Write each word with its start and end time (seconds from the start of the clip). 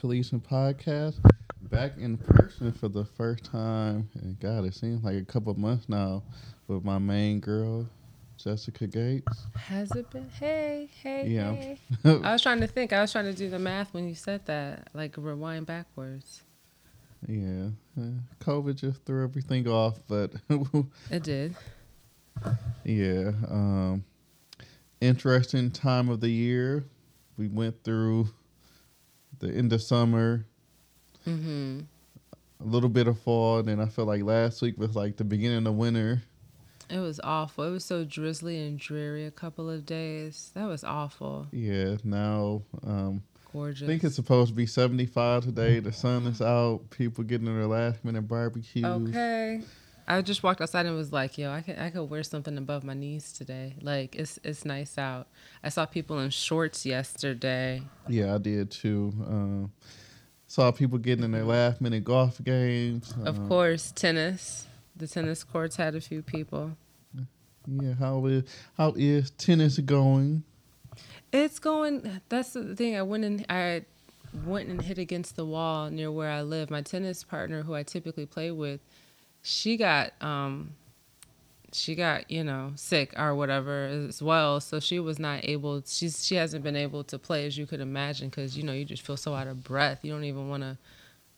Black 0.00 0.22
podcast. 0.48 1.16
Back 1.70 1.92
in 1.98 2.16
person 2.16 2.72
for 2.72 2.88
the 2.88 3.04
first 3.04 3.44
time. 3.44 4.08
And 4.14 4.38
God, 4.40 4.64
it 4.64 4.74
seems 4.74 5.04
like 5.04 5.16
a 5.16 5.24
couple 5.24 5.52
months 5.58 5.88
now 5.88 6.22
with 6.68 6.84
my 6.84 6.98
main 6.98 7.38
girl, 7.38 7.86
Jessica 8.38 8.86
Gates. 8.86 9.46
Has 9.54 9.90
it 9.92 10.08
been? 10.10 10.28
Hey, 10.30 10.88
hey, 11.02 11.28
Yeah. 11.28 11.52
hey. 11.54 11.78
I 12.24 12.32
was 12.32 12.42
trying 12.42 12.60
to 12.60 12.66
think. 12.66 12.92
I 12.94 13.00
was 13.02 13.12
trying 13.12 13.26
to 13.26 13.34
do 13.34 13.50
the 13.50 13.58
math 13.58 13.92
when 13.92 14.08
you 14.08 14.14
said 14.14 14.46
that, 14.46 14.88
like 14.94 15.14
rewind 15.18 15.66
backwards. 15.66 16.42
Yeah. 17.28 17.68
uh, 18.00 18.04
COVID 18.40 18.76
just 18.76 19.04
threw 19.04 19.22
everything 19.22 19.68
off, 19.68 19.98
but 20.08 20.32
It 21.10 21.22
did. 21.22 21.54
yeah. 22.84 23.32
Um, 23.48 24.04
interesting 25.02 25.70
time 25.70 26.08
of 26.08 26.20
the 26.20 26.30
year. 26.30 26.84
We 27.36 27.48
went 27.48 27.84
through 27.84 28.28
the 29.40 29.48
end 29.50 29.72
of 29.72 29.82
summer, 29.82 30.46
Mm-hmm. 31.26 31.80
a 32.60 32.64
little 32.64 32.88
bit 32.88 33.06
of 33.06 33.18
fall, 33.20 33.58
and 33.58 33.68
then 33.68 33.78
I 33.80 33.86
felt 33.86 34.08
like 34.08 34.22
last 34.22 34.62
week 34.62 34.78
was 34.78 34.96
like 34.96 35.16
the 35.16 35.24
beginning 35.24 35.66
of 35.66 35.74
winter. 35.74 36.22
It 36.88 36.98
was 36.98 37.20
awful. 37.22 37.64
It 37.64 37.70
was 37.70 37.84
so 37.84 38.04
drizzly 38.04 38.58
and 38.66 38.78
dreary 38.78 39.26
a 39.26 39.30
couple 39.30 39.68
of 39.70 39.84
days. 39.86 40.50
That 40.54 40.66
was 40.66 40.82
awful. 40.82 41.46
Yeah, 41.52 41.96
now 42.04 42.62
um, 42.86 43.22
Gorgeous. 43.52 43.82
I 43.84 43.86
think 43.86 44.02
it's 44.04 44.14
supposed 44.16 44.48
to 44.48 44.54
be 44.54 44.66
75 44.66 45.44
today. 45.44 45.78
The 45.80 45.92
sun 45.92 46.26
is 46.26 46.40
out. 46.40 46.80
People 46.90 47.22
getting 47.24 47.46
their 47.46 47.66
last 47.66 48.04
minute 48.04 48.22
barbecues. 48.22 48.84
okay. 48.84 49.60
I 50.10 50.22
just 50.22 50.42
walked 50.42 50.60
outside 50.60 50.86
and 50.86 50.96
was 50.96 51.12
like, 51.12 51.38
"Yo, 51.38 51.50
I 51.52 51.60
could 51.62 51.78
I 51.78 51.90
could 51.90 52.04
wear 52.04 52.22
something 52.24 52.58
above 52.58 52.82
my 52.82 52.94
knees 52.94 53.32
today. 53.32 53.76
Like 53.80 54.16
it's 54.16 54.40
it's 54.42 54.64
nice 54.64 54.98
out." 54.98 55.28
I 55.62 55.68
saw 55.68 55.86
people 55.86 56.18
in 56.18 56.30
shorts 56.30 56.84
yesterday. 56.84 57.82
Yeah, 58.08 58.34
I 58.34 58.38
did 58.38 58.70
too. 58.72 59.12
Um, 59.26 59.72
saw 60.48 60.72
people 60.72 60.98
getting 60.98 61.24
in 61.24 61.30
their 61.30 61.44
last 61.44 61.80
minute 61.80 62.02
golf 62.02 62.42
games. 62.42 63.14
Of 63.24 63.38
Um, 63.38 63.48
course, 63.48 63.92
tennis. 63.92 64.66
The 64.96 65.06
tennis 65.06 65.44
courts 65.44 65.76
had 65.76 65.94
a 65.94 66.00
few 66.00 66.22
people. 66.22 66.76
Yeah, 67.68 67.94
how 67.94 68.26
is 68.26 68.44
how 68.76 68.94
is 68.96 69.30
tennis 69.30 69.78
going? 69.78 70.42
It's 71.32 71.60
going. 71.60 72.20
That's 72.28 72.52
the 72.54 72.74
thing. 72.74 72.96
I 72.96 73.02
went 73.02 73.24
and 73.24 73.46
I 73.48 73.84
went 74.44 74.68
and 74.68 74.82
hit 74.82 74.98
against 74.98 75.36
the 75.36 75.44
wall 75.44 75.88
near 75.90 76.10
where 76.10 76.30
I 76.30 76.42
live. 76.42 76.68
My 76.70 76.82
tennis 76.82 77.22
partner, 77.22 77.62
who 77.62 77.74
I 77.74 77.82
typically 77.84 78.26
play 78.26 78.50
with, 78.50 78.80
she 79.42 79.76
got 79.76 80.12
um, 80.22 80.74
she 81.72 81.94
got 81.94 82.30
you 82.30 82.44
know 82.44 82.72
sick 82.74 83.14
or 83.18 83.34
whatever 83.34 83.86
as 83.86 84.22
well. 84.22 84.60
So 84.60 84.80
she 84.80 84.98
was 84.98 85.18
not 85.18 85.44
able. 85.44 85.82
She's 85.86 86.24
she 86.24 86.34
hasn't 86.34 86.64
been 86.64 86.76
able 86.76 87.04
to 87.04 87.18
play 87.18 87.46
as 87.46 87.56
you 87.56 87.66
could 87.66 87.80
imagine 87.80 88.28
because 88.28 88.56
you 88.56 88.62
know 88.62 88.72
you 88.72 88.84
just 88.84 89.02
feel 89.02 89.16
so 89.16 89.34
out 89.34 89.46
of 89.46 89.64
breath. 89.64 90.00
You 90.02 90.12
don't 90.12 90.24
even 90.24 90.48
want 90.48 90.62
to 90.62 90.78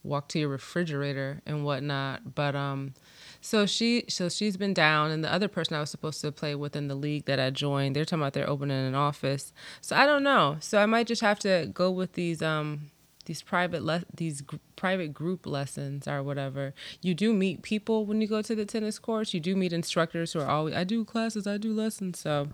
walk 0.04 0.28
to 0.28 0.38
your 0.38 0.48
refrigerator 0.48 1.40
and 1.46 1.64
whatnot. 1.64 2.34
But 2.34 2.54
um, 2.54 2.94
so 3.40 3.66
she 3.66 4.04
so 4.08 4.28
she's 4.28 4.56
been 4.56 4.74
down, 4.74 5.10
and 5.10 5.22
the 5.22 5.32
other 5.32 5.48
person 5.48 5.76
I 5.76 5.80
was 5.80 5.90
supposed 5.90 6.20
to 6.22 6.32
play 6.32 6.54
with 6.54 6.76
in 6.76 6.88
the 6.88 6.94
league 6.94 7.26
that 7.26 7.38
I 7.38 7.50
joined, 7.50 7.96
they're 7.96 8.04
talking 8.04 8.22
about 8.22 8.32
they're 8.32 8.48
opening 8.48 8.86
an 8.86 8.94
office. 8.94 9.52
So 9.80 9.96
I 9.96 10.06
don't 10.06 10.22
know. 10.22 10.56
So 10.60 10.78
I 10.78 10.86
might 10.86 11.06
just 11.06 11.22
have 11.22 11.38
to 11.40 11.70
go 11.72 11.90
with 11.90 12.14
these 12.14 12.42
um 12.42 12.90
these 13.24 13.42
private 13.42 13.82
le- 13.82 14.04
these 14.14 14.42
private 14.76 15.12
group 15.12 15.46
lessons 15.46 16.08
or 16.08 16.22
whatever. 16.22 16.74
You 17.00 17.14
do 17.14 17.32
meet 17.32 17.62
people 17.62 18.04
when 18.04 18.20
you 18.20 18.26
go 18.26 18.42
to 18.42 18.54
the 18.54 18.64
tennis 18.64 18.98
courts. 18.98 19.32
You 19.32 19.40
do 19.40 19.54
meet 19.54 19.72
instructors 19.72 20.32
who 20.32 20.40
are 20.40 20.48
always 20.48 20.74
I 20.74 20.84
do 20.84 21.04
classes, 21.04 21.46
I 21.46 21.56
do 21.56 21.72
lessons. 21.72 22.18
So 22.18 22.48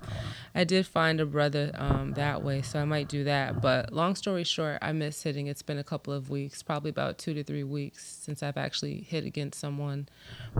I 0.54 0.64
did 0.64 0.86
find 0.86 1.20
a 1.20 1.26
brother 1.26 1.70
um, 1.74 2.12
that 2.14 2.42
way, 2.42 2.62
so 2.62 2.80
I 2.80 2.84
might 2.84 3.08
do 3.08 3.24
that. 3.24 3.60
But 3.60 3.92
long 3.92 4.14
story 4.14 4.44
short, 4.44 4.78
I 4.82 4.92
miss 4.92 5.22
hitting. 5.22 5.46
It's 5.46 5.62
been 5.62 5.78
a 5.78 5.84
couple 5.84 6.12
of 6.12 6.30
weeks, 6.30 6.62
probably 6.62 6.90
about 6.90 7.18
two 7.18 7.34
to 7.34 7.44
three 7.44 7.64
weeks 7.64 8.06
since 8.06 8.42
I've 8.42 8.56
actually 8.56 9.00
hit 9.02 9.24
against 9.24 9.60
someone. 9.60 10.08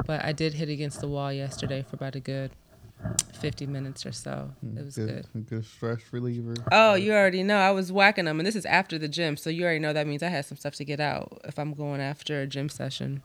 But 0.06 0.24
I 0.24 0.32
did 0.32 0.54
hit 0.54 0.68
against 0.68 1.00
the 1.00 1.08
wall 1.08 1.32
yesterday 1.32 1.84
for 1.88 1.96
about 1.96 2.14
a 2.14 2.20
good 2.20 2.50
50 3.40 3.66
minutes 3.66 4.04
or 4.04 4.12
so. 4.12 4.50
It 4.76 4.84
was 4.84 4.96
good. 4.96 5.26
A 5.34 5.38
good 5.38 5.64
stress 5.64 6.00
reliever. 6.12 6.54
Oh, 6.72 6.94
you 6.94 7.12
already 7.12 7.42
know. 7.42 7.58
I 7.58 7.70
was 7.70 7.92
whacking 7.92 8.24
them, 8.24 8.40
and 8.40 8.46
this 8.46 8.56
is 8.56 8.66
after 8.66 8.98
the 8.98 9.08
gym, 9.08 9.36
so 9.36 9.50
you 9.50 9.62
already 9.64 9.78
know 9.78 9.92
that 9.92 10.06
means 10.06 10.22
I 10.22 10.28
had 10.28 10.44
some 10.44 10.58
stuff 10.58 10.74
to 10.76 10.84
get 10.84 10.98
out 11.00 11.40
if 11.44 11.58
I'm 11.58 11.74
going 11.74 12.00
after 12.00 12.40
a 12.40 12.46
gym 12.46 12.68
session. 12.68 13.22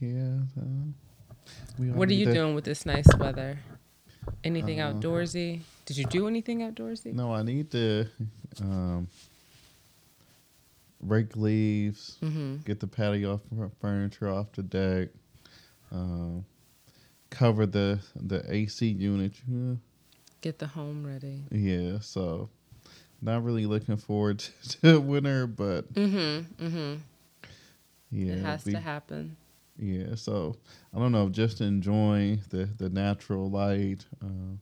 Yeah. 0.00 0.38
Uh, 0.58 0.92
we 1.78 1.90
What 1.90 2.08
are 2.10 2.14
you 2.14 2.32
doing 2.32 2.54
with 2.54 2.64
this 2.64 2.84
nice 2.86 3.06
weather? 3.18 3.58
Anything 4.42 4.80
Uh, 4.80 4.92
outdoorsy? 4.92 5.60
Did 5.86 5.96
you 5.98 6.04
do 6.06 6.26
anything 6.28 6.60
outdoorsy? 6.60 7.12
No, 7.12 7.32
I 7.34 7.42
need 7.42 7.70
to 7.72 8.06
um, 8.62 9.08
rake 11.00 11.36
leaves, 11.36 12.16
Mm-hmm. 12.22 12.56
get 12.64 12.80
the 12.80 12.86
patio 12.86 13.40
furniture 13.80 14.28
off 14.30 14.52
the 14.52 14.62
deck, 14.62 15.08
um, 15.92 16.44
cover 17.34 17.66
the 17.66 17.98
the 18.16 18.42
AC 18.52 18.86
unit. 18.88 19.32
Yeah, 19.48 19.74
Get 20.40 20.58
the 20.58 20.66
home 20.66 21.06
ready. 21.06 21.42
Yeah, 21.50 21.98
so 22.00 22.48
not 23.22 23.42
really 23.44 23.66
looking 23.66 23.96
forward 23.96 24.38
to 24.82 25.00
winter, 25.00 25.46
but 25.46 25.92
Mm-hmm. 25.94 26.64
Mm-hmm. 26.66 26.94
yeah, 28.10 28.32
it 28.34 28.38
has 28.44 28.64
be- 28.64 28.72
to 28.72 28.80
happen. 28.80 29.36
yeah. 29.78 30.14
So 30.14 30.56
I 30.94 30.98
don't 30.98 31.12
know, 31.12 31.28
just 31.28 31.60
enjoying 31.60 32.40
the 32.50 32.64
the 32.78 32.88
natural 32.88 33.50
light, 33.50 34.04
uh, 34.22 34.56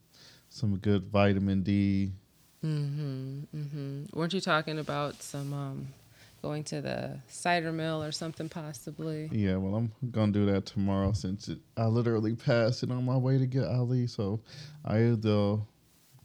some 0.49 0.77
good 0.77 1.03
vitamin 1.11 1.63
D. 1.63 2.11
Mm-hmm. 2.63 3.39
Mm-hmm. 3.55 4.17
Weren't 4.17 4.33
you 4.33 4.41
talking 4.41 4.79
about 4.79 5.21
some 5.21 5.53
um 5.53 5.87
going 6.43 6.63
to 6.65 6.81
the 6.81 7.17
cider 7.27 7.71
mill 7.71 8.03
or 8.03 8.11
something 8.11 8.49
possibly? 8.49 9.29
Yeah, 9.31 9.55
well, 9.55 9.75
I'm 9.75 9.91
gonna 10.11 10.31
do 10.33 10.45
that 10.47 10.65
tomorrow 10.67 11.13
since 11.13 11.47
it, 11.47 11.57
I 11.77 11.85
literally 11.85 12.35
passed 12.35 12.83
it 12.83 12.91
on 12.91 13.03
my 13.05 13.17
way 13.17 13.37
to 13.39 13.47
get 13.47 13.63
Ali. 13.65 14.05
So 14.07 14.41
I 14.85 14.97
either 15.05 15.57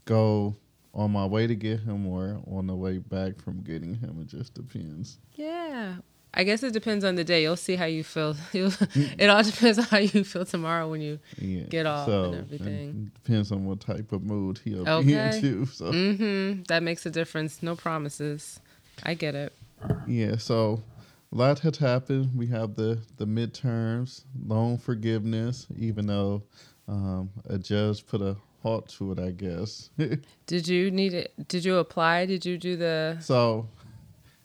go 0.04 0.56
on 0.92 1.12
my 1.12 1.24
way 1.24 1.46
to 1.46 1.54
get 1.54 1.80
him 1.80 2.06
or 2.06 2.40
on 2.50 2.66
the 2.66 2.74
way 2.74 2.98
back 2.98 3.40
from 3.40 3.62
getting 3.62 3.94
him. 3.94 4.18
It 4.20 4.26
just 4.26 4.54
depends. 4.54 5.18
Yeah. 5.34 5.96
I 6.34 6.44
guess 6.44 6.62
it 6.62 6.72
depends 6.74 7.04
on 7.04 7.14
the 7.14 7.24
day. 7.24 7.42
You'll 7.42 7.56
see 7.56 7.76
how 7.76 7.86
you 7.86 8.04
feel. 8.04 8.36
It 8.52 9.30
all 9.30 9.42
depends 9.42 9.78
on 9.78 9.84
how 9.84 9.98
you 9.98 10.24
feel 10.24 10.44
tomorrow 10.44 10.90
when 10.90 11.00
you. 11.00 11.20
Yeah, 11.38 11.62
Get 11.62 11.86
off 11.86 12.06
so, 12.06 12.24
and 12.24 12.34
everything. 12.34 13.12
it 13.14 13.22
depends 13.24 13.50
on 13.50 13.64
what 13.64 13.80
type 13.80 14.12
of 14.12 14.22
mood 14.22 14.60
he'll 14.64 14.84
be 15.02 15.14
in 15.14 15.40
too. 15.40 15.66
So 15.66 15.90
Mm-hmm. 15.92 16.64
That 16.64 16.82
makes 16.82 17.06
a 17.06 17.10
difference. 17.10 17.62
No 17.62 17.76
promises. 17.76 18.60
I 19.04 19.14
get 19.14 19.34
it. 19.34 19.52
Yeah, 20.06 20.36
so 20.36 20.82
a 21.32 21.36
lot 21.36 21.58
has 21.60 21.76
happened. 21.78 22.30
We 22.36 22.46
have 22.48 22.74
the 22.74 22.98
the 23.16 23.26
midterms, 23.26 24.24
loan 24.46 24.78
forgiveness, 24.78 25.66
even 25.76 26.06
though 26.06 26.42
um, 26.86 27.30
a 27.48 27.58
judge 27.58 28.06
put 28.06 28.20
a 28.22 28.36
halt 28.62 28.88
to 28.98 29.12
it, 29.12 29.18
I 29.18 29.30
guess. 29.30 29.90
Did 30.46 30.68
you 30.68 30.90
need 30.90 31.14
it? 31.14 31.32
Did 31.48 31.64
you 31.64 31.76
apply? 31.76 32.26
Did 32.26 32.44
you 32.46 32.58
do 32.58 32.76
the? 32.76 33.18
So, 33.20 33.68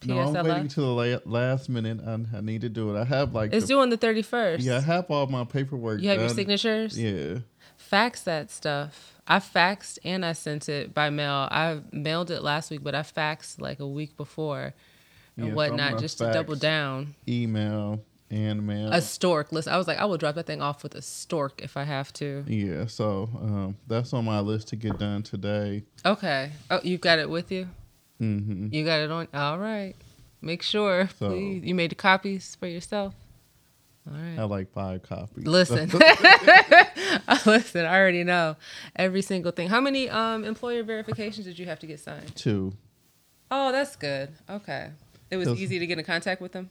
no, 0.05 0.19
I'm 0.19 0.33
waiting 0.45 0.67
to 0.69 0.81
the 0.81 0.87
la- 0.87 1.19
last 1.25 1.69
minute. 1.69 1.99
I, 2.05 2.37
I 2.37 2.41
need 2.41 2.61
to 2.61 2.69
do 2.69 2.93
it. 2.95 2.99
I 2.99 3.05
have 3.05 3.33
like, 3.33 3.53
It's 3.53 3.63
the- 3.67 3.73
due 3.73 3.79
on 3.79 3.89
the 3.89 3.97
thirty 3.97 4.21
first. 4.21 4.63
yeah, 4.63 4.77
I 4.77 4.81
have 4.81 5.09
all 5.09 5.27
my 5.27 5.45
paperwork. 5.45 6.01
You 6.01 6.09
have 6.09 6.19
your 6.19 6.29
signatures. 6.29 6.99
Yeah, 6.99 7.39
Fax 7.77 8.21
that 8.23 8.49
stuff. 8.51 9.09
I 9.27 9.39
faxed 9.39 9.99
and 10.03 10.25
I 10.25 10.33
sent 10.33 10.67
it 10.67 10.93
by 10.93 11.09
mail. 11.09 11.47
I 11.49 11.79
mailed 11.93 12.29
it 12.29 12.43
last 12.43 12.69
week, 12.71 12.83
but 12.83 12.93
I 12.93 13.01
faxed 13.03 13.61
like 13.61 13.79
a 13.79 13.87
week 13.87 14.17
before 14.17 14.73
and 15.37 15.53
whatnot, 15.55 15.99
just 15.99 16.17
to 16.19 16.31
double 16.31 16.55
down. 16.55 17.15
email 17.27 18.03
and 18.29 18.65
mail. 18.65 18.91
A 18.91 19.01
stork. 19.01 19.51
Listen, 19.51 19.73
I 19.73 19.77
was 19.77 19.87
like, 19.87 19.97
I 19.99 20.05
will 20.05 20.17
drop 20.17 20.35
that 20.35 20.45
thing 20.47 20.61
off 20.61 20.81
with 20.83 20.95
a 20.95 21.01
stork 21.01 21.61
if 21.61 21.77
I 21.77 21.83
have 21.83 22.11
to. 22.13 22.43
yeah, 22.47 22.85
so 22.87 23.29
um, 23.35 23.77
that's 23.87 24.11
on 24.13 24.25
my 24.25 24.39
list 24.39 24.69
to 24.69 24.75
get 24.75 24.97
done 24.97 25.21
today. 25.23 25.83
Okay. 26.05 26.51
Oh, 26.71 26.79
you've 26.83 27.01
got 27.01 27.19
it 27.19 27.29
with 27.29 27.51
you? 27.51 27.67
hmm 28.19 28.67
You 28.71 28.83
got 28.85 28.99
it 29.01 29.11
on? 29.11 29.27
All 29.33 29.59
right. 29.59 29.93
Make 30.41 30.61
sure, 30.63 31.09
So- 31.19 31.29
please. 31.29 31.63
You 31.63 31.75
made 31.75 31.91
the 31.91 31.95
copies 31.95 32.55
for 32.59 32.67
yourself? 32.67 33.13
All 34.09 34.17
right. 34.17 34.37
I 34.37 34.43
like 34.43 34.71
five 34.73 35.01
copies. 35.03 35.45
Listen. 35.47 35.89
Listen, 37.45 37.85
I 37.85 37.97
already 37.99 38.23
know 38.23 38.55
every 38.95 39.21
single 39.21 39.51
thing. 39.51 39.69
How 39.69 39.79
many 39.79 40.09
um, 40.09 40.43
employer 40.43 40.83
verifications 40.83 41.45
did 41.45 41.57
you 41.57 41.65
have 41.67 41.79
to 41.79 41.87
get 41.87 41.99
signed? 41.99 42.35
Two. 42.35 42.73
Oh, 43.51 43.71
that's 43.71 43.95
good. 43.95 44.29
Okay. 44.49 44.89
It 45.31 45.37
was 45.37 45.49
easy 45.49 45.79
to 45.79 45.87
get 45.87 45.97
in 45.99 46.05
contact 46.05 46.41
with 46.41 46.51
them? 46.51 46.69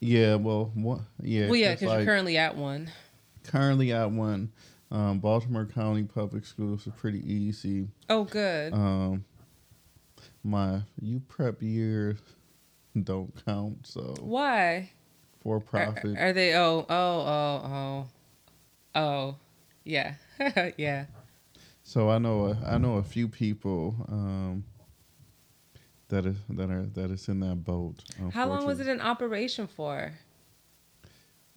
Yeah, 0.00 0.34
well, 0.34 0.72
one, 0.74 1.06
yeah. 1.22 1.46
well, 1.46 1.56
yeah, 1.56 1.72
because 1.72 1.88
like 1.88 1.98
you're 1.98 2.06
currently 2.06 2.36
at 2.36 2.56
one. 2.56 2.90
currently 3.44 3.92
at 3.92 4.10
one. 4.10 4.52
Um, 4.90 5.20
Baltimore 5.20 5.64
County 5.64 6.02
Public 6.02 6.44
Schools 6.44 6.86
are 6.86 6.90
pretty 6.90 7.20
easy. 7.32 7.88
Oh, 8.10 8.24
good. 8.24 8.74
Um, 8.74 9.24
my 10.44 10.82
U 11.00 11.20
prep 11.28 11.62
years 11.62 12.18
don't 13.00 13.32
count, 13.46 13.86
so 13.86 14.14
Why? 14.20 14.90
for 15.42 15.56
Are, 15.56 15.60
profit. 15.60 16.18
are 16.18 16.32
they? 16.32 16.54
Oh, 16.54 16.84
oh, 16.88 16.88
oh, 16.90 18.06
oh, 18.94 19.00
oh, 19.00 19.36
yeah, 19.84 20.14
yeah. 20.76 21.06
So 21.84 22.10
I 22.10 22.18
know 22.18 22.46
a, 22.46 22.66
I 22.66 22.78
know 22.78 22.96
a 22.96 23.02
few 23.02 23.28
people 23.28 23.94
um, 24.08 24.64
that 26.12 26.26
is 26.26 26.36
that 26.50 26.70
are 26.70 26.86
that 26.94 27.10
is 27.10 27.26
in 27.28 27.40
that 27.40 27.64
boat. 27.64 28.04
How 28.32 28.46
long 28.46 28.66
was 28.66 28.80
it 28.80 28.86
in 28.86 29.00
operation 29.00 29.66
for? 29.66 30.12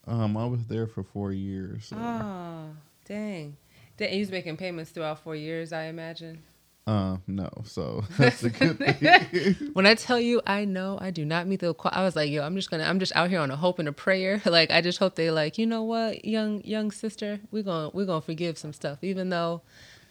Um, 0.08 0.38
I 0.38 0.46
was 0.46 0.66
there 0.68 0.88
for 0.88 1.04
four 1.04 1.34
years. 1.34 1.88
So. 1.88 1.98
Oh, 2.00 2.70
dang! 3.06 3.58
Dang, 3.98 4.10
he 4.14 4.20
was 4.20 4.32
making 4.32 4.56
payments 4.56 4.92
throughout 4.92 5.20
four 5.20 5.36
years, 5.36 5.74
I 5.74 5.86
imagine. 5.86 6.42
Uh, 6.88 7.18
no. 7.28 7.50
So 7.66 8.06
that's 8.18 8.44
a 8.44 8.50
good 8.50 8.78
thing. 8.78 9.72
when 9.74 9.86
I 9.86 9.96
tell 9.96 10.20
you, 10.20 10.42
I 10.48 10.64
know 10.64 10.98
I 11.02 11.12
do 11.12 11.26
not 11.26 11.48
meet 11.48 11.60
the. 11.60 11.76
I 11.84 12.04
was 12.04 12.16
like, 12.16 12.30
yo, 12.30 12.42
I'm 12.42 12.56
just 12.56 12.72
gonna, 12.72 12.84
I'm 12.86 13.00
just 13.00 13.14
out 13.14 13.30
here 13.30 13.42
on 13.42 13.52
a 13.52 13.58
hope 13.58 13.80
and 13.80 13.90
a 13.90 13.94
prayer. 13.94 14.42
Like, 14.56 14.72
I 14.72 14.80
just 14.80 15.00
hope 15.00 15.16
they 15.16 15.32
like, 15.32 15.58
you 15.58 15.66
know 15.66 15.84
what, 15.84 16.24
young 16.24 16.64
young 16.64 16.92
sister, 16.92 17.42
we're 17.52 17.64
gonna 17.64 17.90
we're 17.94 18.06
gonna 18.06 18.22
forgive 18.22 18.58
some 18.58 18.72
stuff, 18.72 19.00
even 19.02 19.30
though, 19.30 19.64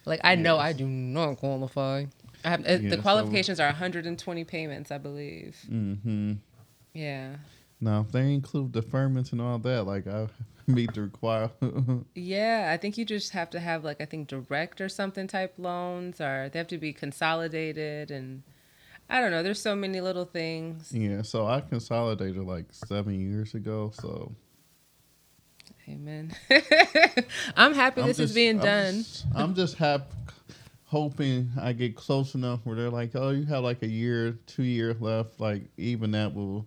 like, 0.05 0.20
I 0.23 0.35
know 0.35 0.58
I 0.58 0.75
do 0.75 0.87
not 0.87 1.38
qualify. 1.38 2.05
I 2.44 2.50
have, 2.50 2.61
uh, 2.61 2.73
Yeah, 2.81 2.91
the 2.91 2.96
so- 2.96 3.02
qualifications 3.02 3.58
are 3.61 3.67
120 3.69 4.44
payments, 4.44 4.91
I 4.91 4.99
believe. 4.99 5.56
mm-hmm. 5.70 6.35
Yeah, 6.93 7.37
Now, 7.81 8.02
if 8.02 8.12
they 8.12 8.32
include 8.32 8.73
deferments 8.73 9.32
and 9.32 9.41
all 9.41 9.58
that, 9.58 9.82
like 9.85 10.06
I 10.06 10.29
meet 10.67 10.94
the 10.94 11.02
require. 11.02 11.50
yeah. 12.14 12.70
I 12.73 12.76
think 12.76 12.96
you 12.96 13.05
just 13.05 13.32
have 13.32 13.50
to 13.50 13.61
have 13.61 13.82
like 13.85 14.00
I 14.00 14.05
think 14.05 14.29
direct 14.29 14.81
or 14.81 14.88
something 14.88 15.26
type 15.26 15.55
loans, 15.58 16.20
or 16.20 16.49
they 16.52 16.58
have 16.58 16.69
to 16.69 16.79
be 16.79 16.93
consolidated, 16.93 18.11
and 18.12 18.43
I 19.11 19.20
don't 19.20 19.31
know. 19.32 19.43
There's 19.43 19.61
so 19.61 19.75
many 19.75 20.00
little 20.00 20.25
things. 20.25 20.93
yeah. 20.93 21.23
So 21.23 21.46
I 21.46 21.61
consolidated 21.61 22.44
like 22.44 22.67
seven 22.70 23.19
years 23.20 23.55
ago. 23.55 23.91
So 23.94 24.32
Amen. 25.88 26.32
I'm 27.56 27.75
happy 27.75 28.00
I'm 28.00 28.06
this 28.06 28.19
is 28.19 28.32
being 28.35 28.58
I'm 28.61 28.64
done. 28.64 28.94
just- 28.99 29.26
I'm 29.35 29.55
just 29.55 29.76
happy, 29.76 30.05
hoping 30.94 31.50
I 31.61 31.73
get 31.73 31.96
close 31.96 32.37
enough 32.37 32.61
where 32.62 32.76
they're 32.76 32.88
like, 32.88 33.11
"Oh, 33.17 33.31
you 33.31 33.44
have 33.46 33.64
like 33.64 33.82
a 33.82 33.88
year, 33.88 34.38
two 34.46 34.62
years 34.62 35.00
left." 35.00 35.41
Like 35.41 35.62
even 35.76 36.12
that 36.12 36.35
will. 36.35 36.67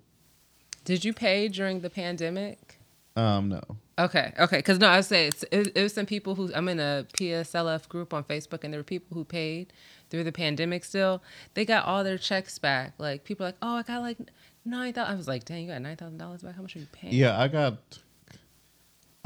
Did 0.84 1.06
you 1.06 1.14
pay 1.14 1.48
during 1.48 1.80
the 1.80 1.90
pandemic? 1.90 2.78
Um, 3.16 3.48
no. 3.48 3.62
Okay, 3.98 4.34
okay. 4.38 4.58
Because 4.58 4.80
no, 4.80 4.88
I 4.88 4.98
was 4.98 5.08
saying 5.08 5.30
it's, 5.30 5.44
it, 5.50 5.72
it 5.76 5.82
was 5.82 5.94
some 5.94 6.06
people 6.06 6.36
who 6.36 6.52
I'm 6.54 6.68
in 6.68 6.80
a 6.80 7.06
PSLF 7.14 7.88
group 7.88 8.14
on 8.14 8.26
Facebook, 8.26 8.66
and 8.66 8.74
there 8.74 8.80
were 8.80 8.84
people 8.84 9.16
who 9.16 9.24
paid 9.24 9.72
through 10.10 10.26
the 10.26 10.34
pandemic. 10.34 10.84
Still, 10.84 11.24
they 11.54 11.64
got 11.64 11.86
all 11.86 12.04
their 12.04 12.18
checks 12.18 12.60
back. 12.60 12.94
Like 12.98 13.24
people 13.24 13.46
are 13.46 13.50
like, 13.50 13.58
oh, 13.62 13.76
I 13.76 13.84
got 13.84 14.02
like 14.02 14.18
nine 14.66 14.92
thousand. 14.92 15.14
I 15.14 15.18
was 15.18 15.28
like, 15.28 15.46
dang, 15.46 15.64
you 15.64 15.72
got 15.72 15.82
nine 15.82 15.96
thousand 15.96 16.18
dollars 16.18 16.44
back. 16.44 16.56
How 16.56 16.62
much 16.62 16.76
are 16.76 16.80
you 16.80 16.88
paying? 16.92 17.14
Yeah, 17.14 17.40
I 17.40 17.48
got. 17.48 17.78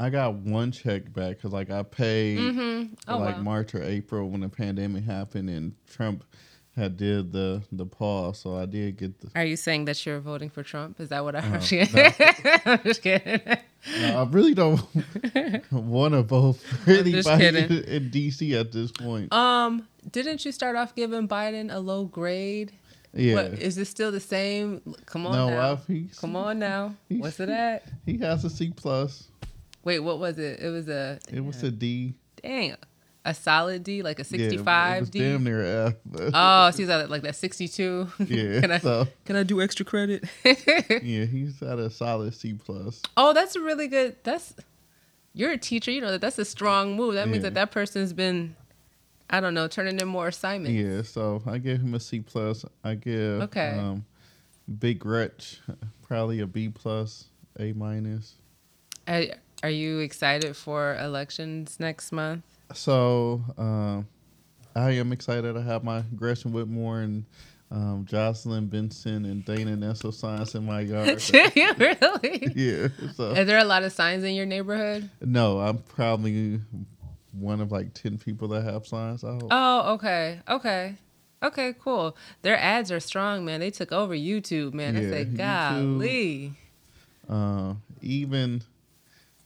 I 0.02 0.10
got 0.10 0.34
one 0.34 0.72
check 0.72 1.12
back 1.12 1.36
because 1.36 1.52
like 1.52 1.70
I 1.70 1.82
paid 1.82 2.38
Mm-hmm. 2.38 2.94
Oh 3.08 3.18
like 3.18 3.36
wow. 3.36 3.42
March 3.42 3.74
or 3.74 3.82
April 3.82 4.28
when 4.28 4.40
the 4.40 4.48
pandemic 4.48 5.04
happened 5.04 5.48
and 5.48 5.74
Trump 5.88 6.24
had 6.74 6.96
did 6.96 7.32
the 7.32 7.62
the 7.70 7.84
pause, 7.86 8.38
so 8.38 8.56
I 8.56 8.64
did 8.66 8.96
get 8.96 9.20
the. 9.20 9.28
Are 9.36 9.44
you 9.44 9.56
saying 9.56 9.84
that 9.84 10.04
you're 10.06 10.20
voting 10.20 10.48
for 10.50 10.62
Trump? 10.62 10.98
Is 11.00 11.10
that 11.10 11.22
what 11.22 11.36
I 11.36 11.40
Uh, 11.40 11.42
heard? 11.42 12.62
I'm 12.66 12.82
just 12.82 13.02
kidding. 13.02 13.40
No, 14.00 14.22
I 14.22 14.24
really 14.30 14.54
don't 14.54 14.80
want 15.70 16.14
to 16.14 16.22
vote 16.22 16.54
for 16.54 16.90
anybody 16.90 17.46
in 17.46 18.10
DC 18.10 18.58
at 18.58 18.72
this 18.72 18.90
point. 18.90 19.32
Um, 19.32 19.86
didn't 20.10 20.44
you 20.46 20.52
start 20.52 20.76
off 20.76 20.94
giving 20.94 21.28
Biden 21.28 21.72
a 21.72 21.78
low 21.78 22.04
grade? 22.06 22.72
yeah, 23.12 23.34
What, 23.34 23.46
is 23.60 23.76
it 23.76 23.84
still 23.86 24.10
the 24.10 24.20
same? 24.20 24.80
Come 25.04 25.26
on 25.26 25.32
no, 25.34 25.48
now. 25.50 25.80
Come 26.18 26.36
on 26.36 26.58
now. 26.58 26.94
What's 27.08 27.38
it 27.38 27.50
at? 27.50 27.84
he 28.06 28.16
has 28.18 28.44
a 28.46 28.50
C 28.50 28.72
plus. 28.74 29.28
Wait, 29.84 29.98
what 30.00 30.18
was 30.18 30.38
it? 30.38 30.60
It 30.60 30.68
was 30.68 30.88
a 30.88 31.18
It 31.30 31.40
was 31.44 31.62
a 31.62 31.70
D. 31.70 32.14
dang, 32.42 32.76
a 33.24 33.34
solid 33.34 33.82
D, 33.84 34.02
like 34.02 34.18
a 34.18 34.24
sixty-five 34.24 34.58
Yeah, 34.94 34.96
it 34.96 35.00
65 35.00 35.00
was 35.00 35.10
D. 35.10 35.18
Damn 35.20 35.44
near 35.44 35.86
F. 35.88 35.94
Oh, 36.34 36.70
so 36.70 36.76
he's 36.78 36.88
at 36.88 37.10
like 37.10 37.22
that 37.22 37.36
62. 37.36 38.08
yeah. 38.26 38.60
can 38.60 38.70
I 38.70 38.78
so 38.78 39.06
can 39.24 39.36
I 39.36 39.42
do 39.42 39.60
extra 39.60 39.84
credit? 39.84 40.24
yeah, 40.44 41.24
he's 41.24 41.62
at 41.62 41.78
a 41.78 41.90
solid 41.90 42.34
C 42.34 42.54
plus. 42.54 43.00
oh, 43.16 43.32
that's 43.32 43.56
a 43.56 43.60
really 43.60 43.88
good. 43.88 44.16
That's 44.24 44.54
you're 45.34 45.52
a 45.52 45.58
teacher. 45.58 45.90
You 45.90 46.00
know 46.00 46.10
that 46.12 46.20
that's 46.20 46.38
a 46.38 46.44
strong 46.44 46.94
move. 46.96 47.14
That 47.14 47.28
means 47.28 47.42
that 47.44 47.54
that 47.54 47.70
person's 47.70 48.12
been, 48.12 48.54
I 49.30 49.40
don't 49.40 49.54
know, 49.54 49.66
turning 49.66 49.98
in 49.98 50.06
more 50.08 50.28
assignments. 50.28 50.72
Yeah, 50.78 51.02
so 51.02 51.42
I 51.46 51.58
give 51.58 51.80
him 51.80 51.94
a 51.94 52.00
C 52.00 52.20
plus. 52.20 52.64
I 52.84 52.94
give 52.96 53.42
Okay. 53.42 53.70
um, 53.78 54.04
Big 54.78 54.98
Gretch 54.98 55.60
probably 56.06 56.40
a 56.40 56.46
B 56.46 56.68
plus, 56.68 57.26
A 57.58 57.72
minus. 57.72 58.34
Are 59.62 59.70
you 59.70 60.00
excited 60.00 60.56
for 60.56 60.96
elections 60.96 61.78
next 61.78 62.10
month? 62.12 62.42
So 62.74 63.42
um, 63.58 64.08
I 64.74 64.90
am 64.92 65.12
excited 65.12 65.54
to 65.54 65.62
have 65.62 65.84
my 65.84 66.02
Gretchen 66.16 66.52
Whitmer 66.52 67.04
and 67.04 67.24
um, 67.70 68.04
Jocelyn 68.04 68.66
Benson 68.66 69.24
and 69.24 69.44
Dana 69.44 69.76
Nessel 69.76 70.12
signs 70.12 70.54
in 70.54 70.66
my 70.66 70.80
yard. 70.80 71.22
really? 71.32 72.52
yeah, 72.56 72.88
so 73.14 73.30
Are 73.36 73.44
there 73.44 73.58
a 73.58 73.64
lot 73.64 73.82
of 73.82 73.92
signs 73.92 74.24
in 74.24 74.34
your 74.34 74.46
neighborhood? 74.46 75.08
no, 75.20 75.60
I'm 75.60 75.78
probably 75.78 76.60
one 77.32 77.60
of 77.60 77.70
like 77.72 77.94
ten 77.94 78.18
people 78.18 78.48
that 78.48 78.64
have 78.64 78.86
signs. 78.86 79.22
I 79.24 79.32
hope. 79.32 79.48
Oh, 79.50 79.92
okay, 79.94 80.40
okay, 80.48 80.96
okay, 81.42 81.74
cool. 81.80 82.16
Their 82.42 82.58
ads 82.58 82.90
are 82.92 83.00
strong, 83.00 83.44
man. 83.44 83.60
They 83.60 83.70
took 83.70 83.92
over 83.92 84.14
YouTube, 84.14 84.74
man. 84.74 84.96
I 84.96 85.00
Yeah, 85.02 85.10
said, 85.10 85.28
YouTube. 85.34 85.36
golly. 85.98 86.52
Uh, 87.28 87.74
even 88.02 88.62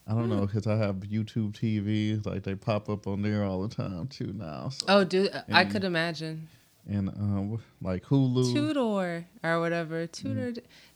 I 0.07 0.13
don't 0.15 0.29
know 0.29 0.47
because 0.47 0.67
I 0.67 0.77
have 0.77 0.97
YouTube 0.97 1.53
TV, 1.53 2.25
like 2.25 2.45
they 2.45 2.55
pop 2.55 2.89
up 2.89 3.07
on 3.07 3.23
there 3.23 3.43
all 3.45 3.63
the 3.67 3.75
time 3.75 4.07
too 4.07 4.33
now. 4.33 4.69
So. 4.69 4.87
Oh, 4.89 5.05
dude, 5.05 5.31
I 5.53 5.65
could 5.65 5.83
imagine. 5.85 6.49
and 6.89 7.09
um, 7.09 7.61
like 7.83 8.05
Hulu. 8.05 8.53
Tudor 8.55 9.25
or 9.43 9.61
whatever. 9.61 10.07
Tudor, 10.07 10.53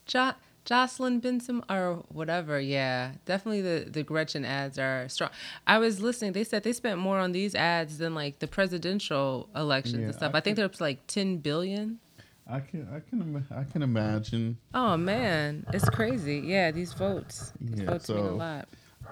jo- 0.07 0.35
Jocelyn 0.65 1.19
Benson 1.19 1.65
or 1.69 2.05
whatever. 2.11 2.61
Yeah, 2.61 3.13
definitely 3.27 3.63
the, 3.63 3.91
the 3.91 4.05
Gretchen 4.05 4.45
ads 4.45 4.79
are 4.79 5.09
strong. 5.09 5.31
I 5.67 5.79
was 5.79 6.01
listening. 6.01 6.33
They 6.33 6.45
said 6.45 6.63
they 6.63 6.73
spent 6.73 6.99
more 7.01 7.19
on 7.19 7.33
these 7.33 7.57
ads 7.57 7.99
than 7.99 8.15
like 8.15 8.39
the 8.39 8.47
presidential 8.47 9.49
elections 9.57 9.99
Yeah, 9.99 10.05
and 10.07 10.15
stuff. 10.15 10.35
I 10.35 10.39
I, 10.39 10.41
think 10.41 10.55
they're 10.57 10.67
up 10.67 10.75
to 10.75 10.83
like 10.85 11.05
10 11.09 11.39
billion. 11.39 11.99
I 12.47 12.61
can 12.61 12.87
I 12.95 13.01
can 13.01 13.47
I 13.51 13.65
can 13.65 13.83
imagine. 13.83 14.59
Oh, 14.75 14.97
man. 14.97 15.67
It's 15.73 15.89
crazy. 15.91 16.39
Yeah, 16.45 16.71
these 16.71 16.93
votes. 16.93 17.53
These 17.61 17.81
Yeah, 17.81 17.87
votes 17.87 18.09
mean 18.09 18.19
a 18.19 18.31
lot. 18.31 18.69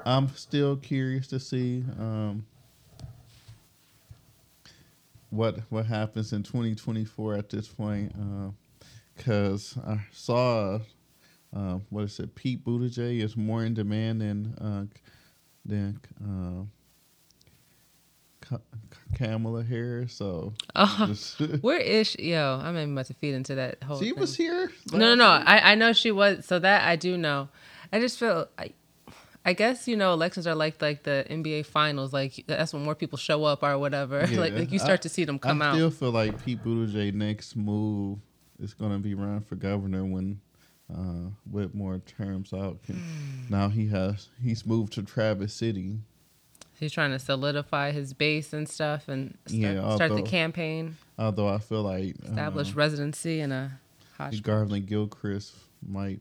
I'm 0.07 0.29
still 0.35 0.77
curious 0.77 1.27
to 1.29 1.41
see 1.41 1.85
um, 1.99 2.47
what 5.31 5.59
what 5.69 5.87
happens 5.87 6.33
in 6.33 6.43
2024 6.43 7.35
at 7.35 7.51
this 7.51 7.69
point, 7.69 8.13
because 9.17 9.77
I 9.87 10.01
saw 10.13 10.79
uh, 11.55 11.79
what 11.91 12.05
is 12.05 12.19
it? 12.21 12.35
Pete 12.35 12.65
Buttigieg 12.65 13.23
is 13.23 13.37
more 13.37 13.65
in 13.65 13.75
demand 13.75 14.21
than 14.21 14.55
uh, 14.61 14.85
than 15.65 16.01
uh, 16.23 16.65
Ka- 18.41 18.63
Kamala 19.15 19.63
Harris. 19.63 20.15
So 20.15 20.55
just- 21.07 21.39
where 21.61 21.79
is 21.79 22.09
she? 22.09 22.33
Yo, 22.33 22.61
I'm 22.63 22.77
even 22.77 22.93
about 22.93 23.07
to 23.07 23.15
feed 23.15 23.35
into 23.35 23.55
that 23.57 23.83
whole 23.83 23.99
she 23.99 24.11
thing. 24.11 24.21
was 24.21 24.37
here. 24.37 24.71
No, 24.93 24.99
no, 24.99 25.15
no. 25.15 25.27
I, 25.27 25.73
I 25.73 25.75
know 25.75 25.93
she 25.93 26.11
was. 26.13 26.47
So 26.47 26.59
that 26.59 26.87
I 26.87 26.97
do 26.97 27.17
know. 27.19 27.49
I 27.93 28.01
just 28.01 28.19
feel 28.19 28.49
I, 28.59 28.73
I 29.45 29.53
guess 29.55 29.89
you 29.89 29.97
know 29.97 30.13
elections 30.13 30.47
are 30.47 30.55
like 30.55 30.81
like 30.83 31.05
the 31.05 31.25
NBA 31.31 31.67
finals. 31.67 32.13
Like 32.13 32.45
that's 32.47 32.73
when 32.73 32.83
more 32.85 32.95
people 32.95 33.19
show 33.19 33.45
up 33.45 33.63
or 33.63 33.79
whatever. 33.79 34.21
like 34.27 34.53
Yeah. 34.53 34.59
like 34.61 34.73
you 34.73 34.79
start 34.79 35.01
I- 35.01 35.03
to 35.03 35.09
see 35.09 35.25
them 35.25 35.39
come 35.39 35.63
out. 35.63 35.69
I 35.69 35.71
out. 35.71 35.75
still 35.77 35.91
feel 35.91 36.11
like 36.11 36.45
Pete 36.45 36.63
Buttigieg 36.63 37.15
next 37.15 37.57
move 37.57 38.19
is 38.61 38.75
going 38.75 38.93
to 38.93 38.99
be 38.99 39.15
running 39.15 39.41
for 39.41 39.55
governor 39.55 40.05
when 40.05 40.41
uh, 40.93 41.31
Whitmer 41.51 42.05
terms 42.05 42.53
out. 42.53 42.79
Now 43.51 43.69
he 43.71 43.87
has 43.89 44.29
he's 44.43 44.67
moved 44.67 44.93
to 44.95 45.03
Traverse 45.03 45.55
City. 45.55 45.99
He's 46.79 46.93
trying 46.93 47.11
to 47.13 47.19
solidify 47.19 47.91
his 47.93 48.13
base 48.13 48.53
and 48.53 48.69
stuff 48.69 49.09
and 49.09 49.37
start, 49.47 49.61
Yeah, 49.61 49.95
start 49.97 50.15
the 50.15 50.23
campaign, 50.23 50.97
Although 51.19 51.49
I 51.49 51.59
feel 51.59 51.83
like 51.83 52.15
establish 52.23 52.71
uh, 52.71 52.75
residency 52.75 53.41
in 53.41 53.51
a 53.51 53.81
hot. 54.17 54.33
Garlin 54.35 54.87
Gilchrist 54.87 55.55
might 55.85 56.21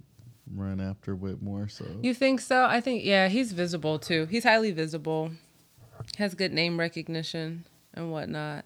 run 0.54 0.80
after 0.80 1.16
Whitmer. 1.16 1.70
So 1.70 1.86
You 2.02 2.14
think 2.14 2.40
so? 2.42 2.66
I 2.66 2.82
think 2.82 3.04
yeah, 3.04 3.28
he's 3.28 3.52
visible 3.54 4.00
too. 4.00 4.26
He's 4.26 4.44
highly 4.44 4.72
visible, 4.72 5.32
has 6.18 6.34
good 6.36 6.54
name 6.54 6.80
recognition 6.80 7.66
and 7.94 8.12
whatnot. 8.12 8.66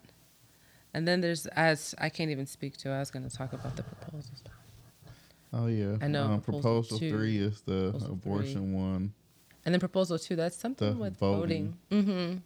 And 0.93 1.07
then 1.07 1.21
there's 1.21 1.45
as 1.47 1.95
I 1.97 2.09
can't 2.09 2.31
even 2.31 2.45
speak 2.45 2.77
to. 2.77 2.89
I 2.91 2.99
was 2.99 3.11
going 3.11 3.27
to 3.29 3.35
talk 3.35 3.53
about 3.53 3.75
the 3.77 3.83
proposals. 3.83 4.43
oh 5.53 5.67
yeah, 5.67 5.97
I 6.01 6.07
know, 6.07 6.25
Um, 6.25 6.41
proposal 6.41 6.61
proposal 6.81 6.99
two. 6.99 7.09
three 7.11 7.37
is 7.37 7.61
the 7.61 7.93
abortion 8.09 8.73
one. 8.73 9.13
And 9.65 9.73
then 9.73 9.79
proposal 9.79 10.17
two, 10.19 10.35
that's 10.35 10.57
something 10.57 10.95
The 10.95 10.99
with 10.99 11.17
voting. 11.17 11.77
Mm-hmm. 11.91 12.37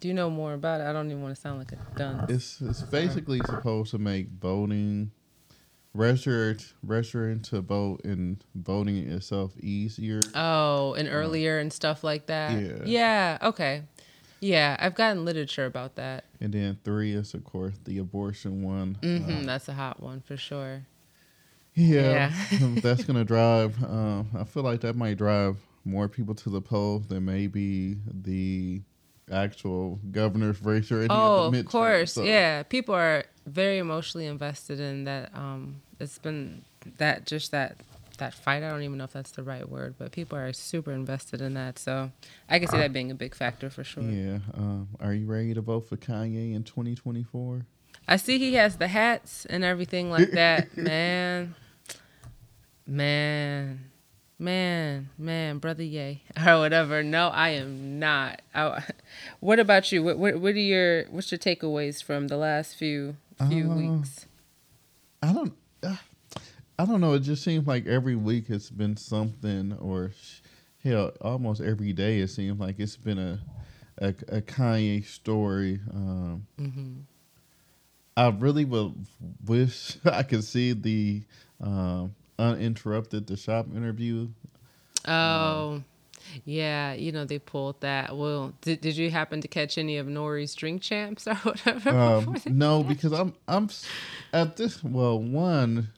Do 0.00 0.06
you 0.06 0.14
know 0.14 0.30
more 0.30 0.54
about 0.54 0.80
it? 0.80 0.84
I 0.84 0.92
don't 0.92 1.10
even 1.10 1.22
want 1.22 1.34
to 1.34 1.40
sound 1.40 1.58
like 1.58 1.72
a 1.72 1.78
dunce. 1.98 2.30
It's 2.30 2.60
it's 2.60 2.82
basically 2.82 3.40
supposed 3.44 3.90
to 3.90 3.98
make 3.98 4.28
voting 4.40 5.10
register 5.94 6.56
registering 6.82 7.40
to 7.42 7.60
vote 7.60 8.02
and 8.04 8.44
voting 8.54 8.96
itself 8.98 9.56
easier. 9.58 10.20
oh, 10.34 10.94
and 10.94 11.08
earlier 11.08 11.58
and 11.58 11.72
stuff 11.72 12.04
like 12.04 12.26
that. 12.26 12.60
Yeah. 12.60 12.78
Yeah. 12.84 13.38
Okay. 13.42 13.82
Yeah, 14.40 14.76
I've 14.78 14.94
gotten 14.94 15.24
literature 15.24 15.66
about 15.66 15.96
that. 15.96 16.24
And 16.40 16.52
then 16.52 16.78
three 16.84 17.12
is 17.12 17.34
of 17.34 17.42
course 17.44 17.74
the 17.84 17.98
abortion 17.98 18.62
one. 18.62 18.96
Mm-hmm, 19.02 19.38
Uh, 19.42 19.46
that's 19.46 19.68
a 19.68 19.72
hot 19.72 20.00
one 20.00 20.20
for 20.20 20.36
sure. 20.36 20.86
yeah, 21.74 22.30
Yeah. 22.52 22.68
that's 22.82 23.04
gonna 23.04 23.24
drive. 23.24 23.82
Um, 23.82 24.28
I 24.38 24.44
feel 24.44 24.62
like 24.62 24.82
that 24.82 24.94
might 24.94 25.18
drive 25.18 25.56
more 25.84 26.08
people 26.08 26.34
to 26.36 26.50
the 26.50 26.60
polls 26.60 27.08
than 27.08 27.24
maybe 27.24 27.96
the 28.06 28.82
actual 29.32 29.98
governor's 30.10 30.62
race 30.62 30.90
or 30.90 30.98
any 31.00 31.08
Oh, 31.10 31.46
of 31.46 31.52
the 31.52 31.60
of 31.60 31.66
course. 31.66 32.12
So, 32.14 32.22
Yeah, 32.22 32.62
people 32.62 32.94
are 32.94 33.24
very 33.46 33.78
emotionally 33.78 34.26
invested 34.26 34.80
in 34.80 35.04
that. 35.04 35.30
Um, 35.34 35.82
it's 36.00 36.18
been 36.18 36.62
that 36.98 37.26
just 37.26 37.50
that 37.50 37.76
that 38.18 38.34
fight. 38.34 38.62
I 38.64 38.68
don't 38.70 38.82
even 38.82 38.98
know 38.98 39.04
if 39.04 39.12
that's 39.12 39.30
the 39.30 39.42
right 39.44 39.68
word, 39.68 39.94
but 39.96 40.10
people 40.10 40.36
are 40.36 40.52
super 40.52 40.90
invested 40.92 41.40
in 41.40 41.54
that. 41.54 41.78
So 41.78 42.10
I 42.48 42.58
can 42.58 42.66
see 42.68 42.76
that 42.78 42.92
being 42.92 43.10
a 43.10 43.14
big 43.14 43.34
factor 43.34 43.70
for 43.70 43.84
sure. 43.84 44.02
Yeah. 44.02 44.38
Um, 44.54 44.88
are 45.00 45.14
you 45.14 45.26
ready 45.26 45.54
to 45.54 45.60
vote 45.60 45.88
for 45.88 45.96
Kanye 45.96 46.52
in 46.54 46.64
2024? 46.64 47.64
I 48.08 48.16
see 48.16 48.38
he 48.38 48.54
has 48.54 48.76
the 48.76 48.88
hats 48.88 49.44
and 49.46 49.62
everything 49.62 50.10
like 50.10 50.30
that. 50.32 50.76
man, 50.76 51.54
man, 52.86 53.90
man, 54.38 55.10
man, 55.18 55.58
brother, 55.58 55.82
yay 55.82 56.22
or 56.46 56.58
whatever. 56.60 57.02
No, 57.02 57.28
I 57.28 57.50
am 57.50 57.98
not. 57.98 58.40
I, 58.54 58.82
what 59.40 59.58
about 59.58 59.90
you? 59.92 60.02
What, 60.02 60.18
what 60.18 60.38
what 60.40 60.54
are 60.54 60.58
your 60.58 61.04
what's 61.06 61.30
your 61.32 61.38
takeaways 61.38 62.02
from 62.02 62.28
the 62.28 62.36
last 62.36 62.76
few 62.76 63.16
few 63.48 63.70
Uh, 63.70 63.76
weeks? 63.76 64.26
I 65.22 65.32
don't. 65.32 65.54
Uh, 65.82 65.96
I 66.78 66.84
don't 66.84 67.00
know. 67.00 67.14
It 67.14 67.20
just 67.20 67.42
seems 67.42 67.66
like 67.66 67.86
every 67.86 68.14
week 68.14 68.44
it's 68.48 68.70
been 68.70 68.96
something, 68.96 69.72
or 69.80 70.12
hell, 70.84 71.10
almost 71.20 71.60
every 71.60 71.92
day 71.92 72.20
it 72.20 72.28
seems 72.28 72.60
like 72.60 72.76
it's 72.78 72.96
been 72.96 73.18
a 73.18 73.40
a, 73.98 74.08
a 74.28 74.40
Kanye 74.40 75.04
story. 75.04 75.80
Um, 75.92 76.46
hmm 76.56 76.92
I 78.16 78.28
really 78.30 78.64
would 78.64 78.94
wish 79.46 79.96
I 80.04 80.24
could 80.24 80.42
see 80.42 80.72
the 80.72 81.22
um, 81.60 82.14
uninterrupted 82.38 83.26
the 83.26 83.36
shop 83.36 83.66
interview. 83.74 84.28
Oh, 85.06 85.82
yeah. 86.44 86.92
You 86.92 87.12
know 87.12 87.24
they 87.24 87.38
pulled 87.38 87.80
that. 87.80 88.16
Well, 88.16 88.52
did 88.60 88.80
did 88.80 88.96
you 88.96 89.10
happen 89.10 89.40
to 89.40 89.48
catch 89.48 89.78
any 89.78 89.96
of 89.96 90.06
Nori's 90.06 90.54
drink 90.54 90.82
champs 90.82 91.26
or 91.26 91.34
whatever? 91.42 91.90
Um, 91.90 92.36
no, 92.46 92.82
because 92.82 93.12
I'm 93.12 93.34
I'm 93.46 93.68
at 94.32 94.56
this. 94.56 94.82
Well, 94.84 95.18
one. 95.20 95.88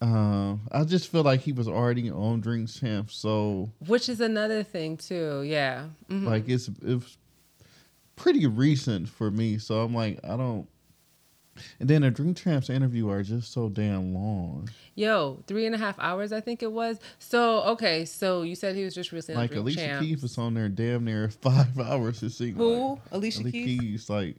Um, 0.00 0.62
I 0.72 0.82
just 0.82 1.08
feel 1.12 1.22
like 1.22 1.40
he 1.42 1.52
was 1.52 1.68
already 1.68 2.10
on 2.10 2.40
Drink 2.40 2.68
Champ, 2.68 3.08
so 3.12 3.70
Which 3.86 4.08
is 4.08 4.20
another 4.20 4.64
thing 4.64 4.96
too. 4.96 5.42
Yeah. 5.42 5.86
Mhm. 6.10 6.24
like 6.26 6.48
it's 6.48 6.68
it's 6.82 7.16
pretty 8.16 8.46
recent 8.48 9.08
for 9.08 9.30
me. 9.30 9.58
So 9.58 9.80
I'm 9.80 9.94
like, 9.94 10.18
I 10.24 10.36
don't. 10.36 10.66
And 11.80 11.88
then 11.88 12.02
the 12.02 12.10
Drink 12.10 12.36
Champs 12.36 12.70
interview 12.70 13.08
are 13.10 13.22
just 13.22 13.52
so 13.52 13.68
damn 13.68 14.14
long. 14.14 14.68
Yo, 14.94 15.42
three 15.46 15.66
and 15.66 15.74
a 15.74 15.78
half 15.78 15.98
hours, 15.98 16.32
I 16.32 16.40
think 16.40 16.62
it 16.62 16.72
was. 16.72 16.98
So 17.18 17.62
okay, 17.62 18.04
so 18.04 18.42
you 18.42 18.54
said 18.54 18.74
he 18.76 18.84
was 18.84 18.94
just 18.94 19.12
recently 19.12 19.40
Like 19.42 19.54
Alicia 19.54 19.78
Champs. 19.78 20.06
Keys 20.06 20.22
was 20.22 20.38
on 20.38 20.54
there 20.54 20.68
damn 20.68 21.04
near 21.04 21.28
five 21.42 21.78
hours. 21.78 22.20
to 22.20 22.30
seemed 22.30 22.56
Who? 22.56 22.90
like. 22.94 22.98
Alicia 23.12 23.42
Alicia 23.42 23.52
Keys? 23.52 23.80
Keys, 23.80 24.10
like 24.10 24.36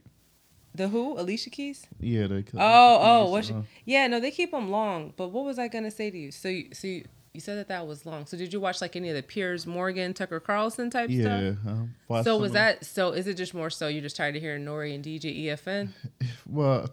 The 0.74 0.88
who? 0.88 1.18
Alicia 1.18 1.50
Keys? 1.50 1.86
yeah, 2.00 2.26
the 2.26 2.44
Oh, 2.54 2.98
oh, 3.00 3.30
what's 3.30 3.50
uh, 3.50 3.62
yeah? 3.84 4.06
No, 4.08 4.18
they 4.20 4.30
keep 4.30 4.50
them 4.50 4.70
long. 4.70 5.12
But 5.16 5.28
what 5.28 5.44
was 5.44 5.58
I 5.58 5.68
gonna 5.68 5.90
say 5.90 6.10
to 6.10 6.18
you? 6.18 6.30
So, 6.32 6.48
you, 6.48 6.68
so 6.72 6.86
you, 6.88 7.04
you 7.34 7.40
said 7.40 7.58
that 7.58 7.66
that 7.68 7.86
was 7.86 8.06
long. 8.06 8.26
So 8.26 8.36
did 8.36 8.52
you 8.52 8.60
watch 8.60 8.80
like 8.80 8.94
any 8.94 9.08
of 9.10 9.16
the 9.16 9.22
Piers 9.22 9.66
Morgan, 9.66 10.14
Tucker 10.14 10.38
Carlson 10.38 10.88
type 10.88 11.10
stuff? 11.10 11.42
yeah. 11.42 11.54
um, 11.66 11.94
So 12.22 12.38
was 12.38 12.52
that? 12.52 12.84
So 12.86 13.10
is 13.10 13.26
it 13.26 13.34
just 13.34 13.52
more 13.52 13.70
so 13.70 13.88
you're 13.88 14.02
just 14.02 14.16
tired 14.16 14.36
of 14.36 14.42
hearing 14.42 14.64
Nori 14.64 14.94
and 14.94 15.04
DJ 15.04 15.44
EFN? 15.46 15.88
Well, 16.46 16.88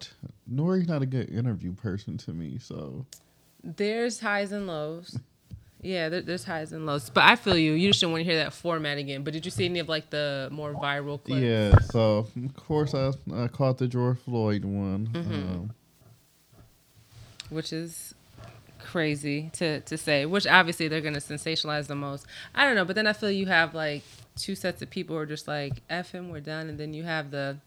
Nori's 0.52 0.88
not 0.88 1.02
a 1.02 1.06
good 1.06 1.28
interview 1.30 1.74
person 1.74 2.16
to 2.18 2.32
me, 2.32 2.58
so 2.58 3.04
There's 3.62 4.18
highs 4.18 4.50
and 4.50 4.66
lows. 4.66 5.18
Yeah, 5.82 6.08
there, 6.08 6.22
there's 6.22 6.44
highs 6.44 6.72
and 6.72 6.86
lows. 6.86 7.10
But 7.10 7.24
I 7.24 7.36
feel 7.36 7.56
you. 7.56 7.72
You 7.72 7.90
just 7.90 8.00
didn't 8.00 8.12
want 8.12 8.20
to 8.22 8.24
hear 8.24 8.42
that 8.42 8.54
format 8.54 8.98
again. 8.98 9.22
But 9.24 9.34
did 9.34 9.44
you 9.44 9.50
see 9.50 9.66
any 9.66 9.78
of 9.78 9.88
like 9.88 10.10
the 10.10 10.48
more 10.50 10.72
viral 10.74 11.22
clips? 11.22 11.42
yeah. 11.42 11.78
So 11.90 12.26
of 12.44 12.56
course 12.56 12.94
I 12.94 13.12
I 13.32 13.46
caught 13.48 13.78
the 13.78 13.86
George 13.86 14.18
Floyd 14.18 14.64
one. 14.64 15.08
Mm-hmm. 15.12 15.32
Um, 15.32 15.74
which 17.50 17.72
is 17.72 18.14
crazy 18.82 19.50
to 19.54 19.80
to 19.80 19.96
say. 19.96 20.26
Which 20.26 20.46
obviously 20.46 20.88
they're 20.88 21.00
gonna 21.00 21.18
sensationalize 21.18 21.86
the 21.86 21.94
most. 21.94 22.26
I 22.54 22.64
don't 22.66 22.74
know, 22.74 22.84
but 22.84 22.96
then 22.96 23.06
I 23.06 23.12
feel 23.12 23.30
you 23.30 23.46
have 23.46 23.74
like 23.74 24.02
two 24.36 24.54
sets 24.54 24.82
of 24.82 24.90
people 24.90 25.16
who 25.16 25.22
are 25.22 25.26
just 25.26 25.48
like 25.48 25.82
"f 25.88 26.12
him, 26.12 26.30
we're 26.30 26.40
done," 26.40 26.68
and 26.68 26.78
then 26.78 26.92
you 26.94 27.02
have 27.04 27.30
the 27.30 27.58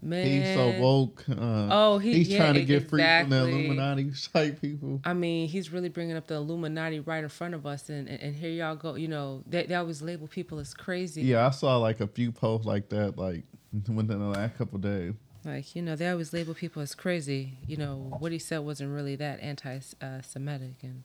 man. 0.00 0.26
he's 0.26 0.54
so 0.56 0.80
woke. 0.80 1.24
Uh, 1.28 1.68
Oh, 1.70 1.98
he- 1.98 2.14
he's 2.14 2.28
yeah, 2.28 2.38
trying 2.38 2.54
to 2.54 2.64
get 2.64 2.88
free 2.88 3.02
from 3.02 3.30
the. 3.30 3.46
Illuminati 3.48 4.10
type 4.32 4.60
people. 4.60 5.00
I 5.04 5.12
mean, 5.12 5.48
he's 5.48 5.72
really 5.72 5.88
bringing 5.88 6.16
up 6.16 6.26
the 6.26 6.34
Illuminati 6.36 7.00
right 7.00 7.22
in 7.22 7.28
front 7.28 7.54
of 7.54 7.66
us, 7.66 7.88
and 7.88 8.08
and, 8.08 8.20
and 8.20 8.34
here 8.36 8.50
y'all 8.50 8.76
go. 8.76 8.94
You 8.94 9.08
know, 9.08 9.42
they, 9.46 9.64
they 9.66 9.74
always 9.74 10.00
label 10.02 10.26
people 10.28 10.58
as 10.58 10.74
crazy. 10.74 11.22
Yeah, 11.22 11.46
I 11.46 11.50
saw 11.50 11.76
like 11.78 12.00
a 12.00 12.06
few 12.06 12.32
posts 12.32 12.66
like 12.66 12.88
that, 12.90 13.18
like 13.18 13.44
within 13.72 14.06
the 14.18 14.26
last 14.26 14.56
couple 14.56 14.78
days. 14.78 15.14
Like, 15.44 15.74
you 15.76 15.82
know, 15.82 15.96
they 15.96 16.08
always 16.08 16.32
label 16.32 16.54
people 16.54 16.82
as 16.82 16.94
crazy. 16.94 17.52
You 17.66 17.76
know, 17.76 18.16
what 18.18 18.32
he 18.32 18.38
said 18.38 18.58
wasn't 18.60 18.94
really 18.94 19.16
that 19.16 19.40
anti 19.40 19.78
uh, 20.02 20.20
Semitic. 20.22 20.74
And 20.82 21.04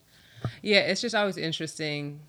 yeah, 0.62 0.80
it's 0.80 1.02
just 1.02 1.16
always 1.16 1.38
interesting. 1.38 2.20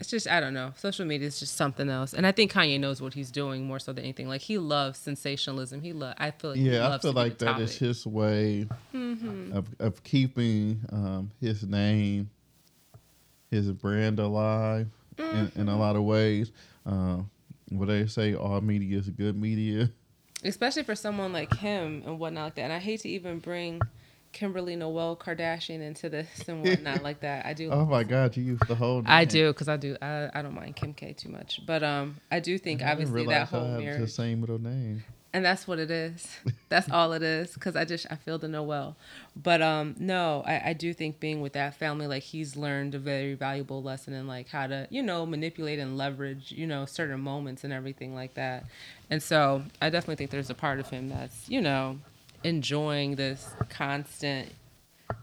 It's 0.00 0.10
just, 0.10 0.28
I 0.28 0.40
don't 0.40 0.54
know. 0.54 0.72
Social 0.76 1.06
media 1.06 1.28
is 1.28 1.38
just 1.38 1.56
something 1.56 1.88
else. 1.88 2.12
And 2.14 2.26
I 2.26 2.32
think 2.32 2.52
Kanye 2.52 2.80
knows 2.80 3.00
what 3.00 3.14
he's 3.14 3.30
doing 3.30 3.64
more 3.64 3.78
so 3.78 3.92
than 3.92 4.02
anything. 4.04 4.26
Like, 4.28 4.40
he 4.40 4.58
loves 4.58 4.98
sensationalism. 4.98 5.82
He 5.82 5.92
love. 5.92 6.14
I 6.18 6.32
feel 6.32 6.50
like 6.50 6.58
he 6.58 6.70
Yeah, 6.70 6.92
I 6.94 6.98
feel 6.98 7.12
like 7.12 7.38
that 7.38 7.60
is 7.60 7.70
topic. 7.70 7.80
his 7.88 8.06
way 8.06 8.66
Mm-hmm. 8.92 9.56
of 9.56 9.66
of 9.78 10.02
keeping 10.02 10.80
um, 10.92 11.30
his 11.40 11.62
name, 11.64 12.28
his 13.50 13.70
brand 13.70 14.18
alive 14.18 14.88
in, 15.18 15.24
in 15.24 15.46
Mm-hmm. 15.46 15.68
a 15.68 15.76
lot 15.78 15.96
of 15.96 16.02
ways. 16.02 16.50
Um, 16.84 17.30
what 17.70 17.86
they 17.86 18.06
say, 18.06 18.34
all 18.34 18.60
media 18.60 18.98
is 18.98 19.08
good 19.08 19.36
media. 19.40 19.90
Especially 20.44 20.82
for 20.82 20.94
someone 20.94 21.32
like 21.32 21.54
him 21.56 22.02
and 22.06 22.18
whatnot 22.18 22.44
like 22.44 22.54
that. 22.56 22.62
And 22.62 22.72
I 22.72 22.78
hate 22.78 23.00
to 23.00 23.08
even 23.08 23.38
bring 23.38 23.80
Kimberly 24.32 24.76
Noel 24.76 25.16
Kardashian 25.16 25.80
into 25.80 26.08
this 26.08 26.28
and 26.48 26.62
whatnot 26.62 27.02
like 27.02 27.20
that. 27.20 27.46
I 27.46 27.54
do. 27.54 27.70
Oh 27.72 27.86
my 27.86 28.04
God, 28.04 28.36
you 28.36 28.42
used 28.42 28.66
the 28.68 28.74
whole. 28.74 29.02
I 29.06 29.24
do 29.24 29.52
because 29.52 29.68
I 29.68 29.76
do. 29.76 29.96
I, 30.02 30.28
I 30.34 30.42
don't 30.42 30.54
mind 30.54 30.76
Kim 30.76 30.92
K 30.92 31.12
too 31.12 31.28
much, 31.30 31.60
but 31.66 31.82
um, 31.82 32.16
I 32.30 32.40
do 32.40 32.58
think 32.58 32.82
I 32.82 32.92
obviously 32.92 33.26
that 33.26 33.48
whole 33.48 33.64
I 33.64 33.70
have 33.70 33.80
marriage. 33.80 34.00
the 34.00 34.08
same 34.08 34.40
middle 34.40 34.58
name. 34.60 35.02
And 35.34 35.44
that's 35.44 35.68
what 35.68 35.78
it 35.78 35.90
is. 35.90 36.26
That's 36.70 36.90
all 36.90 37.12
it 37.12 37.22
is 37.22 37.52
because 37.52 37.76
i 37.76 37.84
just 37.84 38.06
i 38.10 38.16
feel 38.16 38.36
the 38.36 38.48
no 38.48 38.62
well 38.64 38.96
but 39.36 39.62
um 39.62 39.94
no 39.98 40.42
I, 40.44 40.70
I 40.70 40.72
do 40.72 40.92
think 40.92 41.20
being 41.20 41.40
with 41.40 41.52
that 41.52 41.76
family 41.76 42.08
like 42.08 42.24
he's 42.24 42.56
learned 42.56 42.96
a 42.96 42.98
very 42.98 43.34
valuable 43.34 43.80
lesson 43.80 44.12
in 44.12 44.26
like 44.26 44.48
how 44.48 44.66
to 44.66 44.88
you 44.90 45.02
know 45.02 45.24
manipulate 45.24 45.78
and 45.78 45.96
leverage 45.96 46.50
you 46.50 46.66
know 46.66 46.84
certain 46.84 47.20
moments 47.20 47.62
and 47.62 47.72
everything 47.72 48.14
like 48.14 48.34
that. 48.34 48.64
And 49.10 49.22
so 49.22 49.62
i 49.80 49.90
definitely 49.90 50.16
think 50.16 50.30
there's 50.30 50.50
a 50.50 50.54
part 50.54 50.80
of 50.80 50.88
him 50.88 51.10
that's 51.10 51.48
you 51.48 51.60
know 51.60 51.98
enjoying 52.42 53.16
this 53.16 53.54
constant 53.68 54.52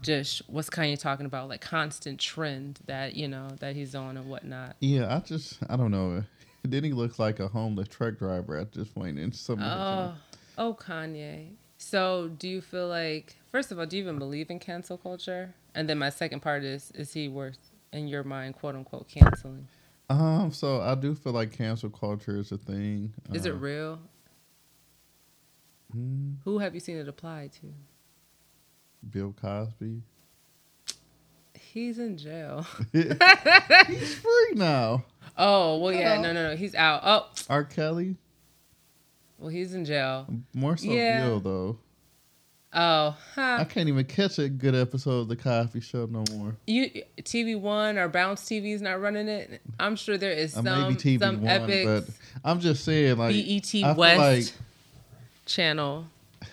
just 0.01 0.41
what's 0.47 0.69
Kanye 0.69 0.99
talking 0.99 1.25
about? 1.25 1.49
Like 1.49 1.61
constant 1.61 2.19
trend 2.19 2.79
that 2.85 3.15
you 3.15 3.27
know 3.27 3.49
that 3.59 3.75
he's 3.75 3.95
on 3.95 4.17
and 4.17 4.29
whatnot. 4.29 4.75
Yeah, 4.79 5.15
I 5.15 5.19
just 5.19 5.59
I 5.69 5.75
don't 5.75 5.91
know. 5.91 6.23
Then 6.63 6.83
he 6.83 6.93
looks 6.93 7.17
like 7.19 7.39
a 7.39 7.47
homeless 7.47 7.87
truck 7.87 8.17
driver 8.17 8.55
at 8.57 8.71
this 8.71 8.87
point 8.89 9.17
in 9.19 9.31
some. 9.31 9.59
of 9.59 9.65
Oh, 9.65 9.89
time. 9.89 10.15
oh, 10.57 10.73
Kanye. 10.79 11.53
So, 11.77 12.27
do 12.37 12.47
you 12.47 12.61
feel 12.61 12.87
like, 12.87 13.35
first 13.51 13.71
of 13.71 13.79
all, 13.79 13.85
do 13.87 13.97
you 13.97 14.03
even 14.03 14.19
believe 14.19 14.51
in 14.51 14.59
cancel 14.59 14.97
culture? 14.97 15.55
And 15.73 15.89
then 15.89 15.97
my 15.97 16.09
second 16.11 16.41
part 16.41 16.63
is, 16.63 16.91
is 16.91 17.13
he 17.13 17.27
worth, 17.27 17.57
in 17.91 18.07
your 18.07 18.23
mind, 18.23 18.55
quote 18.55 18.75
unquote, 18.75 19.07
canceling? 19.07 19.67
Um, 20.09 20.51
so 20.51 20.81
I 20.81 20.93
do 20.95 21.15
feel 21.15 21.33
like 21.33 21.51
cancel 21.53 21.89
culture 21.89 22.37
is 22.37 22.51
a 22.51 22.57
thing. 22.57 23.13
Is 23.33 23.45
it 23.45 23.53
Uh, 23.53 23.57
real? 23.57 23.99
mm, 25.95 26.35
Who 26.43 26.59
have 26.59 26.73
you 26.75 26.79
seen 26.81 26.97
it 26.97 27.07
apply 27.07 27.49
to? 27.61 27.73
Bill 29.09 29.33
Cosby. 29.33 30.03
He's 31.73 31.99
in 31.99 32.17
jail. 32.17 32.65
He's 32.93 34.15
free 34.15 34.51
now. 34.55 35.03
Oh, 35.37 35.77
well, 35.77 35.93
yeah, 35.93 36.19
no, 36.19 36.33
no, 36.33 36.49
no. 36.49 36.55
He's 36.55 36.75
out. 36.75 37.01
Oh, 37.03 37.29
R. 37.49 37.63
Kelly, 37.63 38.15
well, 39.39 39.49
he's 39.49 39.73
in 39.73 39.85
jail. 39.85 40.27
more 40.53 40.77
so 40.77 40.87
Yeah. 40.91 41.25
Bill 41.25 41.39
though. 41.39 41.77
Oh, 42.73 43.17
huh. 43.35 43.57
I 43.59 43.63
can't 43.65 43.89
even 43.89 44.05
catch 44.05 44.39
a 44.39 44.47
good 44.47 44.75
episode 44.75 45.19
of 45.21 45.27
the 45.29 45.35
Cosby 45.35 45.81
Show 45.81 46.05
no 46.05 46.23
more. 46.37 46.55
You 46.67 46.89
TV 47.21 47.59
One 47.59 47.97
or 47.97 48.07
Bounce 48.07 48.43
TV 48.43 48.73
is 48.73 48.81
not 48.81 49.01
running 49.01 49.27
it. 49.27 49.61
I'm 49.79 49.95
sure 49.95 50.17
there 50.17 50.31
is 50.31 50.55
Uh, 50.55 50.63
some 50.63 50.81
maybe 50.83 50.95
TV 50.95 51.19
some 51.19 51.41
One, 51.41 51.47
epic 51.49 51.85
but 51.85 52.05
I'm 52.45 52.59
just 52.59 52.83
saying 52.85 53.17
like 53.17 53.33
BET 53.33 53.65
I 53.65 53.81
feel 53.81 53.95
West 53.95 54.19
like 54.19 54.53
channel. 55.45 56.05
the 56.41 56.47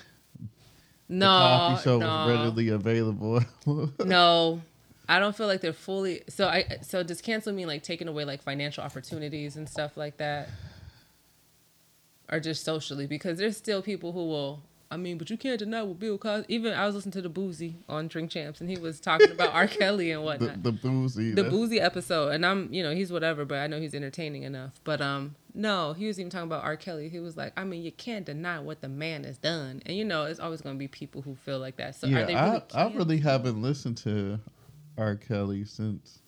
No, 1.08 1.68
Cosby 1.74 1.82
Show 1.84 1.98
no. 1.98 2.06
was 2.06 2.30
readily 2.36 2.68
available. 2.68 3.40
No, 4.04 4.60
I 5.08 5.18
don't 5.18 5.34
feel 5.34 5.46
like 5.46 5.60
they're 5.60 5.72
fully. 5.72 6.22
So 6.28 6.48
I 6.48 6.78
so 6.82 7.02
does 7.02 7.20
cancel 7.22 7.52
mean 7.52 7.66
like 7.66 7.82
taking 7.82 8.08
away 8.08 8.24
like 8.24 8.42
financial 8.42 8.84
opportunities 8.84 9.56
and 9.56 9.68
stuff 9.68 9.96
like 9.96 10.18
that? 10.18 10.48
or 12.30 12.40
just 12.40 12.64
socially? 12.64 13.06
Because 13.06 13.38
there's 13.38 13.56
still 13.56 13.82
people 13.82 14.12
who 14.12 14.26
will. 14.26 14.62
I 14.90 14.96
mean, 14.96 15.18
but 15.18 15.28
you 15.28 15.36
can't 15.36 15.58
deny 15.58 15.82
what 15.82 15.98
Bill 15.98 16.16
Cosby. 16.16 16.46
Even 16.54 16.72
I 16.72 16.86
was 16.86 16.94
listening 16.94 17.12
to 17.12 17.22
the 17.22 17.28
Boosie 17.28 17.74
on 17.90 18.08
Drink 18.08 18.30
Champs, 18.30 18.62
and 18.62 18.70
he 18.70 18.78
was 18.78 19.00
talking 19.00 19.30
about 19.30 19.52
R. 19.52 19.66
Kelly 19.66 20.12
and 20.12 20.24
whatnot. 20.24 20.62
the 20.62 20.72
Boosie. 20.72 21.34
the 21.34 21.42
Boosie 21.42 21.78
episode 21.78 22.30
and 22.30 22.46
i'm 22.46 22.72
you 22.72 22.82
know 22.82 22.94
he's 22.94 23.12
whatever 23.12 23.44
but 23.44 23.58
i 23.58 23.66
know 23.66 23.78
he's 23.78 23.94
entertaining 23.94 24.44
enough 24.44 24.80
but 24.84 25.00
um 25.02 25.34
no 25.54 25.92
he 25.92 26.06
was 26.06 26.18
even 26.18 26.30
talking 26.30 26.46
about 26.46 26.64
r 26.64 26.76
kelly 26.76 27.08
he 27.08 27.20
was 27.20 27.36
like 27.36 27.52
i 27.56 27.64
mean 27.64 27.82
you 27.82 27.92
can't 27.92 28.24
deny 28.24 28.58
what 28.58 28.80
the 28.80 28.88
man 28.88 29.24
has 29.24 29.36
done 29.38 29.82
and 29.84 29.96
you 29.96 30.04
know 30.04 30.24
it's 30.24 30.40
always 30.40 30.60
going 30.62 30.74
to 30.74 30.78
be 30.78 30.88
people 30.88 31.20
who 31.20 31.34
feel 31.34 31.58
like 31.58 31.76
that 31.76 31.94
so 31.94 32.06
yeah, 32.06 32.20
are 32.20 32.26
they 32.26 32.34
really 32.34 32.62
I, 32.74 32.84
I 32.84 32.92
really 32.94 33.18
haven't 33.18 33.60
listened 33.60 33.98
to 33.98 34.38
R. 34.98 35.14
Kelly 35.16 35.64
since 35.64 36.18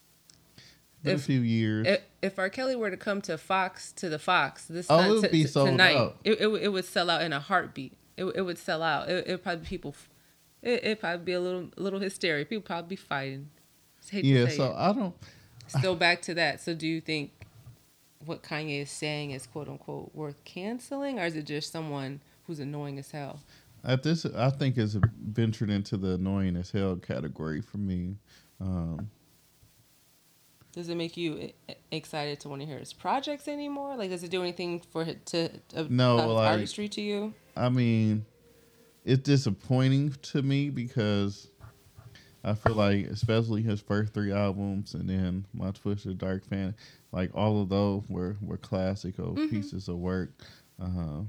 If- 1.04 1.20
a 1.20 1.22
few 1.22 1.40
years. 1.40 1.86
if, 1.86 2.00
if 2.22 2.38
R. 2.38 2.48
Kelly 2.48 2.76
were 2.76 2.90
to 2.90 2.96
come 2.96 3.20
to 3.22 3.36
Fox 3.38 3.92
to 3.92 4.08
the 4.08 4.18
Fox 4.18 4.64
this 4.66 4.86
Oh, 4.90 4.96
night- 4.98 5.10
it 5.10 5.12
would 5.20 5.30
be 5.32 5.42
t- 5.42 5.46
sold 5.48 5.68
tonight, 5.70 5.96
out. 5.96 6.16
It, 6.24 6.40
it 6.40 6.46
would- 6.50 6.62
it 6.62 6.68
would 6.68 6.84
sell 6.84 7.10
out 7.10 7.22
in 7.22 7.32
a 7.32 7.40
heartbeat. 7.40 7.92
It, 8.16 8.24
would- 8.24 8.36
it 8.36 8.42
would 8.42 8.58
sell 8.58 8.82
out. 8.82 9.08
It 9.08 9.26
it 9.26 9.42
probably 9.42 9.62
be 9.62 9.68
people. 9.68 9.94
It 10.62 11.00
probably 11.00 11.24
be 11.24 11.32
a 11.32 11.40
little 11.40 11.70
little 11.76 12.00
hysteria. 12.00 12.44
People 12.44 12.62
probably 12.62 12.88
be 12.90 12.96
fighting. 12.96 13.48
Yeah, 14.12 14.46
so 14.48 14.72
it. 14.72 14.74
I 14.76 14.92
don't. 14.92 15.14
still 15.68 15.96
back 15.96 16.20
to 16.22 16.34
that. 16.34 16.60
So 16.60 16.74
do 16.74 16.86
you 16.86 17.00
think 17.00 17.30
what 18.26 18.42
Kanye 18.42 18.82
is 18.82 18.90
saying 18.90 19.30
is 19.30 19.46
quote 19.46 19.68
unquote 19.68 20.14
worth 20.14 20.44
canceling, 20.44 21.18
or 21.18 21.24
is 21.24 21.34
it 21.34 21.46
just 21.46 21.72
someone 21.72 22.20
who's 22.46 22.60
annoying 22.60 22.98
as 22.98 23.10
hell? 23.10 23.40
At 23.82 24.02
this, 24.02 24.26
I 24.26 24.50
think 24.50 24.76
it's 24.76 24.98
ventured 25.18 25.70
into 25.70 25.96
the 25.96 26.14
annoying 26.16 26.56
as 26.56 26.70
hell 26.72 26.96
category 26.96 27.62
for 27.62 27.78
me. 27.78 28.16
Um, 28.60 29.10
Does 30.72 30.88
it 30.88 30.96
make 30.96 31.16
you 31.16 31.50
excited 31.90 32.40
to 32.40 32.48
want 32.48 32.60
to 32.62 32.66
hear 32.66 32.78
his 32.78 32.92
projects 32.92 33.48
anymore? 33.48 33.96
Like, 33.96 34.10
does 34.10 34.22
it 34.22 34.30
do 34.30 34.42
anything 34.42 34.80
for 34.92 35.02
it 35.02 35.24
to, 35.26 35.48
to 35.70 35.92
No, 35.92 36.16
like- 36.34 36.50
artistry 36.52 36.88
to 36.90 37.00
you? 37.00 37.34
I 37.56 37.68
mean, 37.68 38.24
it's 39.04 39.22
disappointing 39.22 40.14
to 40.22 40.42
me 40.42 40.70
because 40.70 41.48
I 42.44 42.54
feel 42.54 42.74
like, 42.74 43.06
especially 43.06 43.62
his 43.62 43.80
first 43.80 44.14
three 44.14 44.32
albums 44.32 44.94
and 44.94 45.08
then 45.10 45.46
my 45.52 45.72
Twisted 45.72 46.18
Dark 46.18 46.44
fan, 46.46 46.74
like 47.12 47.30
all 47.34 47.60
of 47.62 47.68
those 47.68 48.02
were 48.08 48.36
were 48.40 48.56
classical 48.56 49.34
Mm-hmm. 49.34 49.48
pieces 49.48 49.88
of 49.88 49.96
work. 49.96 50.30
Uh, 50.80 51.22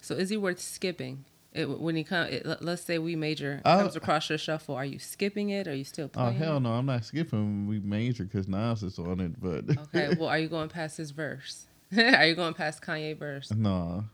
So 0.00 0.14
is 0.14 0.28
he 0.30 0.36
worth 0.36 0.60
skipping? 0.60 1.24
It, 1.58 1.68
when 1.80 1.96
he 1.96 2.04
come, 2.04 2.26
it, 2.28 2.46
let- 2.46 2.64
let's 2.64 2.82
say 2.82 2.98
we 2.98 3.16
major 3.16 3.60
I- 3.64 3.74
oh. 3.74 3.82
comes 3.82 3.96
across 3.96 4.28
your 4.28 4.38
shuffle. 4.38 4.74
Are 4.76 4.84
you 4.84 4.98
skipping 4.98 5.50
it? 5.50 5.66
Are 5.66 5.74
you 5.74 5.84
still 5.84 6.06
oh, 6.06 6.08
playing? 6.08 6.28
oh 6.36 6.44
hell 6.44 6.60
no, 6.60 6.70
I'm 6.72 6.86
not 6.86 7.04
skipping. 7.04 7.66
We 7.66 7.80
major 7.80 8.24
because 8.24 8.46
Nas 8.48 8.82
is 8.82 8.98
on 8.98 9.20
it, 9.20 9.40
but 9.40 9.64
Okay. 9.94 10.14
Well, 10.18 10.28
are 10.28 10.38
you 10.38 10.48
going 10.48 10.68
past 10.68 10.96
his 10.98 11.10
verse? 11.10 11.66
are 11.96 12.26
you 12.26 12.34
going 12.34 12.54
past 12.54 12.82
Kanye 12.82 13.16
verse? 13.18 13.50
no, 13.52 14.04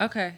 Okay. 0.00 0.34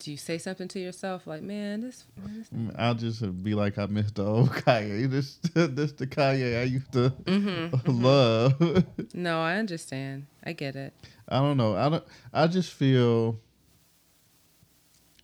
Do 0.00 0.10
you 0.10 0.16
say 0.18 0.38
something 0.38 0.68
to 0.68 0.80
yourself 0.80 1.26
like, 1.26 1.40
man, 1.40 1.80
this, 1.80 2.04
man, 2.22 2.36
this 2.38 2.50
mm, 2.50 2.74
I'll 2.78 2.94
just 2.96 3.22
uh, 3.22 3.28
be 3.28 3.54
like 3.54 3.78
I 3.78 3.86
missed 3.86 4.16
the 4.16 4.24
old 4.26 4.50
Kanye. 4.64 5.08
This 5.08 5.38
this 5.54 5.92
the 5.92 6.06
Kanye 6.06 6.60
I 6.60 6.64
used 6.64 6.92
to 6.92 7.10
Mm-hmm, 7.24 7.74
mm-hmm. 7.74 8.02
love. 8.04 8.84
No, 9.14 9.40
I 9.40 9.56
understand. 9.56 10.26
I 10.44 10.52
get 10.52 10.76
it. 10.76 10.92
I 11.28 11.38
don't 11.38 11.56
know. 11.56 11.74
I 11.76 11.88
don't. 11.88 12.04
I 12.34 12.46
just 12.48 12.72
feel. 12.72 13.38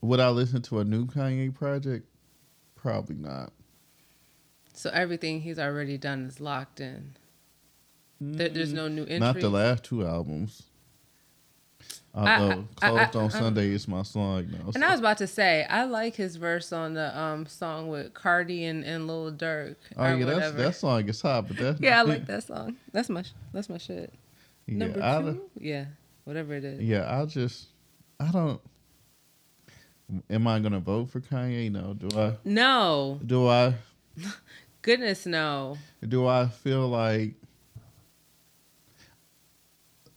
Would 0.03 0.21
I 0.21 0.31
listen 0.31 0.63
to 0.63 0.79
a 0.81 0.85
new 0.85 1.07
Kanye 1.07 1.55
project? 1.55 2.07
Probably 2.75 3.17
not. 3.17 3.53
So 4.73 4.91
everything 4.91 5.43
he's 5.43 5.59
already 5.59 5.99
done 5.99 6.27
is 6.27 6.41
locked 6.41 6.81
in. 6.81 7.17
There, 8.21 8.49
there's 8.49 8.73
no 8.73 8.89
new 8.89 9.03
entry. 9.03 9.19
Not 9.19 9.41
the 9.41 9.51
last 9.51 9.85
two 9.85 10.07
albums. 10.07 10.63
Although 12.15 12.67
I- 12.83 12.87
I- 12.91 13.05
"Closed 13.07 13.17
on 13.17 13.25
I- 13.27 13.29
Sunday" 13.29 13.69
is 13.71 13.87
my 13.87 14.03
song 14.03 14.51
now. 14.51 14.73
And 14.75 14.85
I 14.85 14.91
was 14.91 15.01
about 15.01 15.19
to 15.19 15.27
say, 15.27 15.65
I 15.65 15.85
like 15.85 16.17
his 16.17 16.37
verse 16.37 16.73
on 16.73 16.95
the 16.95 17.17
um 17.19 17.47
song 17.47 17.89
with 17.89 18.15
Cardi 18.15 18.65
and, 18.65 18.85
and 18.85 19.07
Lil 19.07 19.33
Durk. 19.33 19.77
oh 19.97 20.05
or 20.05 20.15
yeah, 20.17 20.25
that's 20.25 20.53
that 20.57 20.75
song 20.77 21.09
is 21.09 21.21
hot, 21.21 21.47
but 21.49 21.57
that's 21.57 21.81
yeah, 21.83 22.01
I 22.01 22.03
like 22.03 22.27
that 22.27 22.43
song. 22.45 22.77
That's 22.93 23.09
my 23.09 23.23
that's 23.53 23.69
my 23.69 23.79
shit. 23.79 24.13
Yeah, 24.67 24.75
Number 24.79 25.33
two, 25.33 25.51
yeah, 25.59 25.85
whatever 26.25 26.55
it 26.55 26.65
is. 26.65 26.81
yeah. 26.81 27.21
I 27.21 27.25
just 27.27 27.69
I 28.19 28.31
don't. 28.33 28.61
Am 30.29 30.47
I 30.47 30.59
gonna 30.59 30.81
vote 30.81 31.11
for 31.11 31.21
Kanye? 31.21 31.71
No. 31.71 31.95
Do 31.95 32.09
I? 32.19 32.37
No, 32.45 33.21
Do 33.25 33.49
I? 33.49 33.75
goodness 34.83 35.27
no. 35.27 35.77
do 36.07 36.27
I 36.27 36.47
feel 36.49 36.89
like 36.89 37.35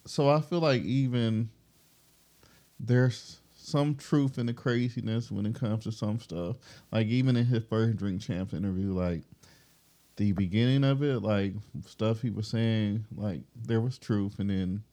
so 0.06 0.30
I 0.30 0.42
feel 0.42 0.60
like 0.60 0.82
even 0.84 1.50
there's 2.80 3.40
some 3.56 3.96
truth 3.96 4.38
in 4.38 4.46
the 4.46 4.54
craziness 4.54 5.32
when 5.32 5.46
it 5.46 5.56
comes 5.56 5.86
to 5.86 5.92
some 5.92 6.20
stuff. 6.20 6.58
Like 6.92 7.08
even 7.08 7.36
in 7.38 7.46
his 7.46 7.64
first 7.70 7.98
Drink 7.98 8.22
Champs 8.22 8.54
interview, 8.54 8.92
like 8.94 9.22
the 10.18 10.32
beginning 10.34 10.84
of 10.84 11.02
it, 11.02 11.22
like 11.22 11.54
stuff 11.88 12.22
he 12.22 12.30
was 12.30 12.48
saying, 12.48 13.06
like 13.16 13.42
there 13.66 13.80
was 13.82 13.98
truth 13.98 14.40
and 14.40 14.50
then 14.50 14.84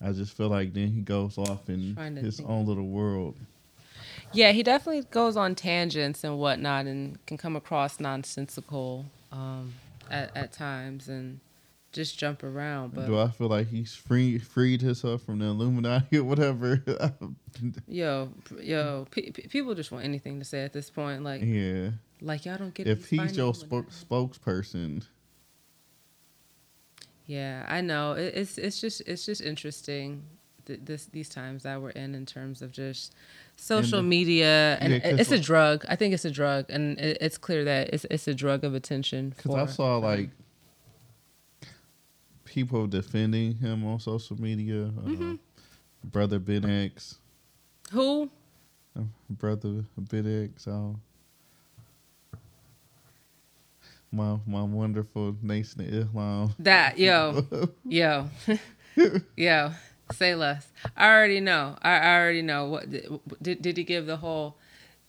I 0.00 0.12
just 0.12 0.36
feel 0.36 0.48
like 0.48 0.72
then 0.72 0.88
he 0.92 1.00
goes 1.02 1.36
off 1.38 1.68
in 1.68 1.94
his 2.16 2.38
think. 2.38 2.48
own 2.48 2.66
little 2.66 2.88
world. 2.88 3.38
Yeah, 4.32 4.52
he 4.52 4.62
definitely 4.62 5.02
goes 5.10 5.36
on 5.36 5.54
tangents 5.54 6.24
and 6.24 6.38
whatnot, 6.38 6.86
and 6.86 7.24
can 7.26 7.36
come 7.36 7.56
across 7.56 8.00
nonsensical 8.00 9.06
um, 9.32 9.74
at 10.10 10.36
at 10.36 10.52
times, 10.52 11.08
and 11.08 11.40
just 11.96 12.18
jump 12.18 12.42
around. 12.42 12.94
But 12.94 13.06
Do 13.06 13.18
I 13.18 13.28
feel 13.30 13.48
like 13.48 13.68
he's 13.68 13.94
free 13.94 14.38
freed 14.38 14.82
himself 14.82 15.22
from 15.22 15.38
the 15.38 15.46
Illuminati 15.46 16.18
or 16.18 16.24
whatever? 16.24 16.82
yo, 17.88 18.30
yo, 18.60 19.06
pe- 19.10 19.30
pe- 19.30 19.48
people 19.48 19.74
just 19.74 19.90
want 19.90 20.04
anything 20.04 20.38
to 20.38 20.44
say 20.44 20.62
at 20.62 20.72
this 20.72 20.90
point. 20.90 21.24
Like, 21.24 21.40
yeah. 21.42 21.90
like 22.20 22.44
y'all 22.44 22.58
don't 22.58 22.74
get 22.74 22.86
if 22.86 23.08
he's 23.08 23.36
your 23.36 23.52
spok- 23.54 24.04
spokesperson, 24.04 25.04
Yeah, 27.26 27.64
I 27.66 27.80
know. 27.80 28.12
It, 28.12 28.34
it's 28.36 28.58
it's 28.58 28.80
just 28.80 29.00
it's 29.06 29.24
just 29.24 29.40
interesting 29.40 30.22
th- 30.66 30.80
this 30.84 31.06
these 31.06 31.30
times 31.30 31.62
that 31.62 31.80
we're 31.80 31.90
in 31.90 32.14
in 32.14 32.26
terms 32.26 32.60
of 32.60 32.72
just 32.72 33.14
social 33.56 33.98
And 33.98 34.06
the- 34.06 34.16
media 34.16 34.76
and 34.80 34.92
Yeah, 34.92 35.00
it's 35.02 35.32
a 35.32 35.38
drug. 35.38 35.84
I 35.88 35.96
think 35.96 36.14
it's 36.14 36.24
a 36.24 36.30
drug, 36.30 36.66
and 36.68 36.98
it's 37.00 37.38
clear 37.38 37.64
that 37.64 37.90
it's 37.92 38.04
it's 38.10 38.28
a 38.28 38.34
drug 38.34 38.64
of 38.64 38.74
attention. 38.74 39.30
because 39.36 39.54
I 39.54 39.66
saw 39.66 39.96
like 39.98 40.30
people 42.44 42.86
defending 42.86 43.54
him 43.56 43.84
on 43.86 43.98
social 44.00 44.40
media. 44.40 44.84
Uh, 44.86 45.08
Mm-hmm. 45.08 45.34
Brother 46.04 46.38
Ben 46.38 46.64
X, 46.64 47.16
who 47.90 48.30
uh, 48.96 49.02
brother 49.28 49.84
Ben 49.98 50.50
X, 50.54 50.68
uh, 50.68 50.92
my 54.12 54.38
my 54.46 54.62
wonderful 54.62 55.36
Nation 55.42 55.80
of 55.80 55.88
Islam. 55.88 56.54
that 56.60 56.96
yo 56.98 57.44
yo 57.84 58.28
yo 59.36 59.72
say 60.12 60.34
less. 60.34 60.70
I 60.96 61.08
already 61.08 61.40
know. 61.40 61.76
I, 61.82 61.98
I 61.98 62.18
already 62.20 62.42
know. 62.42 62.66
What 62.66 62.90
did 63.42 63.62
did 63.62 63.76
he 63.76 63.84
give 63.84 64.06
the 64.06 64.18
whole? 64.18 64.56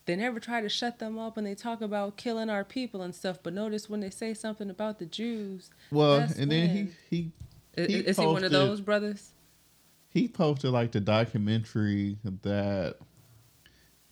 They 0.06 0.16
never 0.16 0.40
try 0.40 0.62
to 0.62 0.70
shut 0.70 1.00
them 1.00 1.20
up 1.20 1.36
when 1.36 1.44
they 1.44 1.54
talk 1.56 1.82
about 1.82 2.16
killing 2.16 2.50
our 2.50 2.64
people 2.64 3.02
and 3.02 3.14
stuff. 3.14 3.40
But 3.44 3.54
notice 3.54 3.90
when 3.90 4.00
they 4.00 4.10
say 4.10 4.34
something 4.34 4.70
about 4.70 5.00
the 5.00 5.06
Jews, 5.06 5.70
Well, 5.92 6.20
and 6.38 6.50
then 6.52 6.70
he 6.70 6.76
when- 6.84 6.96
he 7.10 7.32
He 7.76 7.94
is 8.00 8.18
he 8.18 8.26
one 8.26 8.44
of 8.46 8.52
those 8.52 8.80
brothers? 8.82 9.32
he 10.10 10.28
posted 10.30 10.72
like 10.72 10.94
the 10.94 11.02
documentary 11.02 12.18
that 12.42 12.96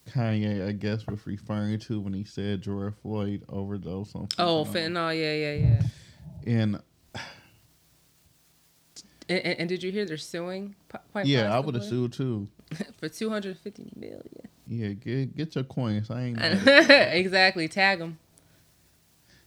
Kanye, 0.10 0.68
I 0.68 0.72
guess, 0.74 1.08
was 1.08 1.26
referring 1.26 1.80
to 1.80 2.00
when 2.00 2.14
he 2.14 2.24
said 2.26 2.62
George 2.62 2.94
Floyd 3.02 3.44
overdosed 3.50 4.16
on. 4.16 4.28
Oh, 4.38 4.64
fentanyl. 4.66 4.74
fentanyl. 4.74 5.20
Yeah, 5.20 5.34
yeah, 5.34 5.82
yeah. 6.46 6.62
And 6.62 6.80
And, 9.28 9.40
and, 9.40 9.60
and 9.62 9.70
did 9.70 9.82
you 9.84 9.92
hear 9.92 10.06
they're 10.06 10.18
suing? 10.18 10.76
yeah, 11.24 11.56
I 11.56 11.60
would 11.60 11.76
have 11.76 11.84
sued 11.84 12.14
too. 12.14 12.48
for 12.98 13.10
two 13.10 13.30
hundred 13.30 13.58
fifty 13.58 13.86
million. 13.96 14.22
Yeah, 14.68 14.90
get 14.90 15.36
get 15.36 15.56
your 15.56 15.64
coins. 15.64 16.10
I 16.10 16.24
ain't 16.24 16.38
exactly. 16.68 17.68
Tag 17.68 18.00
them. 18.00 18.18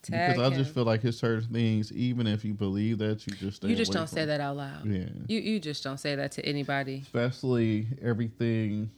Tag 0.03 0.37
because 0.37 0.53
I 0.53 0.57
just 0.57 0.73
feel 0.73 0.85
like 0.85 1.05
it's 1.05 1.19
certain 1.19 1.53
things. 1.53 1.93
Even 1.93 2.27
if 2.27 2.45
you 2.45 2.55
believe 2.55 2.99
that, 2.99 3.27
you 3.27 3.35
just 3.37 3.65
You 3.65 3.75
just 3.75 3.93
don't 3.93 4.09
say 4.09 4.25
that 4.25 4.41
out 4.41 4.57
loud. 4.57 4.87
Yeah, 4.87 5.07
You 5.27 5.41
you 5.41 5.61
just 5.61 5.83
don't 5.85 5.99
say 5.99 6.15
that 6.15 6.33
to 6.33 6.45
anybody. 6.47 7.01
especially 7.05 7.89
everything. 8.03 8.91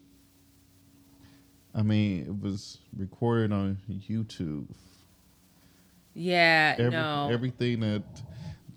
I 1.74 1.82
mean, 1.82 2.22
it 2.26 2.42
was 2.42 2.78
recorded 2.96 3.52
on 3.52 3.78
YouTube. 4.08 4.66
Yeah, 6.14 6.74
Every, 6.76 6.90
no. 6.90 7.28
everything 7.32 7.80
that 7.80 8.02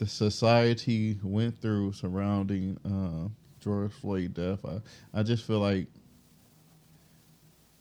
the 0.03 0.09
society 0.09 1.17
went 1.23 1.57
through 1.61 1.93
surrounding 1.93 2.77
uh, 2.85 3.29
George 3.61 3.91
Floyd 3.93 4.33
death, 4.33 4.65
I, 4.65 4.81
I 5.17 5.23
just 5.23 5.45
feel 5.45 5.59
like 5.59 5.87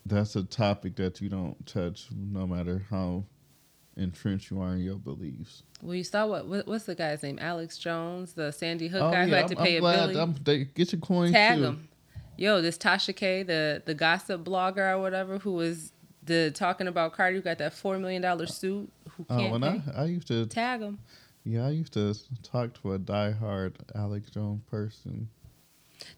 that's 0.06 0.36
a 0.36 0.44
topic 0.44 0.94
that 0.96 1.20
you 1.20 1.28
don't 1.28 1.64
touch, 1.66 2.06
no 2.12 2.46
matter 2.46 2.82
how 2.90 3.24
entrenched 3.96 4.50
you 4.50 4.60
are 4.60 4.72
in 4.74 4.78
your 4.80 4.96
beliefs. 4.96 5.64
well, 5.82 5.94
you 5.94 6.04
saw 6.04 6.26
what, 6.26 6.46
what 6.46 6.66
what's 6.66 6.84
the 6.84 6.94
guy's 6.94 7.22
name? 7.22 7.38
Alex 7.40 7.76
Jones, 7.76 8.32
the 8.34 8.50
Sandy 8.52 8.88
Hook 8.88 9.02
Oh, 9.02 9.10
guy 9.10 9.26
who 9.26 9.32
had 9.32 9.48
to 9.48 9.58
I'm, 9.58 9.64
pay 9.66 9.76
I'm 9.78 9.84
a 9.84 9.92
billion. 9.96 10.20
I'm, 10.20 10.34
they, 10.44 10.64
get 10.64 10.92
your 10.92 11.00
coins 11.00 11.32
Tag 11.32 11.58
too. 11.58 11.64
him. 11.64 11.88
Yo, 12.36 12.62
this 12.62 12.78
Tasha 12.78 13.14
K, 13.14 13.42
the 13.42 13.82
the 13.84 13.94
gossip 13.94 14.44
blogger 14.44 14.92
or 14.92 15.00
whatever, 15.00 15.38
who 15.38 15.52
was 15.52 15.92
the 16.24 16.52
talking 16.52 16.86
about 16.86 17.12
Cardi, 17.14 17.36
who 17.36 17.42
got 17.42 17.58
that 17.58 17.74
four 17.74 17.98
million 17.98 18.22
dollar 18.22 18.46
suit. 18.46 18.90
Who 19.16 19.26
Oh, 19.28 19.36
can't 19.36 19.52
when 19.52 19.60
pay? 19.60 19.82
I 19.96 20.02
I 20.02 20.04
used 20.06 20.28
to 20.28 20.46
tag 20.46 20.80
him? 20.80 20.98
Yeah 21.44 21.66
I 21.66 21.70
used 21.70 21.92
to 21.94 22.14
talk 22.42 22.80
to 22.82 22.92
a 22.94 22.98
diehard 22.98 23.74
Alex 23.94 24.30
Jones 24.30 24.62
person. 24.70 25.28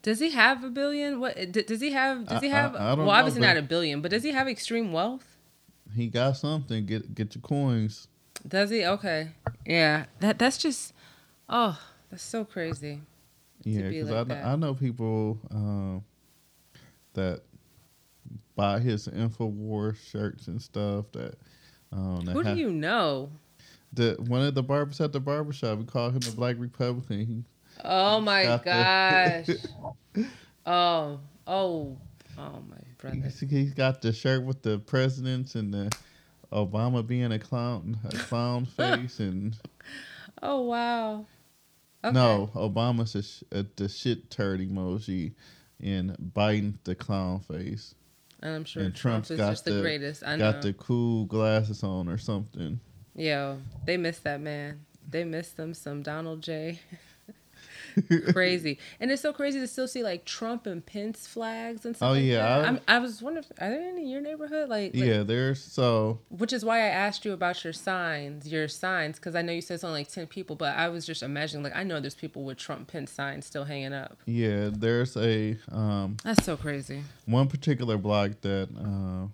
Does 0.01 0.19
he 0.19 0.31
have 0.31 0.63
a 0.63 0.69
billion? 0.69 1.19
What 1.19 1.35
d- 1.51 1.61
does 1.63 1.81
he 1.81 1.91
have? 1.91 2.27
Does 2.27 2.41
he 2.41 2.49
I- 2.51 2.57
I- 2.57 2.61
have? 2.61 2.75
I 2.75 2.95
don't 2.95 3.05
well, 3.05 3.11
obviously 3.11 3.41
but- 3.41 3.47
not 3.47 3.57
a 3.57 3.61
billion, 3.61 4.01
but 4.01 4.11
does 4.11 4.23
he 4.23 4.31
have 4.31 4.47
extreme 4.47 4.91
wealth? 4.91 5.37
He 5.95 6.07
got 6.07 6.37
something. 6.37 6.85
Get 6.85 7.13
get 7.13 7.35
your 7.35 7.41
coins. 7.43 8.07
Does 8.47 8.69
he? 8.69 8.85
Okay, 8.85 9.29
yeah. 9.65 10.05
That 10.19 10.37
that's 10.39 10.57
just, 10.57 10.93
oh, 11.49 11.79
that's 12.09 12.23
so 12.23 12.43
crazy. 12.45 13.01
Yeah, 13.63 13.83
be 13.89 14.01
because 14.01 14.09
like 14.09 14.31
I. 14.31 14.53
I 14.53 14.55
know 14.55 14.73
people 14.73 15.39
um, 15.51 16.03
that 17.13 17.41
buy 18.55 18.79
his 18.79 19.07
Infowars 19.07 19.97
shirts 19.97 20.47
and 20.47 20.61
stuff. 20.61 21.05
That 21.13 21.35
um, 21.91 22.21
that 22.25 22.33
Who 22.33 22.43
do 22.43 22.49
have- 22.49 22.57
you 22.57 22.71
know? 22.71 23.29
The 23.95 24.15
one 24.27 24.41
of 24.41 24.53
the 24.55 24.63
barbers 24.63 25.01
at 25.01 25.13
the 25.13 25.19
barbershop. 25.19 25.79
We 25.79 25.85
call 25.85 26.09
him 26.09 26.19
the 26.19 26.31
Black 26.31 26.55
Republican. 26.59 27.45
Oh 27.83 28.21
my 28.21 28.59
gosh. 28.63 29.47
oh, 30.65 31.19
oh, 31.47 31.97
oh 31.97 31.97
my 32.37 32.77
He, 33.11 33.19
brother. 33.19 33.31
he's, 33.49 33.73
got 33.73 34.01
the 34.01 34.13
shirt 34.13 34.43
with 34.43 34.61
the 34.61 34.79
presidents 34.79 35.55
and 35.55 35.73
the 35.73 35.91
Obama 36.51 37.05
being 37.05 37.31
a 37.31 37.39
clown, 37.39 37.97
a 38.05 38.15
clown 38.17 38.65
face, 38.77 39.19
and 39.19 39.57
Oh 40.41 40.61
wow. 40.61 41.25
Okay. 42.03 42.13
no, 42.13 42.49
Obama's 42.53 43.15
a, 43.15 43.23
sh- 43.23 43.43
a, 43.51 43.65
the 43.75 43.89
shit 43.89 44.29
turd 44.29 44.59
emoji, 44.61 45.33
and 45.81 46.15
Biden 46.35 46.75
the 46.83 46.93
clown 46.95 47.39
face. 47.39 47.95
And 48.41 48.53
I'm 48.55 48.63
sure 48.63 48.83
and 48.83 48.93
Trump 48.93 49.25
Trump's 49.25 49.31
is 49.31 49.37
got 49.39 49.49
just 49.51 49.65
the, 49.65 49.73
the- 49.73 49.81
greatest. 49.81 50.23
I 50.23 50.35
know. 50.35 50.51
Got 50.51 50.61
the 50.61 50.73
cool 50.73 51.25
glasses 51.25 51.83
on 51.83 52.07
or 52.07 52.17
something. 52.17 52.79
Yo, 53.15 53.59
they 53.85 53.97
missed 53.97 54.23
that 54.23 54.41
man. 54.41 54.85
They 55.09 55.23
missed 55.23 55.55
them 55.57 55.73
some 55.73 56.01
Donald 56.01 56.41
J. 56.41 56.79
crazy, 58.33 58.77
and 58.99 59.09
it's 59.11 59.21
so 59.21 59.31
crazy 59.31 59.59
to 59.59 59.67
still 59.67 59.87
see 59.87 60.03
like 60.03 60.25
Trump 60.25 60.65
and 60.65 60.85
Pence 60.85 61.25
flags 61.27 61.85
and 61.85 61.95
stuff. 61.95 62.09
Oh, 62.09 62.11
like 62.13 62.23
yeah. 62.23 62.45
I- 62.45 62.65
I'm, 62.67 62.79
I 62.87 62.99
was 62.99 63.21
wondering, 63.21 63.45
are 63.61 63.69
there 63.69 63.79
any 63.89 64.01
in 64.03 64.09
your 64.09 64.19
neighborhood? 64.21 64.67
Like, 64.67 64.93
like- 64.93 64.95
Yeah, 64.95 65.23
there's 65.23 65.61
so 65.63 66.19
which 66.29 66.51
is 66.51 66.65
why 66.65 66.79
I 66.79 66.87
asked 66.87 67.23
you 67.23 67.31
about 67.31 67.63
your 67.63 67.71
signs, 67.71 68.47
your 68.51 68.67
signs, 68.67 69.17
because 69.17 69.33
I 69.35 69.41
know 69.41 69.53
you 69.53 69.61
said 69.61 69.75
it's 69.75 69.83
only 69.85 70.01
like 70.01 70.09
ten 70.11 70.27
people, 70.27 70.55
but 70.57 70.75
I 70.75 70.89
was 70.89 71.05
just 71.05 71.23
imagining 71.23 71.63
like 71.63 71.75
I 71.75 71.83
know 71.83 71.99
there's 72.01 72.15
people 72.15 72.43
with 72.43 72.57
Trump 72.57 72.87
Pence 72.89 73.11
signs 73.11 73.45
still 73.45 73.63
hanging 73.63 73.93
up. 73.93 74.17
yeah, 74.25 74.69
there's 74.73 75.15
a 75.15 75.57
um 75.71 76.17
That's 76.23 76.43
so 76.43 76.57
crazy. 76.57 77.03
one 77.25 77.47
particular 77.47 77.97
block 77.97 78.31
that 78.41 78.67
uh, 78.77 79.27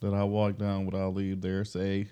that 0.00 0.14
I 0.14 0.24
walk 0.24 0.58
down 0.58 0.84
with 0.84 0.94
Ali. 0.96 1.34
There's 1.34 1.76
a 1.76 2.06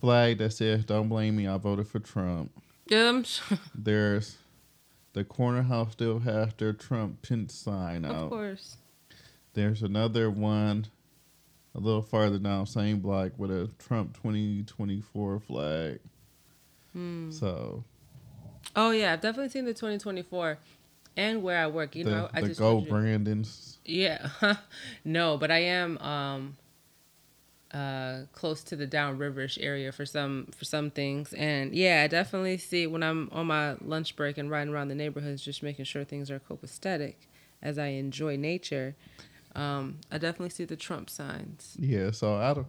flag 0.00 0.38
that 0.38 0.52
says 0.52 0.84
"Don't 0.84 1.08
blame 1.08 1.36
me, 1.36 1.46
I 1.46 1.58
voted 1.58 1.88
for 1.88 1.98
Trump." 1.98 2.52
Um, 2.92 3.24
There's 3.74 4.36
the 5.12 5.24
corner 5.24 5.62
house 5.62 5.92
still 5.92 6.20
has 6.20 6.52
their 6.54 6.72
Trump 6.72 7.22
Pence 7.22 7.54
sign 7.54 8.04
of 8.04 8.14
out. 8.14 8.30
course. 8.30 8.76
There's 9.54 9.82
another 9.82 10.30
one 10.30 10.86
a 11.74 11.80
little 11.80 12.02
farther 12.02 12.38
down, 12.38 12.66
same 12.66 13.00
block 13.00 13.32
with 13.38 13.50
a 13.50 13.70
Trump 13.78 14.14
2024 14.14 15.40
flag. 15.40 16.00
Hmm. 16.92 17.30
So 17.30 17.84
Oh 18.74 18.90
yeah, 18.90 19.12
I've 19.12 19.20
definitely 19.20 19.50
seen 19.50 19.64
the 19.64 19.72
2024, 19.72 20.58
and 21.16 21.42
where 21.42 21.58
I 21.58 21.66
work. 21.66 21.94
You 21.94 22.04
the, 22.04 22.10
know, 22.10 22.28
I 22.32 22.40
the 22.40 22.48
just 22.48 22.60
Go 22.60 22.80
Brandons. 22.80 23.78
Yeah, 23.84 24.28
no, 25.04 25.38
but 25.38 25.50
I 25.50 25.58
am 25.58 25.98
um, 25.98 26.56
uh, 27.76 28.24
close 28.32 28.62
to 28.64 28.76
the 28.76 28.86
downriverish 28.86 29.58
area 29.60 29.92
for 29.92 30.06
some 30.06 30.46
for 30.56 30.64
some 30.64 30.90
things, 30.90 31.32
and 31.34 31.74
yeah, 31.74 32.02
I 32.04 32.06
definitely 32.08 32.56
see 32.58 32.86
when 32.86 33.02
I'm 33.02 33.28
on 33.32 33.46
my 33.46 33.74
lunch 33.84 34.16
break 34.16 34.38
and 34.38 34.50
riding 34.50 34.72
around 34.72 34.88
the 34.88 34.94
neighborhoods, 34.94 35.42
just 35.42 35.62
making 35.62 35.84
sure 35.84 36.04
things 36.04 36.30
are 36.30 36.40
copacetic 36.40 37.14
as 37.62 37.78
I 37.78 37.88
enjoy 37.88 38.36
nature. 38.36 38.94
Um, 39.54 39.98
I 40.12 40.18
definitely 40.18 40.50
see 40.50 40.64
the 40.64 40.76
Trump 40.76 41.08
signs. 41.10 41.76
Yeah, 41.78 42.10
so 42.12 42.34
I 42.36 42.54
don't. 42.54 42.66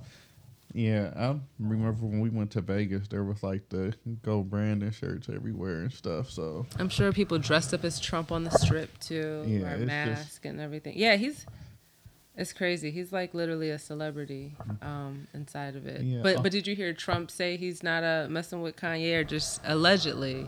Yeah, 0.73 1.11
I 1.15 1.39
remember 1.59 2.05
when 2.05 2.19
we 2.19 2.29
went 2.29 2.51
to 2.51 2.61
Vegas, 2.61 3.07
there 3.07 3.23
was 3.23 3.41
like 3.41 3.67
the 3.69 3.93
Go 4.21 4.43
Brandon 4.43 4.91
shirts 4.91 5.27
everywhere 5.33 5.81
and 5.81 5.91
stuff. 5.93 6.29
So 6.29 6.65
I'm 6.77 6.89
sure 6.89 7.11
people 7.13 7.39
dressed 7.39 7.73
up 7.73 7.83
as 7.85 7.99
Trump 7.99 8.31
on 8.31 8.43
the 8.43 8.51
strip 8.51 8.97
too, 8.99 9.43
Yeah, 9.47 9.61
wear 9.61 9.71
a 9.71 9.79
it's 9.79 9.79
just- 9.79 9.89
mask 9.89 10.45
and 10.45 10.59
everything. 10.59 10.93
Yeah, 10.97 11.15
he's 11.15 11.45
it's 12.37 12.53
crazy. 12.53 12.91
He's 12.91 13.11
like 13.11 13.33
literally 13.33 13.71
a 13.71 13.79
celebrity 13.79 14.55
um, 14.83 15.27
inside 15.33 15.75
of 15.75 15.87
it. 15.87 16.01
Yeah. 16.01 16.21
But 16.21 16.43
but 16.43 16.51
did 16.51 16.67
you 16.67 16.75
hear 16.75 16.93
Trump 16.93 17.31
say 17.31 17.57
he's 17.57 17.81
not 17.81 18.03
uh, 18.03 18.27
messing 18.29 18.61
with 18.61 18.75
Kanye 18.75 19.15
or 19.19 19.23
just 19.23 19.59
allegedly? 19.65 20.47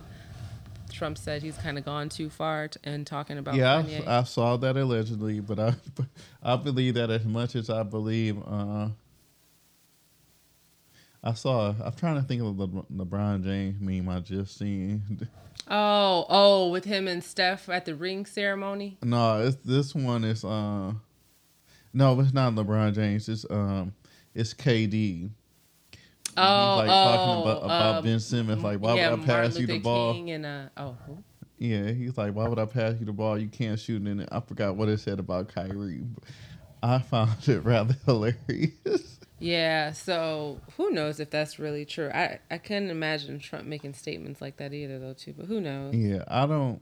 Trump 0.92 1.18
said 1.18 1.42
he's 1.42 1.58
kind 1.58 1.78
of 1.78 1.86
gone 1.86 2.10
too 2.10 2.30
far 2.30 2.68
t- 2.68 2.80
in 2.84 3.06
talking 3.06 3.38
about 3.38 3.56
yeah, 3.56 3.82
Kanye. 3.82 4.08
I, 4.08 4.20
I 4.20 4.24
saw 4.24 4.58
that 4.58 4.78
allegedly, 4.78 5.40
but 5.40 5.60
I 5.60 5.74
I 6.44 6.56
believe 6.58 6.94
that 6.94 7.10
as 7.10 7.26
much 7.26 7.56
as 7.56 7.70
I 7.70 7.84
believe. 7.84 8.38
uh 8.48 8.90
I 11.22 11.34
saw. 11.34 11.74
I'm 11.84 11.92
trying 11.94 12.16
to 12.16 12.22
think 12.22 12.42
of 12.42 12.56
the 12.56 12.68
LeBron 12.68 13.44
James 13.44 13.82
meme 13.82 14.08
I 14.08 14.20
just 14.22 14.58
seen. 14.58 15.28
oh 15.68 16.26
oh, 16.30 16.70
with 16.70 16.86
him 16.86 17.08
and 17.08 17.24
Steph 17.24 17.68
at 17.68 17.86
the 17.86 17.96
ring 17.96 18.26
ceremony. 18.28 18.98
no, 19.04 19.42
it's 19.42 19.58
this 19.66 19.96
one 19.96 20.24
is. 20.24 20.46
uh 20.46 20.94
No, 21.94 22.20
it's 22.20 22.34
not 22.34 22.54
LeBron 22.54 22.94
James. 22.94 23.28
It's 23.30 23.46
um, 23.50 23.94
it's 24.36 24.54
KD. 24.54 25.30
Oh 26.38 26.80
He's 26.82 26.88
like 26.88 26.90
oh, 26.90 27.16
talking 27.16 27.42
about, 27.42 27.64
about 27.64 27.96
uh, 27.96 28.02
Ben 28.02 28.20
Simmons. 28.20 28.64
Like, 28.64 28.80
why 28.80 28.96
yeah, 28.96 29.12
would 29.12 29.22
I 29.22 29.26
pass 29.26 29.28
Martin 29.28 29.62
you 29.62 29.68
the 29.68 29.74
Luther 29.74 29.84
ball? 29.84 30.14
King 30.14 30.32
and 30.32 30.46
uh, 30.46 30.70
oh 30.78 30.98
who? 31.06 31.24
Yeah, 31.58 31.92
he's 31.92 32.18
like, 32.18 32.34
why 32.34 32.48
would 32.48 32.60
I 32.60 32.66
pass 32.66 32.96
you 33.00 33.06
the 33.06 33.12
ball? 33.12 33.38
You 33.38 33.48
can't 33.48 33.80
shoot 33.80 34.06
in 34.06 34.22
it. 34.22 34.30
I 34.32 34.40
forgot 34.40 34.76
what 34.76 34.88
it 34.88 35.00
said 35.00 35.20
about 35.20 35.54
Kyrie. 35.54 36.04
I 36.82 37.00
found 37.00 37.48
it 37.48 37.66
rather 37.66 37.96
hilarious. 38.06 39.20
Yeah, 39.40 39.92
so 39.92 40.60
who 40.78 40.92
knows 40.92 41.20
if 41.20 41.30
that's 41.30 41.60
really 41.60 41.86
true? 41.86 42.10
I 42.14 42.40
I 42.52 42.58
couldn't 42.58 42.90
imagine 42.90 43.40
Trump 43.40 43.66
making 43.66 43.94
statements 43.94 44.42
like 44.42 44.58
that 44.58 44.74
either, 44.74 45.00
though. 45.00 45.14
Too, 45.14 45.34
but 45.36 45.48
who 45.48 45.60
knows? 45.60 45.96
yeah, 45.96 46.24
I 46.28 46.46
don't. 46.46 46.82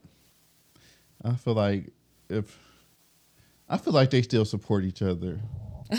I 1.23 1.33
feel 1.35 1.53
like 1.53 1.91
if 2.29 2.57
I 3.69 3.77
feel 3.77 3.93
like 3.93 4.09
they 4.09 4.21
still 4.21 4.45
support 4.45 4.83
each 4.83 5.01
other. 5.01 5.39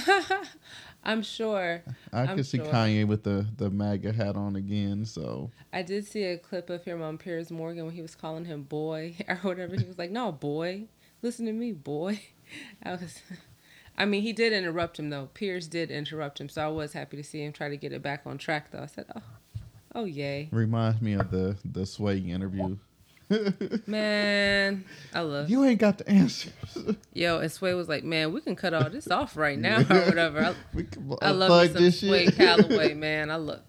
I'm 1.05 1.23
sure. 1.23 1.83
I 2.13 2.23
I'm 2.23 2.37
could 2.37 2.47
see 2.47 2.59
sure. 2.59 2.67
Kanye 2.67 3.07
with 3.07 3.23
the 3.25 3.47
the 3.57 3.71
MAGA 3.71 4.13
hat 4.13 4.37
on 4.37 4.57
again. 4.57 5.05
So 5.05 5.51
I 5.73 5.83
did 5.83 6.07
see 6.07 6.25
a 6.25 6.39
clip 6.39 6.71
of 6.71 6.85
him 6.85 7.03
on 7.03 7.19
Piers 7.19 7.51
Morgan 7.51 7.87
when 7.87 7.95
he 7.95 8.03
was 8.03 8.15
calling 8.15 8.45
him 8.45 8.63
boy 8.65 9.17
or 9.29 9.37
whatever. 9.37 9.77
He 9.77 9.85
was 9.85 9.99
like, 9.99 10.11
"No, 10.11 10.33
boy, 10.33 10.85
listen 11.23 11.47
to 11.47 11.53
me, 11.53 11.73
boy." 11.73 12.21
I 12.83 12.93
was. 12.93 13.21
I 13.97 14.05
mean, 14.05 14.23
he 14.23 14.33
did 14.33 14.53
interrupt 14.53 14.99
him 14.99 15.11
though. 15.11 15.29
Piers 15.35 15.67
did 15.67 15.91
interrupt 15.91 16.41
him, 16.41 16.49
so 16.49 16.65
I 16.65 16.69
was 16.69 16.93
happy 16.93 17.17
to 17.17 17.25
see 17.25 17.43
him 17.45 17.53
try 17.53 17.69
to 17.69 17.77
get 17.77 17.93
it 17.93 18.03
back 18.03 18.23
on 18.27 18.39
track. 18.39 18.71
Though 18.71 18.83
I 18.83 18.87
said, 18.87 19.07
"Oh, 19.15 19.23
oh 19.95 20.05
yay, 20.05 20.49
reminds 20.53 21.01
me 21.01 21.15
of 21.15 21.31
the 21.31 21.57
the 21.65 21.87
Sway 21.87 22.19
interview. 22.19 22.77
man!" 23.87 24.85
I 25.15 25.21
love 25.21 25.51
You 25.51 25.65
ain't 25.65 25.81
got 25.81 25.99
the 25.99 26.09
answers. 26.09 26.53
yo. 27.13 27.39
And 27.39 27.51
Sway 27.51 27.75
was 27.75 27.89
like, 27.89 28.05
"Man, 28.05 28.33
we 28.33 28.41
can 28.41 28.57
cut 28.57 28.75
all 28.75 28.89
this 28.91 29.11
off 29.11 29.37
right 29.37 29.59
now 29.59 29.79
or 29.91 30.05
whatever." 30.07 30.45
I, 30.45 30.55
we 30.75 30.85
can 30.85 31.17
I 31.23 31.31
love 31.31 31.73
some 31.73 31.83
this 31.83 32.01
Sway 32.01 32.27
shit. 32.27 32.37
Calloway, 32.37 32.95
man. 32.95 33.31
I 33.31 33.37
love. 33.37 33.61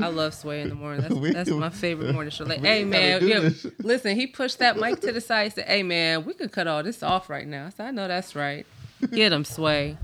I 0.00 0.08
love 0.08 0.34
Sway 0.34 0.60
in 0.60 0.68
the 0.68 0.74
morning. 0.74 1.02
That's, 1.02 1.32
that's 1.34 1.50
my 1.50 1.68
favorite 1.70 2.12
morning 2.12 2.30
show. 2.30 2.44
Like, 2.44 2.60
hey 2.60 2.84
man, 2.84 3.54
listen. 3.80 4.16
He 4.16 4.26
pushed 4.26 4.58
that 4.60 4.76
mic 4.76 5.00
to 5.00 5.12
the 5.12 5.20
side. 5.20 5.44
He 5.44 5.50
said, 5.50 5.66
"Hey 5.66 5.82
man, 5.82 6.24
we 6.24 6.34
can 6.34 6.48
cut 6.48 6.66
all 6.66 6.82
this 6.82 7.02
off 7.02 7.28
right 7.28 7.46
now." 7.46 7.66
I 7.66 7.70
said, 7.70 7.86
"I 7.86 7.90
know 7.90 8.08
that's 8.08 8.34
right. 8.34 8.66
Get 9.12 9.32
him, 9.32 9.44
Sway." 9.44 9.98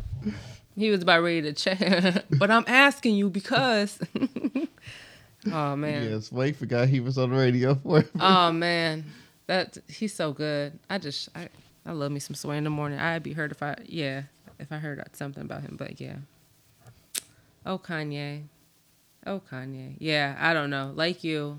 He 0.76 0.90
was 0.90 1.00
about 1.02 1.22
ready 1.22 1.40
to 1.42 1.52
check, 1.54 2.24
but 2.30 2.50
I'm 2.50 2.64
asking 2.66 3.14
you 3.14 3.30
because. 3.30 3.98
Oh 5.52 5.76
man. 5.76 6.10
Yes, 6.10 6.26
Sway 6.26 6.52
forgot 6.52 6.88
he 6.88 7.00
was 7.00 7.18
on 7.18 7.30
the 7.30 7.36
radio 7.36 7.74
for. 7.82 8.04
Oh 8.20 8.52
man, 8.52 9.04
that 9.46 9.78
he's 9.88 10.14
so 10.14 10.32
good. 10.32 10.78
I 10.88 10.98
just 10.98 11.28
I 11.34 11.48
I 11.84 11.92
love 11.92 12.12
me 12.12 12.20
some 12.20 12.34
Sway 12.34 12.58
in 12.58 12.64
the 12.64 12.70
morning. 12.70 12.98
I'd 12.98 13.22
be 13.22 13.32
hurt 13.32 13.50
if 13.50 13.62
I 13.62 13.76
yeah 13.84 14.22
if 14.58 14.72
I 14.72 14.76
heard 14.76 15.02
something 15.12 15.42
about 15.42 15.62
him, 15.62 15.76
but 15.78 16.00
yeah. 16.00 16.16
Oh 17.64 17.78
Kanye, 17.78 18.44
oh 19.26 19.40
Kanye. 19.50 19.96
Yeah, 19.98 20.36
I 20.38 20.54
don't 20.54 20.70
know. 20.70 20.92
Like 20.94 21.24
you, 21.24 21.58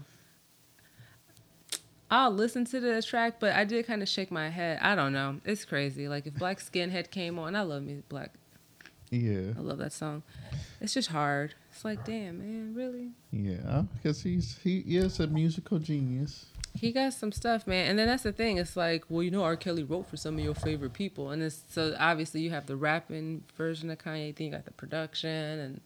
I'll 2.10 2.32
listen 2.32 2.66
to 2.66 2.80
the 2.80 3.02
track, 3.02 3.40
but 3.40 3.54
I 3.54 3.66
did 3.66 3.86
kind 3.86 4.02
of 4.02 4.08
shake 4.08 4.32
my 4.32 4.50
head. 4.50 4.80
I 4.82 4.96
don't 4.96 5.12
know. 5.12 5.42
It's 5.44 5.66
crazy. 5.66 6.08
Like 6.08 6.26
if 6.26 6.36
Black 6.36 6.60
Skinhead 6.60 7.12
came 7.12 7.38
on, 7.38 7.56
I 7.56 7.62
love 7.62 7.84
me 7.84 8.04
Black. 8.08 8.32
Yeah, 9.10 9.54
I 9.58 9.62
love 9.62 9.78
that 9.80 9.94
song. 9.94 10.24
It's 10.82 10.94
just 10.94 11.10
hard. 11.10 11.54
It's 11.78 11.86
like 11.86 12.04
damn 12.06 12.40
man, 12.40 12.74
really. 12.76 13.12
yeah, 13.32 13.84
because 13.94 14.20
he's 14.24 14.58
he 14.64 14.80
is 14.80 15.20
a 15.20 15.28
musical 15.28 15.78
genius. 15.78 16.48
He 16.74 16.92
got 16.92 17.14
some 17.14 17.32
stuff, 17.32 17.68
man. 17.68 17.88
And 17.92 18.00
then 18.00 18.08
that's 18.08 18.24
the 18.24 18.32
thing. 18.32 18.58
It's 18.58 18.76
like, 18.76 19.04
well, 19.10 19.22
you 19.22 19.30
know, 19.30 19.44
R. 19.44 19.56
Kelly 19.56 19.84
wrote 19.84 20.08
for 20.08 20.18
some 20.18 20.40
of 20.40 20.44
your 20.44 20.56
favorite 20.56 20.94
people, 20.94 21.30
and 21.30 21.44
it's 21.44 21.62
so 21.70 21.96
obviously 22.00 22.42
you 22.42 22.50
have 22.50 22.66
the 22.66 22.76
rapping 22.76 23.44
version 23.56 23.92
of 23.92 24.00
Kanye. 24.00 24.36
Then 24.36 24.48
you 24.48 24.52
got 24.54 24.66
the 24.66 24.72
production, 24.72 25.30
and 25.60 25.82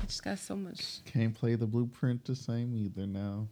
he 0.00 0.08
just 0.08 0.24
got 0.24 0.40
so 0.40 0.56
much. 0.56 1.04
Can't 1.04 1.32
play 1.34 1.54
the 1.54 1.66
blueprint 1.66 2.24
the 2.24 2.34
same 2.34 2.74
either 2.76 3.06
now. 3.06 3.46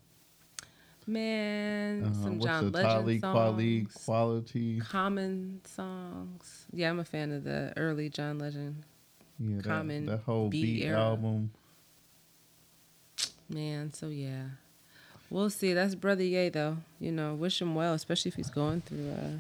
Man, 1.07 2.05
Uh, 2.05 2.13
some 2.23 2.39
what's 2.39 2.45
John 2.47 2.65
the 2.65 2.71
Legend 2.73 2.93
Talib 2.95 3.21
quality 3.23 3.87
quality? 4.05 4.81
common 4.81 5.61
songs. 5.65 6.67
Yeah, 6.73 6.91
I'm 6.91 6.99
a 6.99 7.05
fan 7.05 7.31
of 7.33 7.45
the 7.45 7.73
early 7.77 8.09
John 8.09 8.39
Legend. 8.41 8.83
Yeah, 9.43 9.61
Common 9.63 10.07
that 10.07 10.21
whole 10.21 10.49
beat 10.51 10.81
beat 10.83 10.89
album. 10.89 11.51
Man, 13.49 13.93
so 13.93 14.09
yeah. 14.09 14.45
We'll 15.31 15.51
see. 15.51 15.73
That's 15.75 15.95
Brother 15.95 16.25
Ye, 16.25 16.49
though. 16.49 16.79
You 16.99 17.13
know, 17.13 17.35
wish 17.35 17.61
him 17.63 17.75
well, 17.75 17.95
especially 17.95 18.31
if 18.31 18.35
he's 18.35 18.51
going 18.51 18.81
through 18.83 19.11
uh, 19.11 19.31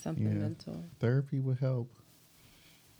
something 0.00 0.24
Yeah. 0.26 0.32
mental. 0.34 0.84
Therapy 1.00 1.40
would 1.40 1.58
help. 1.58 1.88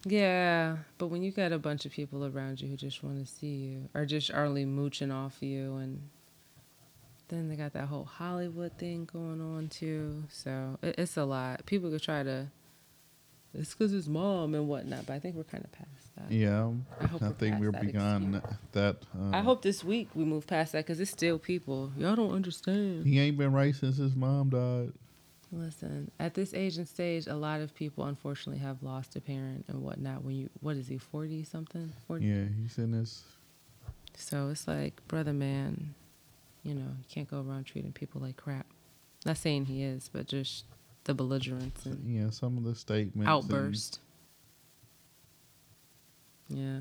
Yeah, 0.05 0.77
but 0.99 1.09
when 1.09 1.23
you 1.23 1.33
got 1.33 1.51
a 1.53 1.59
bunch 1.59 1.85
of 1.87 1.93
people 1.93 2.25
around 2.25 2.61
you 2.61 2.69
who 2.69 2.77
just 2.77 3.03
want 3.03 3.19
to 3.19 3.33
see 3.33 3.47
you 3.57 3.89
or 3.95 4.05
just 4.05 4.31
only 4.33 4.65
mooching 4.65 5.11
off 5.11 5.39
you, 5.41 5.77
and 5.77 6.01
then 7.29 7.49
they 7.49 7.57
got 7.57 7.73
that 7.73 7.87
whole 7.89 8.05
Hollywood 8.05 8.73
thing 8.79 9.09
going 9.13 9.41
on 9.41 9.69
too. 9.69 10.25
So 10.29 10.79
it, 10.83 10.97
it's 10.99 11.17
a 11.17 11.25
lot. 11.25 11.67
People 11.67 11.91
could 11.91 12.03
try 12.03 12.23
to. 12.23 12.49
It's 13.59 13.75
because 13.75 13.93
his 13.93 14.09
mom 14.09 14.55
and 14.55 14.69
whatnot, 14.69 15.07
but 15.07 15.15
I 15.15 15.19
think 15.19 15.35
we're 15.37 15.45
kind 15.45 15.65
of 15.65 15.73
past 15.73 15.89
that. 16.17 16.31
Yeah, 16.31 16.71
I 17.01 17.07
hope 17.07 17.23
I 17.23 17.29
we're 17.29 17.33
think 17.35 17.61
we're 17.61 17.73
that 17.73 17.93
beyond 17.93 18.43
that. 18.73 18.97
Um, 19.15 19.35
I 19.35 19.41
hope 19.41 19.63
this 19.63 19.83
week 19.83 20.09
we 20.15 20.25
move 20.25 20.47
past 20.47 20.73
that 20.73 20.85
because 20.85 21.01
it's 21.01 21.11
still 21.11 21.39
people. 21.39 21.93
Y'all 21.97 22.17
don't 22.17 22.33
understand. 22.33 23.07
he 23.07 23.19
ain't 23.19 23.39
been 23.39 23.53
right 23.53 23.75
since 23.75 23.97
his 23.97 24.15
mom 24.15 24.51
died. 24.51 24.93
Listen, 25.53 26.11
at 26.19 26.35
this 26.35 26.53
age 26.53 26.77
and 26.77 26.89
stage, 26.89 27.27
a 27.29 27.35
lot 27.37 27.61
of 27.61 27.75
people 27.75 28.05
unfortunately 28.05 28.61
have 28.61 28.83
lost 28.83 29.15
a 29.17 29.21
parent 29.21 29.65
and 29.69 29.81
whatnot. 29.83 30.23
When 30.25 30.35
you, 30.35 30.51
what 30.61 30.77
is 30.77 30.89
he, 30.89 30.99
forty 30.99 31.45
something? 31.45 31.93
40? 32.09 32.27
Yeah, 32.27 32.45
he's 32.61 32.77
in 32.79 32.93
his. 32.93 33.23
So 34.17 34.49
it's 34.49 34.67
like, 34.67 35.07
brother, 35.09 35.33
man, 35.33 35.95
you 36.63 36.75
know, 36.75 36.89
you 36.99 37.05
can't 37.09 37.31
go 37.31 37.41
around 37.41 37.65
treating 37.65 37.93
people 37.93 38.21
like 38.21 38.37
crap. 38.37 38.67
Not 39.25 39.37
saying 39.37 39.67
he 39.67 39.83
is, 39.83 40.11
but 40.13 40.27
just 40.27 40.65
the 41.07 41.15
belligerence 41.15 41.85
and 41.87 42.05
Yeah, 42.07 42.31
some 42.31 42.57
of 42.59 42.65
the 42.65 42.75
statements. 42.75 43.29
outburst. 43.29 44.01
Yeah. 46.49 46.81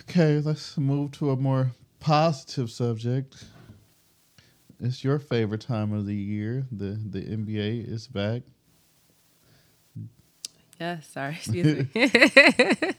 Okay, 0.00 0.40
let's 0.40 0.78
move 0.78 1.12
to 1.12 1.30
a 1.30 1.36
more 1.36 1.72
positive 2.00 2.70
subject. 2.70 3.44
It's 4.80 5.02
your 5.02 5.18
favorite 5.18 5.60
time 5.62 5.92
of 5.92 6.06
the 6.06 6.14
year. 6.14 6.66
The 6.70 6.92
the 7.10 7.20
NBA 7.20 7.90
is 7.90 8.06
back. 8.06 8.42
Yeah, 10.80 11.00
sorry, 11.00 11.32
excuse 11.34 11.64
me. 11.64 11.88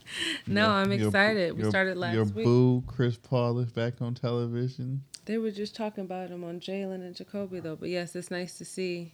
no, 0.48 0.66
Your- 0.66 0.70
I'm 0.70 0.92
your- 0.92 1.08
excited. 1.08 1.58
we 1.58 1.64
started 1.70 1.98
last 1.98 2.14
Your 2.14 2.26
week. 2.26 2.44
boo, 2.46 2.84
Chris 2.86 3.16
Paul, 3.18 3.60
is 3.60 3.72
back 3.72 4.02
on 4.02 4.14
television. 4.16 5.04
They 5.30 5.38
were 5.38 5.52
just 5.52 5.76
talking 5.76 6.06
about 6.06 6.32
him 6.32 6.44
on 6.44 6.60
Jalen 6.60 7.06
and 7.06 7.16
Jacoby, 7.16 7.60
though. 7.60 7.76
But 7.76 7.90
yes, 7.90 8.16
it's 8.16 8.32
nice 8.32 8.58
to 8.58 8.66
see 8.66 9.14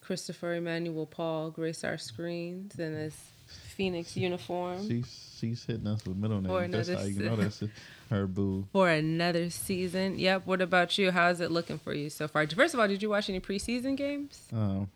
Christopher 0.00 0.54
Emmanuel 0.54 1.06
Paul 1.06 1.52
grace 1.52 1.84
our 1.84 1.96
screens 1.96 2.76
in 2.76 2.92
his 2.92 3.14
Phoenix 3.46 4.16
uniform 4.16 4.84
She's 4.88 5.36
she's 5.38 5.64
hitting 5.64 5.86
us 5.86 6.04
with 6.04 6.16
middle 6.16 6.40
names. 6.40 6.88
That's 6.88 7.00
how 7.00 7.06
you 7.06 7.20
know 7.20 7.36
that's 7.36 7.62
her 8.10 8.26
boo. 8.26 8.66
for 8.72 8.88
another 8.88 9.48
season. 9.48 10.18
Yep. 10.18 10.44
What 10.44 10.60
about 10.60 10.98
you? 10.98 11.12
How's 11.12 11.40
it 11.40 11.52
looking 11.52 11.78
for 11.78 11.94
you 11.94 12.10
so 12.10 12.26
far? 12.26 12.48
First 12.48 12.74
of 12.74 12.80
all, 12.80 12.88
did 12.88 13.00
you 13.00 13.10
watch 13.10 13.30
any 13.30 13.38
preseason 13.38 13.96
games? 13.96 14.48
Um, 14.52 14.88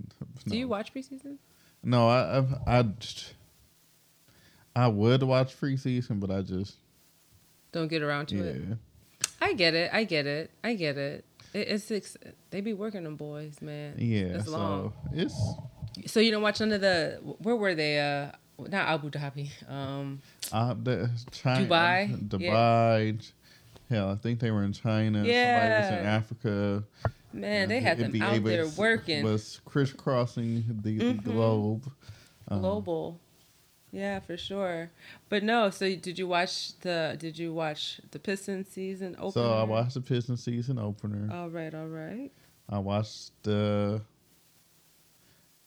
Do 0.48 0.56
you 0.56 0.66
watch 0.66 0.94
preseason? 0.94 1.36
No, 1.84 2.08
I 2.08 2.38
I 2.38 2.78
I, 2.78 2.82
just- 2.84 3.34
I 4.74 4.88
would 4.88 5.22
watch 5.24 5.60
preseason, 5.60 6.20
but 6.20 6.30
I 6.30 6.40
just 6.40 6.76
Don't 7.72 7.88
get 7.88 8.00
around 8.00 8.28
to 8.28 8.36
yeah. 8.36 8.42
it. 8.44 8.78
I 9.40 9.52
get 9.54 9.74
it. 9.74 9.90
I 9.92 10.04
get 10.04 10.26
it. 10.26 10.50
I 10.64 10.74
get 10.74 10.96
it. 10.96 11.24
it 11.52 11.68
it's 11.68 11.90
ex- 11.90 12.16
they 12.50 12.60
be 12.60 12.72
working 12.72 13.04
them 13.04 13.16
boys, 13.16 13.60
man. 13.60 13.94
Yeah, 13.98 14.36
It's 14.36 14.46
so 14.46 14.50
long. 14.52 14.92
it's 15.12 15.34
So 16.06 16.20
you 16.20 16.30
don't 16.30 16.42
watch 16.42 16.60
none 16.60 16.72
of 16.72 16.80
the 16.80 17.18
where 17.40 17.56
were 17.56 17.74
they? 17.74 17.98
Uh, 18.00 18.32
not 18.58 18.88
Abu 18.88 19.10
Dhabi. 19.10 19.50
Um, 19.70 20.20
uh, 20.52 20.74
the 20.82 21.10
China, 21.30 21.66
Dubai? 21.66 22.28
Dubai. 22.28 23.32
Hell, 23.90 24.10
I 24.10 24.14
think 24.16 24.40
they 24.40 24.50
were 24.50 24.64
in 24.64 24.72
China. 24.72 25.18
Somebody 25.18 25.28
was 25.28 26.00
in 26.00 26.06
Africa. 26.06 26.84
man, 27.32 27.68
they 27.68 27.80
had 27.80 27.98
them 27.98 28.20
out 28.22 28.42
there 28.42 28.66
working. 28.68 29.22
Was 29.22 29.60
crisscrossing 29.64 30.64
the, 30.82 30.98
Mhm. 30.98 31.22
globe. 31.22 31.90
Um, 32.48 32.60
global. 32.60 33.20
Yeah, 33.96 34.20
for 34.20 34.36
sure. 34.36 34.90
But 35.30 35.42
no, 35.42 35.70
so 35.70 35.86
did 35.96 36.18
you 36.18 36.28
watch 36.28 36.78
the 36.80 37.16
did 37.18 37.38
you 37.38 37.54
watch 37.54 37.98
the 38.10 38.18
Pistons 38.18 38.68
season 38.68 39.16
opener? 39.18 39.46
So 39.46 39.54
I 39.54 39.62
watched 39.62 39.94
the 39.94 40.02
Pistons 40.02 40.44
season 40.44 40.78
opener. 40.78 41.34
All 41.34 41.48
right, 41.48 41.74
all 41.74 41.86
right. 41.86 42.30
I 42.68 42.78
watched 42.78 43.30
the 43.42 44.02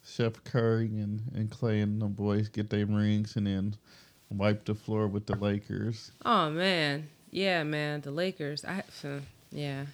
Chef 0.05 0.43
Curry 0.43 0.85
and, 0.85 1.23
and 1.33 1.49
Clay 1.49 1.79
and 1.79 1.99
the 1.99 2.05
boys 2.05 2.49
get 2.49 2.69
their 2.69 2.85
rings 2.85 3.35
and 3.35 3.47
then 3.47 3.75
wipe 4.29 4.63
the 4.63 4.75
floor 4.75 5.07
with 5.07 5.25
the 5.25 5.35
Lakers. 5.35 6.11
Oh 6.23 6.51
man. 6.51 7.09
Yeah, 7.31 7.63
man, 7.63 8.01
the 8.01 8.11
Lakers. 8.11 8.63
I 8.63 8.83
uh, 9.03 9.21
yeah. 9.51 9.85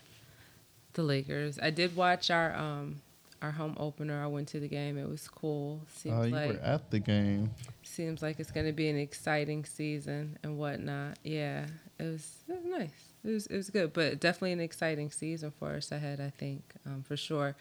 The 0.92 1.04
Lakers. 1.04 1.58
I 1.62 1.70
did 1.70 1.96
watch 1.96 2.30
our 2.30 2.54
um 2.54 3.02
our 3.42 3.52
home 3.52 3.76
opener. 3.80 4.24
I 4.24 4.28
went 4.28 4.48
to 4.50 4.60
the 4.60 4.68
game. 4.68 4.98
It 4.98 5.08
was 5.10 5.28
cool. 5.28 5.82
Seems 5.94 6.16
Oh, 6.18 6.24
you 6.24 6.32
like 6.34 6.50
were 6.54 6.60
at 6.60 6.90
the 6.92 7.00
game. 7.00 7.52
seems 7.84 8.22
like 8.22 8.40
it's 8.40 8.52
going 8.52 8.66
to 8.66 8.72
be 8.74 8.88
an 8.90 8.98
exciting 8.98 9.66
season 9.66 10.38
and 10.44 10.58
whatnot. 10.58 11.20
Yeah, 11.24 11.66
it 12.00 12.04
was, 12.04 12.36
it 12.48 12.56
was 12.56 12.66
nice. 12.66 12.90
It 13.24 13.30
was 13.32 13.48
it 13.48 13.56
was 13.58 13.70
good, 13.70 13.92
but 13.94 14.20
definitely 14.20 14.52
an 14.54 14.60
exciting 14.62 15.10
season 15.12 15.52
for 15.58 15.74
us 15.76 15.92
ahead. 15.92 16.20
I 16.22 16.30
think 16.30 16.62
um, 16.86 17.04
for 17.04 17.18
sure. 17.18 17.56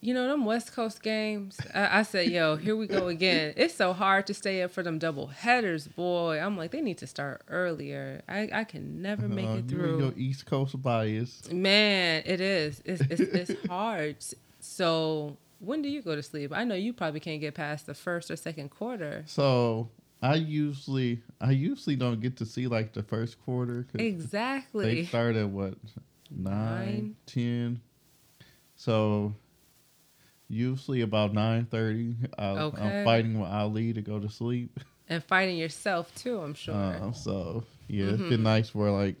You 0.00 0.12
know 0.12 0.28
them 0.28 0.44
West 0.44 0.74
Coast 0.74 1.02
games. 1.02 1.58
I, 1.72 2.00
I 2.00 2.02
said, 2.02 2.28
"Yo, 2.28 2.56
here 2.56 2.76
we 2.76 2.86
go 2.86 3.08
again." 3.08 3.54
It's 3.56 3.74
so 3.74 3.94
hard 3.94 4.26
to 4.26 4.34
stay 4.34 4.62
up 4.62 4.70
for 4.70 4.82
them 4.82 4.98
double 4.98 5.28
headers, 5.28 5.88
boy. 5.88 6.38
I'm 6.38 6.58
like, 6.58 6.72
they 6.72 6.82
need 6.82 6.98
to 6.98 7.06
start 7.06 7.40
earlier. 7.48 8.20
I, 8.28 8.50
I 8.52 8.64
can 8.64 9.00
never 9.00 9.28
make 9.28 9.46
Uh, 9.46 9.58
it 9.58 9.68
through. 9.68 9.98
your 10.00 10.12
East 10.14 10.44
Coast 10.44 10.80
bias. 10.82 11.50
Man, 11.50 12.22
it 12.26 12.42
is. 12.42 12.82
It's 12.84 13.00
it's, 13.02 13.20
it's 13.50 13.66
hard. 13.68 14.16
So 14.64 15.36
when 15.58 15.82
do 15.82 15.88
you 15.90 16.00
go 16.00 16.16
to 16.16 16.22
sleep? 16.22 16.50
I 16.54 16.64
know 16.64 16.74
you 16.74 16.92
probably 16.94 17.20
can't 17.20 17.40
get 17.40 17.54
past 17.54 17.84
the 17.86 17.94
first 17.94 18.30
or 18.30 18.36
second 18.36 18.70
quarter. 18.70 19.22
So 19.26 19.90
I 20.22 20.36
usually 20.36 21.20
I 21.40 21.50
usually 21.50 21.96
don't 21.96 22.20
get 22.20 22.38
to 22.38 22.46
see 22.46 22.66
like 22.66 22.94
the 22.94 23.02
first 23.02 23.38
quarter 23.44 23.82
'cause 23.84 24.00
Exactly. 24.00 24.84
they 24.84 25.04
start 25.04 25.36
at 25.36 25.50
what 25.50 25.74
nine, 26.30 26.54
Nine. 26.86 27.16
ten. 27.26 27.80
So 28.74 29.34
usually 30.48 31.02
about 31.02 31.34
nine 31.34 31.66
thirty, 31.66 32.16
Okay. 32.38 32.82
I'm 32.82 33.04
fighting 33.04 33.38
with 33.38 33.50
Ali 33.50 33.92
to 33.92 34.00
go 34.00 34.18
to 34.18 34.28
sleep. 34.30 34.80
And 35.10 35.22
fighting 35.22 35.58
yourself 35.58 36.14
too, 36.14 36.40
I'm 36.40 36.54
sure. 36.54 36.74
Uh, 36.74 37.12
so 37.12 37.64
yeah, 37.88 38.06
it's 38.06 38.22
been 38.22 38.40
Mhm. 38.40 38.44
nice 38.44 38.74
where 38.74 38.90
like 38.90 39.16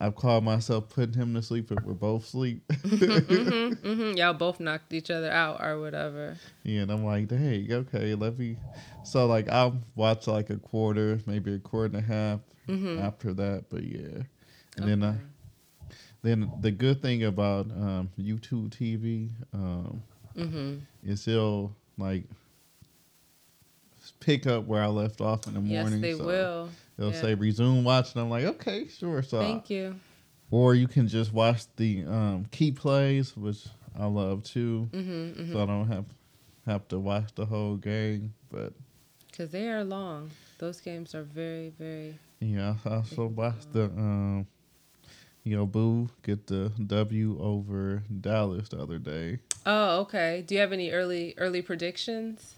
I've 0.00 0.14
called 0.14 0.44
myself 0.44 0.88
putting 0.90 1.14
him 1.14 1.34
to 1.34 1.42
sleep 1.42 1.72
if 1.72 1.82
we're 1.82 1.92
both 1.94 2.24
asleep. 2.24 2.62
hmm 2.72 3.72
hmm 3.72 4.12
Y'all 4.16 4.32
both 4.34 4.60
knocked 4.60 4.92
each 4.92 5.10
other 5.10 5.30
out 5.30 5.60
or 5.64 5.80
whatever. 5.80 6.36
yeah, 6.62 6.82
and 6.82 6.90
I'm 6.92 7.04
like, 7.04 7.30
hey, 7.30 7.66
okay, 7.70 8.14
let 8.14 8.38
me. 8.38 8.56
So 9.02 9.26
like 9.26 9.48
I'll 9.48 9.80
watch 9.96 10.26
like 10.26 10.50
a 10.50 10.56
quarter, 10.56 11.18
maybe 11.26 11.54
a 11.54 11.58
quarter 11.58 11.96
and 11.96 12.04
a 12.04 12.06
half 12.06 12.40
hmm 12.66 12.98
after 13.00 13.32
that. 13.34 13.64
But 13.70 13.82
yeah, 13.84 14.22
and 14.76 14.86
then 14.88 15.02
uh, 15.02 15.16
then 16.22 16.52
the 16.60 16.70
good 16.70 17.02
thing 17.02 17.24
about 17.24 17.66
um, 17.70 18.10
YouTube 18.18 18.70
TV 18.70 19.30
um, 19.52 20.02
hmm 20.36 20.76
is 21.02 21.26
it'll 21.26 21.74
like 21.96 22.24
pick 24.20 24.46
up 24.46 24.64
where 24.66 24.82
I 24.82 24.86
left 24.86 25.20
off 25.20 25.46
in 25.46 25.54
the 25.54 25.60
Yes, 25.60 25.80
morning. 25.82 26.02
Yes, 26.02 26.12
they 26.12 26.18
so 26.18 26.26
will. 26.26 26.70
It'll 26.98 27.12
Yeah. 27.12 27.20
say 27.20 27.34
resume 27.34 27.84
watching. 27.84 28.20
I'm 28.20 28.28
like, 28.30 28.44
okay, 28.44 28.88
sure. 28.88 29.22
So 29.22 29.38
I- 29.40 29.44
Thank 29.44 29.70
you. 29.70 29.94
or 30.50 30.74
you 30.74 30.88
can 30.88 31.06
just 31.08 31.32
watch 31.32 31.62
the 31.76 32.04
um, 32.06 32.46
key 32.50 32.72
plays, 32.72 33.36
which 33.36 33.66
I 33.98 34.06
love 34.06 34.42
too. 34.42 34.88
hmm 34.92 35.30
hmm 35.30 35.52
So 35.52 35.62
I 35.62 35.66
don't 35.66 35.88
have 35.88 36.06
have 36.66 36.86
to 36.88 36.98
watch 36.98 37.34
the 37.34 37.46
whole 37.46 37.76
game. 37.76 38.34
But 38.50 38.72
Because 39.30 39.50
they 39.50 39.68
are 39.68 39.84
long. 39.84 40.30
Those 40.58 40.80
games 40.80 41.14
are 41.14 41.22
very, 41.22 41.70
very. 41.78 42.18
yeah, 42.40 42.74
I 42.84 42.96
also 42.96 43.26
watched 43.26 43.72
the 43.72 43.84
um, 43.84 44.46
you 45.44 45.56
know, 45.56 45.64
Boo 45.66 46.10
get 46.22 46.46
the 46.48 46.72
W 46.86 47.38
over 47.40 48.02
Dallas 48.20 48.68
the 48.70 48.78
other 48.82 48.98
day. 48.98 49.38
Oh, 49.64 50.00
okay. 50.00 50.42
Do 50.46 50.54
you 50.56 50.60
have 50.60 50.72
any 50.72 50.90
early 50.90 51.34
early 51.38 51.62
predictions? 51.62 52.56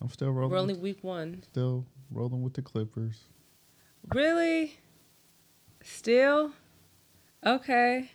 I'm 0.00 0.08
still 0.10 0.30
rolling. 0.30 0.50
We're 0.50 0.58
only 0.58 0.74
week 0.74 0.98
one. 1.02 1.42
still 1.50 1.84
rolling 2.10 2.42
with 2.42 2.54
the 2.54 2.62
Clippers. 2.62 3.20
Really? 4.10 4.78
Still? 5.82 6.52
Okay. 7.44 8.10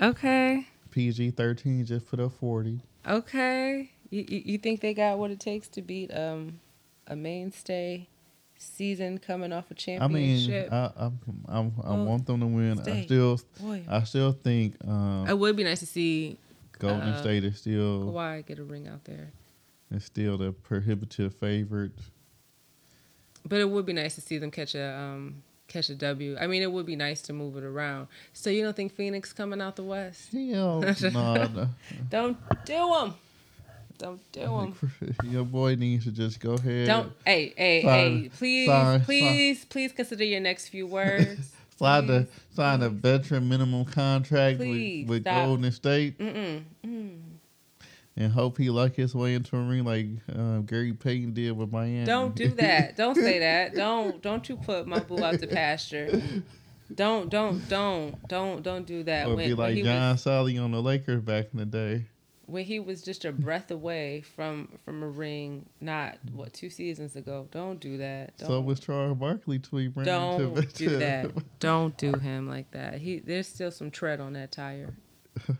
Okay. 0.00 0.66
PG 0.90 1.32
thirteen 1.32 1.84
just 1.84 2.06
put 2.06 2.20
up 2.20 2.32
forty. 2.32 2.80
Okay. 3.06 3.90
You, 4.10 4.24
you 4.28 4.42
you 4.44 4.58
think 4.58 4.80
they 4.80 4.94
got 4.94 5.18
what 5.18 5.30
it 5.30 5.40
takes 5.40 5.68
to 5.68 5.82
beat 5.82 6.12
um 6.14 6.60
a 7.06 7.16
mainstay 7.16 8.08
season 8.56 9.18
coming 9.18 9.52
off 9.52 9.70
a 9.70 9.74
championship? 9.74 10.68
I 10.72 10.92
mean, 10.92 11.12
I, 11.48 11.56
I, 11.56 11.58
I 11.58 11.60
Well, 11.60 12.04
want 12.04 12.26
them 12.26 12.40
to 12.40 12.46
win. 12.46 12.78
I 12.78 12.82
stay. 12.82 13.04
still 13.04 13.40
Boy, 13.60 13.82
I 13.88 14.04
still 14.04 14.32
think 14.32 14.76
um, 14.86 15.26
it 15.28 15.38
would 15.38 15.56
be 15.56 15.64
nice 15.64 15.80
to 15.80 15.86
see 15.86 16.36
Golden 16.78 17.00
uh, 17.08 17.20
State 17.20 17.44
is 17.44 17.58
still 17.58 18.12
Kawhi 18.12 18.46
get 18.46 18.58
a 18.58 18.64
ring 18.64 18.88
out 18.88 19.04
there. 19.04 19.32
It's 19.90 20.04
still 20.06 20.38
the 20.38 20.52
prohibitive 20.52 21.34
favorite. 21.34 21.92
But 23.46 23.60
it 23.60 23.68
would 23.68 23.86
be 23.86 23.92
nice 23.92 24.14
to 24.14 24.20
see 24.20 24.38
them 24.38 24.50
catch 24.50 24.74
a 24.74 24.94
um 24.94 25.42
catch 25.68 25.88
a 25.90 25.94
W. 25.94 26.36
I 26.40 26.46
mean, 26.46 26.62
it 26.62 26.70
would 26.70 26.86
be 26.86 26.96
nice 26.96 27.22
to 27.22 27.32
move 27.32 27.56
it 27.56 27.64
around. 27.64 28.08
So 28.32 28.50
you 28.50 28.62
don't 28.62 28.76
think 28.76 28.94
Phoenix 28.94 29.32
coming 29.32 29.60
out 29.60 29.76
the 29.76 29.82
West? 29.82 30.32
Hell, 30.32 30.80
no. 31.12 31.68
Don't 32.10 32.36
do 32.64 32.72
them. 32.74 33.14
Don't 33.98 34.32
do 34.32 34.40
them. 34.40 35.14
Your 35.24 35.44
boy 35.44 35.74
needs 35.76 36.04
to 36.04 36.10
just 36.12 36.40
go 36.40 36.54
ahead. 36.54 36.86
Don't. 36.86 37.12
Hey, 37.24 37.52
hey, 37.56 37.82
Sorry. 37.82 38.22
hey! 38.22 38.28
Please, 38.36 38.66
Sorry. 38.66 38.98
please, 39.00 39.64
please 39.64 39.92
consider 39.92 40.24
your 40.24 40.40
next 40.40 40.68
few 40.68 40.86
words. 40.86 41.52
Slide 41.78 42.06
the 42.06 42.26
sign 42.54 42.82
a 42.82 42.88
veteran 42.88 43.48
minimum 43.48 43.84
contract 43.86 44.58
Please, 44.58 45.08
with, 45.08 45.24
with. 45.24 45.24
Golden 45.24 45.72
State 45.72 46.18
Mm-mm. 46.18 46.62
Mm. 46.86 47.18
And 48.16 48.32
hope 48.32 48.58
he 48.58 48.68
luck 48.70 48.94
his 48.94 49.14
way 49.14 49.34
into 49.34 49.56
a 49.56 49.60
ring 49.60 49.84
like 49.84 50.06
uh, 50.36 50.58
Gary 50.58 50.92
Payton 50.92 51.32
did 51.34 51.52
with 51.56 51.72
Miami. 51.72 52.04
Don't 52.04 52.34
do 52.34 52.48
that. 52.56 52.96
Don't 52.96 53.14
say 53.14 53.38
that. 53.38 53.74
Don't 53.74 54.20
don't 54.22 54.48
you 54.48 54.56
put 54.56 54.86
my 54.86 54.98
boo 55.00 55.22
out 55.24 55.38
to 55.40 55.46
pasture. 55.46 56.22
Don't 56.94 57.30
don't 57.30 57.66
don't 57.68 58.28
don't 58.28 58.62
don't 58.62 58.86
do 58.86 59.02
that. 59.04 59.28
or 59.28 59.36
be 59.36 59.54
like 59.54 59.76
John 59.82 60.12
was, 60.12 60.22
Sally 60.22 60.58
on 60.58 60.72
the 60.72 60.82
Lakers 60.82 61.22
back 61.22 61.46
in 61.52 61.58
the 61.58 61.64
day. 61.64 62.06
when 62.44 62.64
he 62.64 62.80
was 62.80 63.00
just 63.02 63.24
a 63.24 63.32
breath 63.32 63.70
away 63.70 64.20
from 64.20 64.68
from 64.84 65.02
a 65.02 65.08
ring, 65.08 65.64
not 65.80 66.18
what 66.34 66.52
two 66.52 66.68
seasons 66.68 67.16
ago. 67.16 67.48
Don't 67.50 67.80
do 67.80 67.96
that. 67.96 68.36
Don't, 68.36 68.48
So 68.48 68.60
was 68.60 68.78
Charles 68.78 69.16
Barkley 69.16 69.58
ran 69.72 70.04
don't 70.04 70.56
into 70.58 70.62
do 70.76 70.98
that. 70.98 71.30
Don't 71.60 71.96
do 71.96 72.12
him 72.12 72.46
like 72.46 72.70
that. 72.72 72.96
He 72.98 73.20
there's 73.20 73.48
still 73.48 73.70
some 73.70 73.90
tread 73.90 74.20
on 74.20 74.34
that 74.34 74.52
tire. 74.52 74.94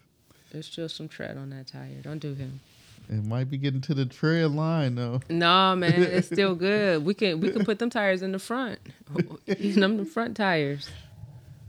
There's 0.52 0.66
still 0.66 0.88
some 0.88 1.08
tread 1.08 1.36
on 1.38 1.50
that 1.50 1.66
tire. 1.66 2.00
Don't 2.02 2.18
do 2.20 2.34
him. 2.34 2.60
It 3.08 3.24
might 3.24 3.50
be 3.50 3.58
getting 3.58 3.80
to 3.82 3.94
the 3.94 4.06
tread 4.06 4.52
line 4.52 4.94
though. 4.94 5.20
No, 5.28 5.74
man, 5.74 5.94
it's 6.02 6.26
still 6.32 6.54
good. 6.54 7.04
We 7.04 7.14
can 7.14 7.40
we 7.40 7.50
can 7.50 7.64
put 7.64 7.78
them 7.80 7.90
tires 7.90 8.22
in 8.22 8.32
the 8.32 8.38
front. 8.38 8.78
them 9.46 9.96
the 9.96 10.04
front 10.04 10.36
tires. 10.36 10.88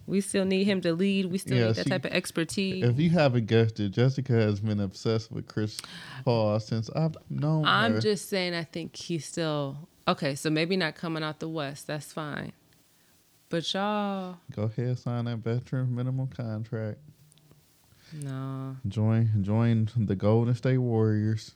We 0.06 0.19
still 0.19 0.43
need 0.46 0.65
him 0.65 0.82
to 0.82 0.93
lead. 0.93 1.28
We 1.32 1.38
still 1.38 1.58
Yeah, 1.58 1.67
need 1.67 1.76
that 1.76 1.84
she- 1.86 1.89
type 1.89 2.04
of 2.06 2.12
expertise. 2.12 2.84
If 2.84 3.00
you 3.00 3.10
haven't 3.10 3.48
guessed 3.48 3.80
it, 3.80 3.89
Jessica 3.89 4.34
has 4.34 4.60
been 4.60 4.82
obsessed 4.82 5.32
with 5.32 5.48
Chris 5.48 5.80
Paul 6.26 6.60
since 6.60 6.89
I've 6.93 7.15
known 7.30 7.63
her. 7.63 7.69
I'm 7.69 7.93
her. 7.93 8.00
just 8.02 8.30
saying 8.30 8.54
I 8.54 8.63
think 8.65 8.96
he's 8.98 9.26
still 9.26 9.88
okay, 10.08 10.36
so 10.36 10.50
maybe 10.50 10.76
not 10.78 10.96
coming 10.96 11.24
out 11.24 11.39
the 11.39 11.48
west, 11.50 11.88
that's 11.88 12.12
fine. 12.12 12.52
But 13.50 13.74
y'all 13.74 14.38
Go 14.56 14.63
ahead, 14.63 15.00
sign 15.00 15.26
that 15.26 15.38
veteran 15.38 15.96
minimum 15.96 16.28
contract. 16.28 17.00
No. 18.21 18.78
Join 18.88 19.43
join 19.43 19.89
the 19.95 20.15
Golden 20.15 20.56
State 20.56 20.78
Warriors. 20.78 21.54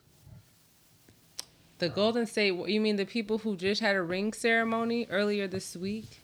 The 1.78 1.88
Golden 1.88 2.26
State 2.26 2.54
you 2.68 2.80
mean 2.80 2.96
the 2.96 3.06
people 3.06 3.38
who 3.38 3.56
just 3.56 3.80
had 3.80 3.96
a 3.96 4.02
ring 4.02 4.32
ceremony 4.32 5.06
earlier 5.10 5.46
this 5.46 5.76
week? 5.76 6.20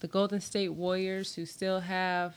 The 0.00 0.08
Golden 0.08 0.40
State 0.40 0.70
Warriors 0.70 1.34
who 1.34 1.46
still 1.46 1.80
have 1.80 2.34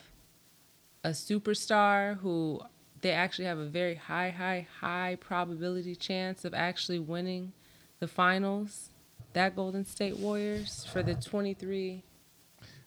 a 1.04 1.10
superstar 1.10 2.18
who 2.20 2.62
they 3.02 3.12
actually 3.12 3.46
have 3.46 3.58
a 3.58 3.66
very 3.66 3.96
high, 3.96 4.30
high, 4.30 4.68
high 4.80 5.18
probability 5.20 5.96
chance 5.96 6.46
of 6.46 6.54
actually 6.54 7.00
winning 7.00 7.52
the 8.00 8.08
finals. 8.08 8.90
That 9.34 9.56
Golden 9.56 9.86
State 9.86 10.18
Warriors 10.18 10.86
for 10.92 11.02
the 11.02 11.16
23, 11.16 12.04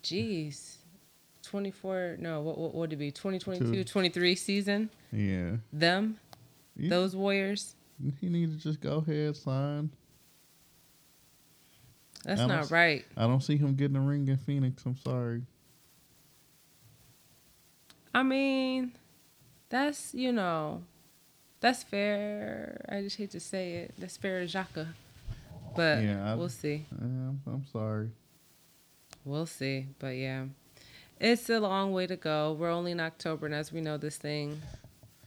geez, 0.02 0.78
24, 1.44 2.16
no, 2.20 2.40
what, 2.40 2.58
what 2.58 2.74
would 2.74 2.92
it 2.92 2.96
be? 2.96 3.10
2022, 3.10 3.72
Two. 3.72 3.84
23 3.84 4.34
season? 4.34 4.90
Yeah. 5.12 5.56
Them, 5.72 6.18
You- 6.76 6.90
those 6.90 7.14
Warriors? 7.14 7.74
He 8.20 8.28
need 8.28 8.50
to 8.52 8.56
just 8.58 8.80
go 8.80 8.98
ahead, 9.06 9.36
sign. 9.36 9.90
That's 12.24 12.40
not 12.40 12.70
right. 12.70 13.04
I 13.16 13.26
don't 13.26 13.42
see 13.42 13.56
him 13.56 13.74
getting 13.74 13.96
a 13.96 14.00
ring 14.00 14.26
in 14.28 14.36
Phoenix. 14.38 14.84
I'm 14.86 14.96
sorry. 14.96 15.42
I 18.14 18.22
mean, 18.22 18.92
that's, 19.68 20.14
you 20.14 20.32
know, 20.32 20.82
that's 21.60 21.82
fair. 21.82 22.84
I 22.88 23.02
just 23.02 23.16
hate 23.16 23.30
to 23.32 23.40
say 23.40 23.74
it. 23.74 23.94
That's 23.98 24.16
fair 24.16 24.40
as 24.40 24.52
Xhaka. 24.54 24.88
But 25.76 26.02
Yeah, 26.02 26.32
I- 26.32 26.34
we'll 26.34 26.48
see. 26.48 26.86
Yeah, 26.92 27.04
I'm, 27.04 27.40
I'm 27.46 27.66
sorry. 27.72 28.10
We'll 29.24 29.46
see. 29.46 29.86
But 29.98 30.16
yeah, 30.16 30.44
it's 31.20 31.48
a 31.48 31.60
long 31.60 31.92
way 31.92 32.06
to 32.06 32.16
go. 32.16 32.56
We're 32.58 32.70
only 32.70 32.92
in 32.92 33.00
October, 33.00 33.46
and 33.46 33.54
as 33.54 33.72
we 33.72 33.80
know, 33.80 33.96
this 33.96 34.16
thing 34.16 34.60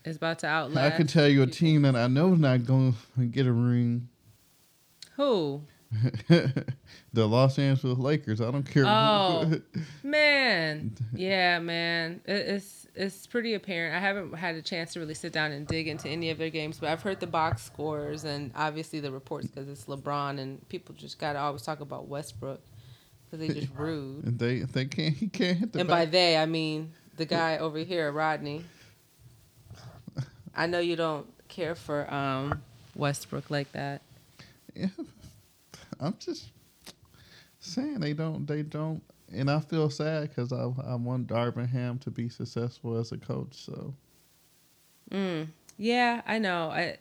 is 0.05 0.17
about 0.17 0.39
to 0.39 0.47
outlast. 0.47 0.93
I 0.93 0.95
can 0.95 1.07
tell 1.07 1.27
you 1.27 1.43
a 1.43 1.47
team 1.47 1.83
that 1.83 1.95
I 1.95 2.07
know 2.07 2.33
is 2.33 2.39
not 2.39 2.65
going 2.65 2.95
to 3.17 3.25
get 3.25 3.45
a 3.45 3.53
ring. 3.53 4.07
Who? 5.15 5.61
the 6.27 7.27
Los 7.27 7.57
Angeles 7.57 7.97
Lakers. 7.97 8.41
I 8.41 8.51
don't 8.51 8.69
care. 8.69 8.85
Oh. 8.85 9.53
Man, 10.03 10.95
yeah, 11.13 11.59
man, 11.59 12.21
it's 12.25 12.87
it's 12.95 13.27
pretty 13.27 13.53
apparent. 13.53 13.95
I 13.95 13.99
haven't 13.99 14.33
had 14.33 14.55
a 14.55 14.61
chance 14.61 14.93
to 14.93 14.99
really 14.99 15.13
sit 15.13 15.31
down 15.31 15.51
and 15.51 15.67
dig 15.67 15.87
into 15.87 16.09
any 16.09 16.29
of 16.29 16.37
their 16.37 16.49
games, 16.49 16.79
but 16.79 16.89
I've 16.89 17.01
heard 17.01 17.19
the 17.19 17.27
box 17.27 17.63
scores 17.63 18.23
and 18.23 18.51
obviously 18.55 18.99
the 18.99 19.11
reports 19.11 19.47
because 19.47 19.69
it's 19.69 19.85
LeBron 19.85 20.39
and 20.39 20.67
people 20.67 20.95
just 20.95 21.19
gotta 21.19 21.39
always 21.39 21.61
talk 21.61 21.79
about 21.79 22.07
Westbrook 22.07 22.61
because 23.29 23.47
they 23.47 23.53
just 23.53 23.73
rude. 23.77 24.25
And 24.25 24.39
they 24.39 24.59
they 24.59 24.85
can't. 24.85 25.15
He 25.15 25.27
can't 25.27 25.57
hit 25.57 25.73
the. 25.73 25.79
And 25.79 25.89
by 25.89 26.05
they, 26.05 26.37
I 26.37 26.45
mean 26.45 26.91
the 27.17 27.25
guy 27.25 27.57
over 27.57 27.79
here, 27.79 28.11
Rodney. 28.11 28.63
I 30.55 30.65
know 30.65 30.79
you 30.79 30.95
don't 30.95 31.27
care 31.47 31.75
for 31.75 32.11
um, 32.11 32.61
Westbrook 32.95 33.51
like 33.51 33.71
that. 33.73 34.01
Yeah. 34.75 34.87
I'm 35.99 36.15
just 36.19 36.47
saying 37.59 37.99
they 37.99 38.13
don't. 38.13 38.45
They 38.47 38.63
don't. 38.63 39.01
And 39.31 39.51
I 39.51 39.59
feel 39.59 39.89
sad 39.89 40.29
because 40.29 40.51
I 40.53 40.63
I 40.85 40.95
want 40.95 41.27
Darvin 41.27 41.69
Ham 41.69 41.99
to 41.99 42.11
be 42.11 42.29
successful 42.29 42.97
as 42.97 43.11
a 43.11 43.17
coach. 43.17 43.53
So 43.53 43.93
Mm. 45.11 45.47
Yeah, 45.77 46.21
I 46.25 46.39
know. 46.39 46.69
I 46.69 46.97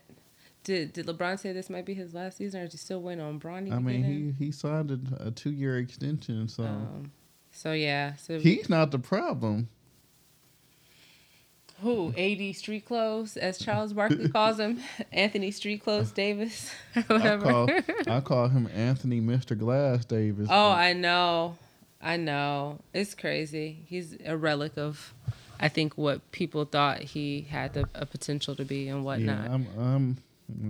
did. 0.67 0.93
Did 0.93 1.07
LeBron 1.07 1.39
say 1.39 1.53
this 1.53 1.71
might 1.71 1.87
be 1.87 1.95
his 1.95 2.13
last 2.13 2.37
season, 2.37 2.61
or 2.61 2.65
is 2.65 2.73
he 2.73 2.79
still 2.79 3.01
waiting 3.01 3.25
on 3.25 3.41
Bronny? 3.41 3.73
I 3.73 3.79
mean, 3.79 4.35
he 4.39 4.45
he 4.47 4.51
signed 4.53 4.91
a, 4.91 5.29
a 5.29 5.31
two 5.31 5.51
year 5.51 5.79
extension. 5.79 6.49
So 6.49 6.65
Um, 6.65 7.13
so 7.53 7.73
yeah. 7.73 8.17
So 8.17 8.39
he's 8.39 8.69
not 8.69 8.91
the 8.91 8.99
problem. 8.99 9.69
who? 11.83 12.13
AD 12.17 12.55
Street 12.57 12.85
Clothes, 12.87 13.37
as 13.37 13.59
Charles 13.59 13.93
Barkley 13.93 14.29
calls 14.37 14.59
him, 14.59 14.81
Anthony 15.13 15.51
Street 15.51 15.83
Clothes 15.83 16.11
Davis, 16.11 16.71
or 17.09 17.17
I 17.17 17.37
call 17.39 17.69
I 18.07 18.21
call 18.21 18.49
him 18.49 18.69
Anthony 18.75 19.21
Mr. 19.21 19.57
Glass 19.59 20.05
Davis. 20.05 20.49
oh, 20.51 20.71
I 20.71 20.93
know, 20.95 21.57
I 22.03 22.17
know. 22.17 22.79
It's 22.95 23.15
crazy. 23.15 23.85
He's 23.87 24.17
a 24.25 24.37
relic 24.37 24.77
of, 24.79 25.13
I 25.61 25.69
think, 25.69 25.97
what 25.99 26.31
people 26.33 26.65
thought 26.65 27.01
he 27.03 27.43
had 27.51 27.75
the 27.75 27.89
a 27.95 28.07
potential 28.07 28.55
to 28.57 28.65
be 28.65 28.89
and 28.89 29.05
whatnot. 29.05 29.45
yeah, 29.47 29.55
I'm 29.55 29.67
I'm 29.79 30.17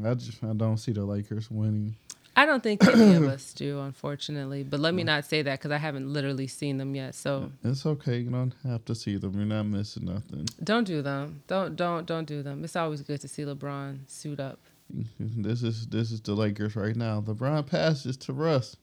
I 0.05 0.15
just 0.15 0.43
I 0.43 0.53
don't 0.53 0.79
see 0.79 0.93
the 0.93 1.05
Lakers 1.05 1.51
winning. 1.51 1.97
I 2.39 2.45
don't 2.45 2.63
think 2.63 2.87
any 2.87 3.15
of 3.15 3.23
us 3.35 3.55
do, 3.55 3.81
unfortunately. 3.81 4.63
But 4.63 4.81
let 4.81 4.93
me 4.93 5.05
not 5.05 5.25
say 5.25 5.41
that 5.43 5.59
because 5.59 5.71
I 5.71 5.79
haven't 5.79 6.13
literally 6.13 6.47
seen 6.47 6.77
them 6.77 6.95
yet. 6.95 7.15
So 7.15 7.51
It's 7.65 7.87
okay. 7.87 8.19
You 8.19 8.31
don't 8.31 8.55
have 8.65 8.85
to 8.87 8.95
see 8.95 9.17
them. 9.17 9.35
You're 9.35 9.47
not 9.47 9.65
missing 9.65 10.05
nothing. 10.05 10.47
don't 10.63 10.85
do 10.85 11.01
them. 11.03 11.43
Don't 11.47 11.77
don't 11.77 12.07
don't 12.07 12.27
do 12.27 12.43
them. 12.43 12.63
It's 12.63 12.77
always 12.77 13.01
good 13.01 13.21
to 13.23 13.29
see 13.29 13.43
LeBron 13.45 14.01
suit 14.07 14.39
up. 14.41 14.59
This 15.19 15.63
is 15.63 15.87
this 15.89 16.13
is 16.13 16.21
the 16.21 16.35
Lakers 16.35 16.77
right 16.77 16.95
now. 16.95 17.21
LeBron 17.23 17.67
passes 17.67 18.17
to 18.19 18.33
Russ. 18.33 18.77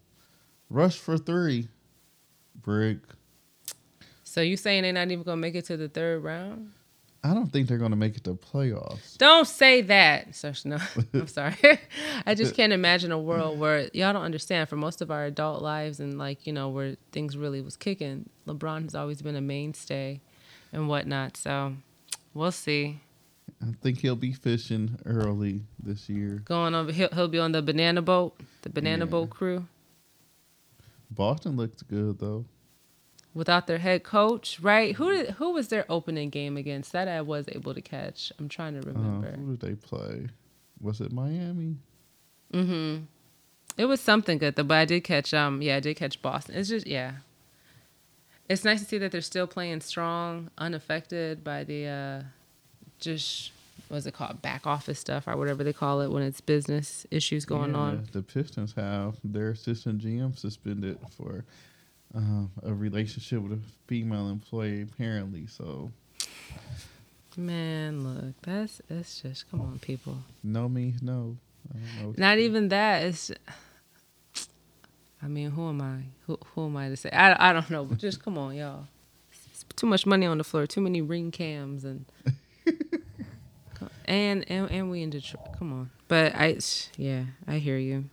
Rush 0.69 0.97
for 0.97 1.17
three. 1.17 1.67
Brick. 2.55 2.97
So 4.23 4.41
you 4.41 4.57
saying 4.57 4.81
they're 4.83 4.93
not 4.93 5.11
even 5.11 5.23
gonna 5.23 5.37
make 5.37 5.53
it 5.55 5.65
to 5.65 5.77
the 5.77 5.87
third 5.89 6.23
round? 6.23 6.71
I 7.25 7.33
don't 7.33 7.47
think 7.53 7.69
they're 7.69 7.77
gonna 7.77 7.95
make 7.95 8.17
it 8.17 8.25
to 8.25 8.33
playoffs. 8.33 9.17
Don't 9.17 9.47
say 9.47 9.81
that. 9.83 10.35
So, 10.35 10.51
no, 10.65 10.77
I'm 11.13 11.27
sorry. 11.27 11.55
I 12.25 12.35
just 12.35 12.53
can't 12.53 12.73
imagine 12.73 13.11
a 13.13 13.19
world 13.19 13.57
where 13.59 13.89
y'all 13.93 14.11
don't 14.11 14.23
understand. 14.23 14.67
For 14.67 14.75
most 14.75 15.01
of 15.01 15.09
our 15.09 15.25
adult 15.25 15.61
lives 15.61 15.99
and 16.01 16.17
like 16.17 16.45
you 16.45 16.51
know 16.51 16.67
where 16.69 16.97
things 17.13 17.37
really 17.37 17.61
was 17.61 17.77
kicking, 17.77 18.29
LeBron 18.45 18.83
has 18.83 18.95
always 18.95 19.21
been 19.21 19.35
a 19.37 19.41
mainstay 19.41 20.19
and 20.73 20.89
whatnot. 20.89 21.37
So 21.37 21.75
we'll 22.33 22.51
see. 22.51 22.99
I 23.61 23.67
think 23.81 23.99
he'll 23.99 24.17
be 24.17 24.33
fishing 24.33 24.99
early 25.05 25.61
this 25.81 26.09
year. 26.09 26.41
Going 26.43 26.75
over, 26.75 26.91
he'll, 26.91 27.09
he'll 27.13 27.27
be 27.29 27.39
on 27.39 27.53
the 27.53 27.61
banana 27.61 28.01
boat, 28.01 28.35
the 28.63 28.69
banana 28.69 29.05
Yeah. 29.05 29.11
boat 29.11 29.29
crew. 29.29 29.65
Boston 31.09 31.55
looks 31.55 31.81
good 31.83 32.19
though. 32.19 32.45
Without 33.33 33.67
their 33.67 33.79
head 33.79 34.03
coach, 34.03 34.59
right? 34.61 34.95
Who 34.95 35.11
did 35.11 35.29
who 35.31 35.51
was 35.51 35.67
their 35.69 35.85
opening 35.89 36.29
game 36.29 36.57
against? 36.57 36.91
That 36.91 37.07
I 37.07 37.21
was 37.21 37.45
able 37.51 37.73
to 37.73 37.81
catch. 37.81 38.31
I'm 38.39 38.49
trying 38.49 38.73
to 38.81 38.87
Uh, 38.87 38.91
remember. 38.93 39.31
who 39.31 39.55
did 39.55 39.59
they 39.61 39.75
play? 39.75 40.27
Was 40.81 41.01
it 41.01 41.11
Miami? 41.11 41.77
Mm-hmm. 42.53 43.03
It 43.77 43.85
was 43.85 43.99
something 44.01 44.37
good 44.37 44.55
though, 44.55 44.63
but 44.63 44.77
I 44.77 44.85
did 44.85 45.03
catch 45.03 45.33
um 45.33 45.61
yeah, 45.61 45.77
I 45.77 45.79
did 45.79 45.95
catch 45.97 46.21
Boston. 46.21 46.55
It's 46.55 46.69
just 46.69 46.85
yeah. 46.87 47.13
It's 48.49 48.63
nice 48.65 48.81
to 48.81 48.85
see 48.85 48.97
that 48.99 49.11
they're 49.11 49.21
still 49.21 49.47
playing 49.47 49.81
strong, 49.81 50.49
unaffected 50.57 51.43
by 51.43 51.63
the 51.63 51.85
uh 51.87 52.21
just 52.99 53.51
what's 53.89 54.05
it 54.05 54.13
called? 54.13 54.41
Back 54.41 54.67
office 54.67 54.99
stuff 54.99 55.27
or 55.27 55.35
whatever 55.37 55.63
they 55.63 55.73
call 55.73 56.01
it 56.01 56.09
when 56.11 56.23
it's 56.23 56.41
business 56.41 57.05
issues 57.11 57.45
going 57.45 57.71
Yeah, 57.71 57.77
on. 57.77 58.07
The 58.11 58.21
Pistons 58.21 58.73
have 58.73 59.15
their 59.23 59.51
assistant 59.51 60.01
GM 60.01 60.37
suspended 60.37 60.97
for 61.17 61.43
um, 62.15 62.51
a 62.61 62.73
relationship 62.73 63.41
with 63.41 63.53
a 63.53 63.59
female 63.87 64.29
employee, 64.29 64.81
apparently. 64.83 65.47
So, 65.47 65.91
Man, 67.35 68.03
look, 68.03 68.35
that's 68.43 68.81
that's 68.89 69.21
just 69.21 69.49
come 69.49 69.61
on, 69.61 69.79
people. 69.79 70.17
no 70.43 70.69
means 70.69 71.01
no. 71.01 71.37
Not 72.17 72.37
even 72.39 72.69
that. 72.69 73.03
It's. 73.03 73.31
I 75.21 75.27
mean, 75.27 75.51
who 75.51 75.69
am 75.69 75.81
I? 75.81 76.03
Who 76.27 76.37
who 76.53 76.65
am 76.65 76.75
I 76.77 76.89
to 76.89 76.97
say? 76.97 77.09
I, 77.09 77.49
I 77.49 77.53
don't 77.53 77.69
know. 77.69 77.85
But 77.85 77.97
just 77.97 78.23
come 78.23 78.37
on, 78.37 78.55
y'all. 78.55 78.85
It's 79.49 79.65
too 79.75 79.87
much 79.87 80.05
money 80.05 80.25
on 80.25 80.37
the 80.37 80.43
floor. 80.43 80.67
Too 80.67 80.81
many 80.81 81.01
ring 81.01 81.31
cams 81.31 81.85
and. 81.85 82.05
and 84.05 84.49
and 84.51 84.69
and 84.69 84.91
we 84.91 85.01
in 85.01 85.09
Detroit. 85.09 85.57
Come 85.57 85.71
on. 85.73 85.89
But 86.07 86.35
I 86.35 86.57
yeah 86.97 87.23
I 87.47 87.57
hear 87.57 87.77
you. 87.77 88.05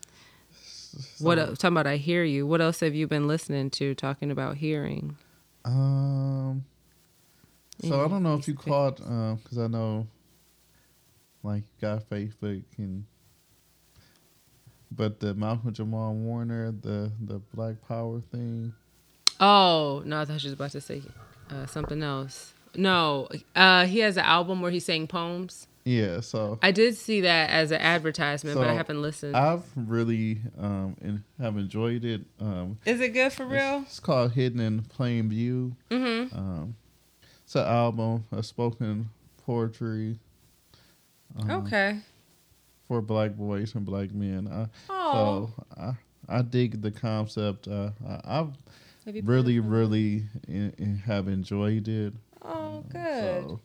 What 1.18 1.38
So, 1.38 1.44
else, 1.44 1.58
talking 1.58 1.74
about? 1.74 1.86
I 1.86 1.96
hear 1.96 2.24
you. 2.24 2.46
What 2.46 2.60
else 2.60 2.80
have 2.80 2.94
you 2.94 3.06
been 3.06 3.26
listening 3.26 3.70
to? 3.70 3.94
Talking 3.94 4.30
about 4.30 4.56
hearing. 4.56 5.16
Um. 5.64 6.64
So 7.82 8.04
I 8.04 8.08
don't 8.08 8.22
know 8.22 8.34
if 8.34 8.46
you 8.46 8.54
recent 8.54 8.72
caught, 8.72 8.96
because 8.96 9.56
I 9.58 9.66
know, 9.66 10.06
like, 11.42 11.64
got 11.80 12.08
Facebook 12.10 12.62
and, 12.76 13.06
but 14.90 15.20
the 15.20 15.32
Malcolm 15.34 15.72
Jamal 15.72 16.12
Warner, 16.12 16.72
the 16.72 17.10
the 17.24 17.38
Black 17.54 17.76
Power 17.88 18.20
thing. 18.32 18.74
Oh 19.40 20.02
no, 20.04 20.20
I 20.20 20.24
thought 20.26 20.42
you 20.42 20.48
was 20.48 20.52
about 20.52 20.72
to 20.72 20.80
say 20.82 21.00
uh, 21.50 21.64
something 21.64 22.02
else. 22.02 22.52
No, 22.76 23.28
uh, 23.56 23.86
he 23.86 24.00
has 24.00 24.18
an 24.18 24.24
album 24.24 24.60
where 24.60 24.70
he 24.70 24.78
sang 24.80 25.06
poems. 25.06 25.66
Yeah. 25.84 26.20
So 26.20 26.58
I 26.62 26.70
did 26.72 26.96
see 26.96 27.22
that 27.22 27.50
as 27.50 27.70
an 27.70 27.80
advertisement, 27.80 28.56
but 28.58 28.68
I 28.68 28.74
haven't 28.74 29.00
listened. 29.00 29.36
I've 29.36 29.64
really 29.74 30.40
um 30.58 30.96
and 31.00 31.22
have 31.40 31.56
enjoyed 31.56 32.04
it. 32.04 32.22
Um, 32.40 32.78
Is 32.84 33.00
it 33.00 33.10
good 33.14 33.32
for 33.32 33.46
real? 33.46 33.80
It's, 33.82 33.92
it's 33.92 34.00
called 34.00 34.32
Hidden 34.32 34.60
in 34.60 34.82
Plain 34.82 35.28
View. 35.30 35.74
Mm-hmm. 35.90 36.36
Um, 36.36 36.76
it's 37.44 37.54
an 37.56 37.66
album, 37.66 38.24
a 38.30 38.42
spoken 38.42 39.08
poetry. 39.46 40.18
um, 41.38 41.50
Okay. 41.50 41.98
For 42.86 43.00
black 43.00 43.36
boys 43.36 43.74
and 43.74 43.84
black 43.86 44.12
men. 44.12 44.48
I, 44.48 44.66
Oh, 44.90 45.50
so 45.56 45.64
I 45.80 45.92
I 46.28 46.42
dig 46.42 46.82
the 46.82 46.90
concept. 46.90 47.66
Uh, 47.68 47.90
I, 48.06 48.40
I've 48.40 48.52
really, 49.24 49.58
really 49.60 50.24
in, 50.46 50.72
in 50.78 50.96
have 51.06 51.26
enjoyed 51.28 51.88
it. 51.88 52.12
Oh, 52.42 52.84
good. 52.88 53.42
So, 53.44 53.60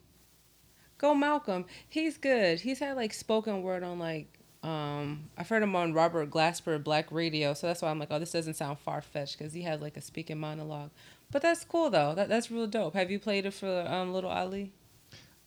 Go 0.98 1.14
Malcolm. 1.14 1.66
He's 1.90 2.18
good. 2.18 2.62
He's 2.62 2.80
had 2.80 2.96
like 2.96 3.14
spoken 3.14 3.62
word 3.64 3.84
on 3.84 4.00
like 4.00 4.28
um 4.64 5.30
I've 5.38 5.50
heard 5.50 5.62
him 5.62 5.76
on 5.76 5.94
Robert 5.94 6.30
Glasper 6.30 6.84
Black 6.84 7.12
Radio, 7.12 7.54
so 7.54 7.68
that's 7.68 7.82
why 7.82 7.90
I'm 7.90 8.00
like, 8.00 8.08
oh, 8.12 8.20
this 8.20 8.32
doesn't 8.32 8.56
sound 8.56 8.80
far 8.80 9.02
fetched 9.02 9.38
because 9.38 9.54
he 9.54 9.62
has 9.64 9.82
like 9.82 9.98
a 9.98 10.02
speaking 10.02 10.40
monologue. 10.40 10.90
But 11.32 11.42
that's 11.42 11.64
cool 11.66 11.90
though. 11.90 12.14
That 12.16 12.30
that's 12.30 12.50
real 12.50 12.68
dope. 12.68 12.94
Have 12.96 13.12
you 13.12 13.20
played 13.20 13.46
it 13.46 13.54
for 13.54 13.86
um 13.88 14.14
Little 14.14 14.30
Ali? 14.32 14.72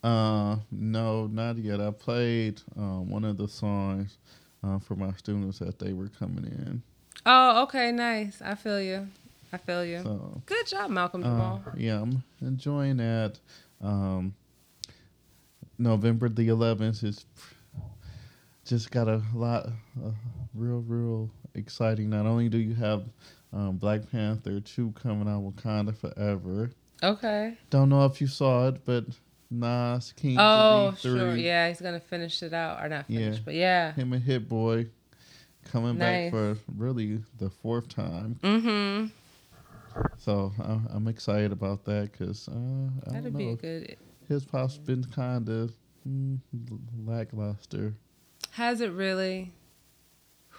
uh, 0.05 0.57
no, 0.71 1.27
not 1.27 1.59
yet. 1.59 1.81
I 1.81 1.91
played 1.91 2.61
um, 2.77 3.11
one 3.11 3.25
of 3.25 3.37
the 3.37 3.49
songs 3.49 4.19
uh, 4.63 4.79
for 4.79 4.95
my 4.95 5.13
students 5.15 5.59
that 5.59 5.79
they 5.81 5.93
were 5.93 6.09
coming 6.09 6.45
in. 6.45 6.83
Oh, 7.27 7.65
okay, 7.65 7.91
nice. 7.91 8.41
I 8.41 8.55
feel 8.55 8.81
you. 8.81 9.09
I 9.53 9.57
feel 9.57 9.85
you. 9.85 10.03
So 10.05 10.41
Good 10.47 10.67
job, 10.69 10.91
Malcolm 10.91 11.23
Uh, 11.25 11.27
Jamal. 11.27 11.63
yeah, 11.77 12.01
I'm 12.03 12.23
enjoying 12.41 12.99
that. 12.99 13.41
Um, 13.83 14.35
November 15.79 16.29
the 16.29 16.49
11th 16.49 17.05
is 17.05 17.25
just 18.65 18.91
got 18.91 19.09
a 19.09 19.23
lot, 19.35 19.67
uh, 20.05 20.11
real, 20.55 20.81
real 20.87 21.31
exciting. 21.55 22.11
Not 22.11 22.27
only 22.27 22.49
do 22.49 22.59
you 22.59 22.75
have 22.75 23.05
um, 23.53 23.77
Black 23.77 24.11
Panther 24.11 24.61
2 24.61 24.93
coming 24.93 25.29
out, 25.29 25.43
Wakanda 25.43 25.97
Forever. 25.97 26.71
Okay. 27.03 27.57
Don't 27.71 27.89
know 27.89 28.05
if 28.05 28.21
you 28.21 28.27
saw 28.27 28.69
it, 28.69 28.85
but 28.85 29.05
Nas, 29.51 30.13
King 30.17 30.37
Oh, 30.39 30.95
sure. 30.99 31.35
Yeah, 31.37 31.69
he's 31.69 31.81
gonna 31.81 32.01
finish 32.01 32.43
it 32.43 32.53
out, 32.53 32.85
or 32.85 32.89
not 32.89 33.07
finish, 33.07 33.37
Yeah. 33.37 33.43
but 33.45 33.55
yeah. 33.55 33.93
him 33.95 34.13
and 34.13 34.23
Hit 34.23 34.49
Boy 34.49 34.87
coming 35.65 35.97
Nice. 35.97 36.25
back 36.27 36.31
for 36.33 36.59
really 36.77 37.23
the 37.39 37.49
fourth 37.49 37.89
time. 37.89 38.39
Mm-hmm. 38.43 39.07
So 40.19 40.53
I, 40.63 40.81
I'm 40.95 41.09
excited 41.09 41.53
about 41.53 41.85
that 41.87 42.11
because 42.13 42.49
uh, 42.49 42.53
I 42.53 43.13
That'd 43.13 43.25
don't 43.33 43.39
be 43.39 43.47
know. 43.47 43.53
a 43.53 43.57
good. 43.57 43.97
His 44.29 44.45
pop's 44.45 44.79
been 44.79 45.05
kind 45.05 45.49
of 45.49 45.73
mm, 46.09 46.39
lackluster. 47.07 47.95
Has 48.53 48.81
it 48.81 48.93
really? 48.93 49.53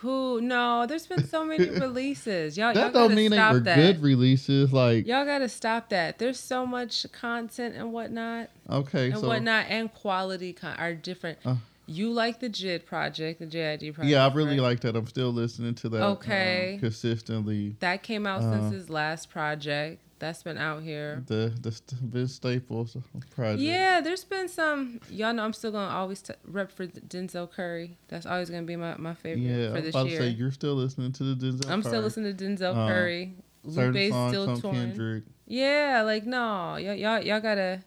Who? 0.01 0.39
No, 0.39 0.85
there's 0.85 1.07
been 1.07 1.27
so 1.27 1.43
many 1.43 1.69
releases. 1.79 2.57
Y'all, 2.57 2.67
y'all 2.67 2.89
gotta 2.89 2.93
don't 2.93 3.15
mean 3.15 3.31
they 3.31 3.37
were 3.37 3.59
that. 3.59 3.75
good 3.75 4.01
releases. 4.01 4.71
Like 4.71 5.05
Y'all 5.05 5.25
gotta 5.25 5.49
stop 5.49 5.89
that. 5.89 6.19
There's 6.19 6.39
so 6.39 6.65
much 6.65 7.05
content 7.11 7.75
and 7.75 7.91
whatnot 7.91 8.49
okay, 8.69 9.11
and 9.11 9.19
so 9.19 9.27
whatnot, 9.27 9.65
and 9.67 9.93
quality 9.93 10.53
con- 10.53 10.77
are 10.77 10.93
different. 10.93 11.39
Uh. 11.45 11.55
you 11.85 12.11
like 12.11 12.39
the 12.39 12.47
JID 12.49 12.85
project, 12.85 13.39
the 13.39 13.45
JID 13.45 13.93
project? 13.93 14.05
yeah, 14.09 14.25
I 14.25 14.33
really 14.33 14.51
right? 14.51 14.61
like 14.69 14.79
that. 14.81 14.95
I'm 14.95 15.07
still 15.07 15.33
listening 15.33 15.75
to 15.75 15.89
that. 15.89 16.01
um, 16.01 16.11
Okay. 16.13 16.77
consistently. 16.79 17.75
that. 17.81 18.01
Came 18.01 18.25
out 18.25 18.41
Uh. 18.41 18.53
since 18.53 18.73
his 18.73 18.89
last 18.89 19.29
project. 19.29 20.01
That's 20.19 20.43
been 20.43 20.57
out 20.57 20.83
here. 20.83 21.23
The 21.27 21.53
the 21.61 21.71
st- 21.71 21.99
Vince 22.01 22.33
Staples 22.33 22.97
project. 23.33 23.61
Yeah, 23.61 24.01
there's 24.01 24.25
been 24.25 24.49
some. 24.49 24.99
Y'all 25.09 25.33
know 25.33 25.43
I'm 25.43 25.53
still 25.53 25.71
gonna 25.71 25.93
always 25.93 26.21
t- 26.21 26.33
rep 26.45 26.71
for 26.71 26.87
Denzel 26.87 27.49
Curry. 27.49 27.97
That's 28.09 28.25
always 28.25 28.49
gonna 28.49 28.63
be 28.63 28.75
my, 28.75 28.97
my 28.97 29.13
favorite 29.13 29.43
yeah. 29.43 29.71
for 29.71 29.77
I'm 29.77 29.83
this 29.83 29.95
about 29.95 30.07
year. 30.09 30.19
to 30.19 30.25
say 30.25 30.31
you're 30.31 30.51
still 30.51 30.75
listening 30.75 31.13
to 31.13 31.23
the 31.23 31.45
Denzel. 31.47 31.69
I'm 31.69 31.81
still 31.83 32.01
listening 32.01 32.35
to 32.35 32.45
Denzel 32.45 32.75
Uh, 32.75 32.87
Curry. 32.87 33.33
Lupe's 33.63 34.09
songs 34.09 34.31
still 34.31 34.57
touring. 34.57 34.75
Kendrick. 34.89 35.23
Yeah, 35.47 36.03
like 36.05 36.25
no, 36.25 36.75
y'all, 36.75 36.93
y'all, 36.93 37.21
y'all 37.21 37.39
gotta. 37.39 37.83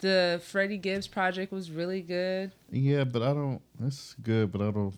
The 0.00 0.40
Freddie 0.44 0.76
Gibbs 0.76 1.08
project 1.08 1.50
was 1.52 1.70
really 1.70 2.02
good. 2.02 2.52
Yeah, 2.70 3.04
but 3.04 3.22
I 3.22 3.32
don't. 3.32 3.62
It's 3.82 4.14
good, 4.22 4.52
but 4.52 4.60
I 4.60 4.70
don't. 4.70 4.94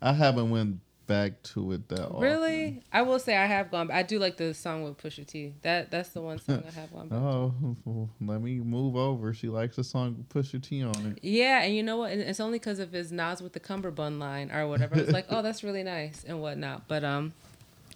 I 0.00 0.12
haven't 0.12 0.50
went 0.50 0.80
back 1.06 1.42
to 1.42 1.72
it 1.72 1.88
that 1.88 2.06
often. 2.08 2.20
Really, 2.20 2.82
I 2.92 3.02
will 3.02 3.18
say 3.18 3.36
I 3.36 3.46
have 3.46 3.70
gone. 3.70 3.90
I 3.90 4.02
do 4.02 4.18
like 4.18 4.36
the 4.36 4.54
song 4.54 4.82
with 4.84 4.98
Pusha 4.98 5.26
T. 5.26 5.54
That 5.62 5.90
that's 5.90 6.10
the 6.10 6.20
one 6.20 6.38
song 6.38 6.62
I 6.66 6.70
have 6.80 6.92
gone. 6.92 7.08
Back. 7.08 7.18
Oh, 7.22 7.54
well, 7.84 8.10
let 8.20 8.40
me 8.42 8.56
move 8.60 8.96
over. 8.96 9.32
She 9.32 9.48
likes 9.48 9.76
the 9.76 9.84
song 9.84 10.16
with 10.16 10.28
Pusha 10.28 10.62
T 10.62 10.82
on 10.82 10.94
it. 11.06 11.18
Yeah, 11.22 11.62
and 11.62 11.74
you 11.74 11.82
know 11.82 11.96
what? 11.98 12.12
And 12.12 12.20
It's 12.20 12.40
only 12.40 12.58
because 12.58 12.78
of 12.78 12.92
his 12.92 13.12
Nas 13.12 13.42
with 13.42 13.52
the 13.52 13.60
cummerbund 13.60 14.18
line 14.20 14.50
or 14.50 14.66
whatever. 14.68 14.98
it's 14.98 15.12
like, 15.12 15.26
oh, 15.30 15.42
that's 15.42 15.62
really 15.64 15.82
nice 15.82 16.24
and 16.26 16.40
whatnot. 16.40 16.88
But 16.88 17.04
um, 17.04 17.32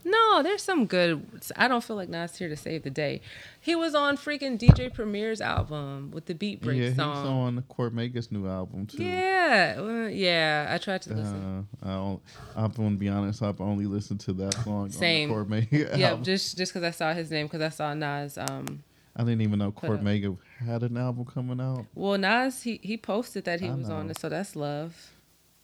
no, 0.07 0.43
there's 0.45 0.63
some 0.63 0.87
good. 0.87 1.43
I 1.57 1.67
don't 1.67 1.83
feel 1.83 1.97
like 1.97 2.09
Nas 2.09 2.37
here 2.37 2.49
to 2.49 2.57
save 2.57 2.85
the 2.85 2.91
day. 2.91 3.21
He 3.61 3.75
was 3.75 3.93
on 3.93 4.17
freaking 4.17 4.57
DJ 4.57 4.93
Premier's 4.95 5.41
album 5.41 6.13
with 6.13 6.27
the 6.27 6.35
Beat 6.35 6.63
Break 6.63 6.79
yeah, 6.79 6.87
he's 6.87 6.97
song. 6.97 7.27
on 7.27 7.65
Cormega's 7.69 8.31
new 8.31 8.47
album 8.47 8.87
too. 8.87 9.03
Yeah, 9.03 9.81
well, 9.81 10.09
yeah. 10.09 10.69
I 10.71 10.79
tried 10.79 11.03
to 11.03 11.15
listen. 11.15 11.67
Uh, 11.83 11.89
I 11.89 11.93
don't, 11.95 12.23
I'm 12.55 12.71
gonna 12.71 12.97
be 12.97 13.09
honest. 13.09 13.43
I've 13.43 13.61
only 13.61 13.87
listened 13.87 14.21
to 14.21 14.33
that 14.35 14.55
song 14.63 14.91
Same. 14.91 15.33
on 15.33 15.51
the 15.51 15.63
Cormega 15.63 15.97
yeah, 15.99 16.15
just 16.23 16.57
just 16.57 16.73
because 16.73 16.87
I 16.87 16.93
saw 16.93 17.13
his 17.13 17.31
name 17.33 17.47
because 17.47 17.63
I 17.63 17.71
saw 17.71 17.93
Nas. 17.93 18.39
Um, 18.39 18.85
I 19.17 19.25
didn't 19.25 19.41
even 19.41 19.59
know. 19.59 19.73
Cormega 19.73 20.39
had 20.65 20.85
an 20.85 20.97
album 20.97 21.25
coming 21.25 21.61
out. 21.61 21.85
well, 21.97 22.17
Nas 22.17 22.63
he 22.63 22.79
he 22.81 22.97
posted 22.97 23.45
that 23.47 23.61
he 23.61 23.69
I 23.69 23.75
was 23.75 23.91
on 23.91 24.09
it, 24.09 24.21
so 24.21 24.29
that's 24.29 24.55
love. 24.55 25.16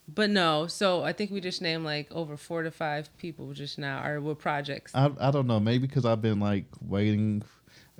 But 0.07 0.29
no, 0.29 0.67
so 0.67 1.03
I 1.03 1.13
think 1.13 1.31
we 1.31 1.39
just 1.41 1.61
named 1.61 1.85
like 1.85 2.11
over 2.11 2.35
four 2.37 2.61
to 2.63 2.71
five 2.71 3.15
people 3.17 3.53
just 3.53 3.77
now, 3.77 4.05
or 4.05 4.19
with 4.19 4.39
projects. 4.39 4.93
I 4.93 5.11
I 5.19 5.31
don't 5.31 5.47
know. 5.47 5.59
Maybe 5.59 5.87
because 5.87 6.05
I've 6.05 6.21
been 6.21 6.39
like 6.39 6.65
waiting 6.81 7.41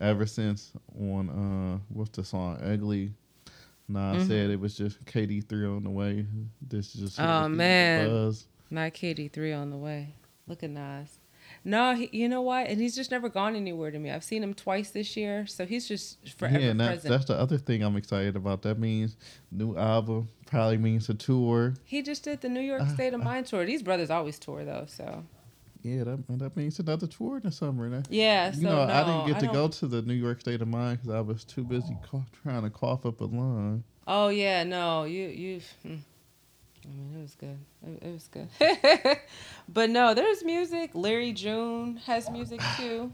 ever 0.01 0.25
since 0.25 0.71
on 0.99 1.29
uh 1.29 1.79
what's 1.89 2.09
the 2.11 2.23
song 2.23 2.59
Ugly. 2.61 3.13
Nah, 3.87 4.13
I 4.13 4.15
Mhm. 4.17 4.27
said 4.27 4.49
it 4.49 4.59
was 4.59 4.75
just 4.75 5.03
KD 5.05 5.41
three 5.47 5.65
on 5.65 5.83
the 5.83 5.89
way. 5.89 6.25
This 6.61 6.95
is 6.95 7.01
just 7.01 7.19
Oh, 7.19 7.47
man. 7.49 8.33
Not 8.69 8.93
KD 8.93 9.31
three 9.31 9.53
on 9.53 9.69
the 9.69 9.77
way. 9.77 10.15
Look 10.47 10.63
at 10.63 10.69
Nas. 10.71 11.19
No, 11.65 11.95
he, 11.95 12.09
you 12.11 12.27
know 12.27 12.41
what? 12.41 12.67
And 12.67 12.81
he's 12.81 12.93
just 12.95 13.09
never 13.11 13.29
gone 13.29 13.55
anywhere 13.55 13.89
to 13.89 13.97
me. 13.97 14.11
I've 14.11 14.23
seen 14.23 14.43
him 14.43 14.53
twice 14.53 14.89
this 14.91 15.15
year, 15.15 15.45
so 15.47 15.65
he's 15.65 15.87
just 15.87 16.37
forever 16.37 16.59
yeah, 16.59 16.71
and 16.71 16.79
that's 16.79 16.89
present. 17.03 17.11
that's 17.11 17.25
the 17.25 17.35
other 17.39 17.57
thing 17.57 17.81
I'm 17.83 17.95
excited 17.95 18.35
about. 18.35 18.61
That 18.63 18.79
means 18.79 19.15
new 19.51 19.77
album 19.77 20.27
probably 20.45 20.77
means 20.77 21.07
a 21.09 21.13
tour. 21.13 21.75
He 21.85 22.01
just 22.01 22.23
did 22.23 22.41
the 22.41 22.49
New 22.49 22.59
York 22.61 22.81
Uh, 22.81 22.87
State 22.89 23.13
of 23.13 23.21
uh. 23.21 23.23
Mind 23.23 23.45
tour. 23.45 23.65
These 23.65 23.81
brothers 23.81 24.09
always 24.09 24.37
tour 24.39 24.65
though, 24.65 24.85
so 24.87 25.23
Yeah, 25.83 26.03
that, 26.03 26.39
that 26.39 26.57
means 26.57 26.79
another 26.79 27.07
tour 27.07 27.37
in 27.37 27.43
the 27.43 27.51
summer. 27.51 27.87
Now. 27.87 28.03
Yeah, 28.09 28.51
so 28.51 28.57
you 28.57 28.63
know, 28.65 28.85
no, 28.85 28.93
I 28.93 29.03
didn't 29.05 29.27
get 29.27 29.39
to 29.39 29.45
don't- 29.45 29.53
go 29.55 29.67
to 29.69 29.87
the 29.87 30.01
New 30.01 30.13
York 30.15 30.41
State 30.41 30.61
of 30.61 30.67
Mind 30.67 30.99
because 31.01 31.15
I 31.15 31.21
was 31.21 31.45
too 31.45 31.63
busy 31.63 31.95
cough, 32.09 32.29
trying 32.43 32.63
to 32.63 32.69
cough 32.69 33.05
up 33.05 33.21
a 33.21 33.25
lung. 33.25 33.83
Oh 34.05 34.27
yeah, 34.27 34.65
no, 34.65 35.05
you 35.05 35.27
you. 35.27 35.61
I 36.85 36.89
mean, 36.89 37.15
it 37.17 37.21
was 37.21 37.35
good. 37.35 37.57
It, 37.85 38.03
it 38.07 38.13
was 38.13 38.27
good. 38.27 39.19
but 39.69 39.89
no, 39.89 40.13
there's 40.13 40.43
music. 40.43 40.91
Larry 40.93 41.31
June 41.33 41.97
has 42.05 42.29
music 42.29 42.61
too, 42.77 43.11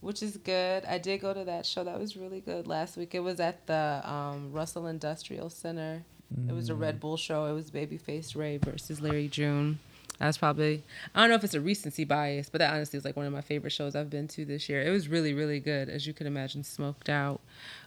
which 0.00 0.22
is 0.22 0.36
good. 0.36 0.84
I 0.84 0.98
did 0.98 1.20
go 1.20 1.32
to 1.34 1.44
that 1.44 1.66
show. 1.66 1.84
That 1.84 1.98
was 1.98 2.16
really 2.16 2.40
good 2.40 2.66
last 2.66 2.96
week. 2.96 3.14
It 3.14 3.20
was 3.20 3.40
at 3.40 3.66
the 3.66 4.02
um, 4.04 4.52
Russell 4.52 4.86
Industrial 4.86 5.50
Center. 5.50 6.04
It 6.46 6.52
was 6.52 6.68
a 6.68 6.74
Mm. 6.74 6.80
Red 6.80 7.00
Bull 7.00 7.16
show. 7.16 7.46
It 7.46 7.54
was 7.54 7.70
Babyface 7.70 8.36
Ray 8.36 8.58
versus 8.58 9.00
Larry 9.00 9.28
June. 9.28 9.78
That's 10.18 10.36
probably 10.36 10.82
I 11.14 11.20
don't 11.20 11.30
know 11.30 11.36
if 11.36 11.44
it's 11.44 11.54
a 11.54 11.60
recency 11.60 12.04
bias, 12.04 12.50
but 12.50 12.58
that 12.58 12.74
honestly 12.74 12.98
is 12.98 13.04
like 13.04 13.16
one 13.16 13.24
of 13.24 13.32
my 13.32 13.40
favorite 13.40 13.70
shows 13.70 13.94
I've 13.96 14.10
been 14.10 14.28
to 14.28 14.44
this 14.44 14.68
year. 14.68 14.82
It 14.82 14.90
was 14.90 15.08
really 15.08 15.32
really 15.32 15.60
good, 15.60 15.88
as 15.88 16.06
you 16.06 16.12
can 16.12 16.26
imagine, 16.26 16.64
smoked 16.64 17.08
out. 17.08 17.40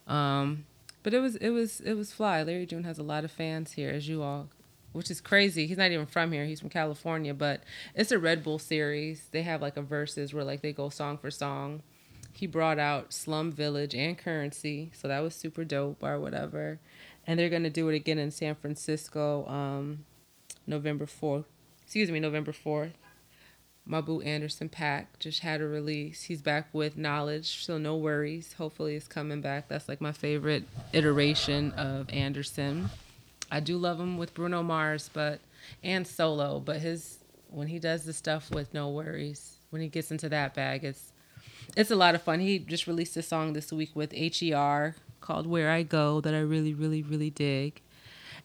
Um, 0.07 0.65
but 1.03 1.13
it 1.13 1.19
was 1.19 1.35
it 1.35 1.49
was 1.49 1.81
it 1.81 1.93
was 1.93 2.13
fly. 2.13 2.41
Larry 2.41 2.65
June 2.65 2.83
has 2.85 2.97
a 2.97 3.03
lot 3.03 3.25
of 3.25 3.31
fans 3.31 3.73
here, 3.73 3.89
as 3.91 4.07
you 4.07 4.23
all, 4.23 4.47
which 4.93 5.11
is 5.11 5.21
crazy. 5.21 5.67
He's 5.67 5.77
not 5.77 5.91
even 5.91 6.05
from 6.05 6.31
here. 6.31 6.45
He's 6.45 6.59
from 6.59 6.69
California, 6.69 7.33
but 7.33 7.63
it's 7.95 8.11
a 8.11 8.19
Red 8.19 8.43
Bull 8.43 8.59
series. 8.59 9.27
They 9.31 9.43
have 9.43 9.61
like 9.61 9.77
a 9.77 9.81
verses 9.81 10.33
where 10.33 10.43
like 10.43 10.61
they 10.61 10.73
go 10.73 10.89
song 10.89 11.17
for 11.17 11.31
song. 11.31 11.81
He 12.33 12.47
brought 12.47 12.79
out 12.79 13.13
Slum 13.13 13.51
Village 13.51 13.93
and 13.93 14.17
Currency, 14.17 14.91
so 14.93 15.07
that 15.07 15.19
was 15.19 15.35
super 15.35 15.65
dope 15.65 16.01
or 16.01 16.19
whatever. 16.19 16.79
And 17.27 17.39
they're 17.39 17.49
gonna 17.49 17.69
do 17.69 17.89
it 17.89 17.95
again 17.95 18.17
in 18.17 18.31
San 18.31 18.55
Francisco, 18.55 19.45
um, 19.47 20.05
November 20.65 21.05
fourth. 21.05 21.45
Excuse 21.83 22.09
me, 22.09 22.19
November 22.19 22.51
fourth. 22.51 22.93
Mabu 23.89 24.23
Anderson 24.25 24.69
.Paak 24.69 25.07
just 25.19 25.39
had 25.39 25.59
a 25.59 25.67
release. 25.67 26.23
He's 26.23 26.41
back 26.41 26.69
with 26.71 26.97
Knxwledge, 26.97 27.63
so 27.63 27.79
NxWorries. 27.79 28.53
Hopefully, 28.53 28.95
it's 28.95 29.07
coming 29.07 29.41
back. 29.41 29.67
That's 29.67 29.89
like 29.89 29.99
my 29.99 30.11
favorite 30.11 30.63
iteration 30.93 31.71
of 31.71 32.09
Anderson. 32.09 32.89
I 33.51 33.59
do 33.59 33.77
love 33.77 33.99
him 33.99 34.17
with 34.17 34.33
Bruno 34.33 34.63
Mars, 34.63 35.09
but 35.13 35.41
and 35.83 36.07
solo. 36.07 36.59
But 36.59 36.77
his 36.77 37.19
when 37.49 37.67
he 37.67 37.77
does 37.79 38.05
the 38.05 38.13
stuff 38.13 38.49
with 38.49 38.73
NxWorries, 38.73 39.55
when 39.69 39.81
he 39.81 39.89
gets 39.89 40.09
into 40.09 40.29
that 40.29 40.53
bag, 40.53 40.83
it's 40.83 41.11
it's 41.75 41.91
a 41.91 41.95
lot 41.95 42.15
of 42.15 42.21
fun. 42.21 42.39
He 42.39 42.59
just 42.59 42.87
released 42.87 43.15
a 43.17 43.21
song 43.21 43.53
this 43.53 43.71
week 43.71 43.91
with 43.93 44.13
H.E.R. 44.13 44.95
called 45.19 45.45
"Where 45.45 45.69
I 45.69 45.83
Go" 45.83 46.21
that 46.21 46.33
I 46.33 46.39
really, 46.39 46.73
really, 46.73 47.03
really 47.03 47.29
dig. 47.29 47.81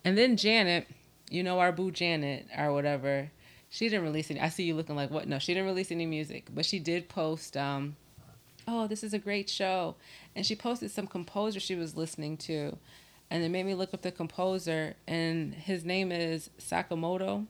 And 0.05 0.19
then 0.19 0.37
Janet, 0.37 0.87
you 1.31 1.43
know 1.43 1.59
our 1.61 1.73
boo 1.73 1.91
Janet 1.91 2.47
or 2.57 2.73
whatever. 2.73 3.31
She 3.71 3.89
didn't 3.89 4.05
release 4.05 4.31
any. 4.31 4.41
I 4.41 4.49
see 4.49 4.65
you 4.65 4.75
looking 4.75 4.97
like 4.97 5.11
what? 5.11 5.29
No, 5.29 5.39
she 5.39 5.55
didn't 5.55 5.67
release 5.67 5.91
any 5.91 6.07
music, 6.07 6.49
but 6.55 6.67
she 6.67 6.79
did 6.79 7.09
post. 7.09 7.57
um 7.57 7.97
Oh, 8.69 8.89
this 8.89 9.05
is 9.05 9.15
a 9.15 9.19
great 9.21 9.49
show, 9.49 9.95
and 10.35 10.45
she 10.45 10.57
posted 10.57 10.91
some 10.91 11.07
composer 11.07 11.61
she 11.61 11.77
was 11.77 11.97
listening 11.97 12.37
to, 12.39 12.77
and 13.31 13.43
it 13.43 13.49
made 13.51 13.67
me 13.67 13.75
look 13.75 13.93
up 13.95 14.03
the 14.03 14.13
composer, 14.13 14.95
and 15.07 15.55
his 15.55 15.85
name 15.85 16.13
is 16.13 16.51
Sakamoto, 16.59 17.47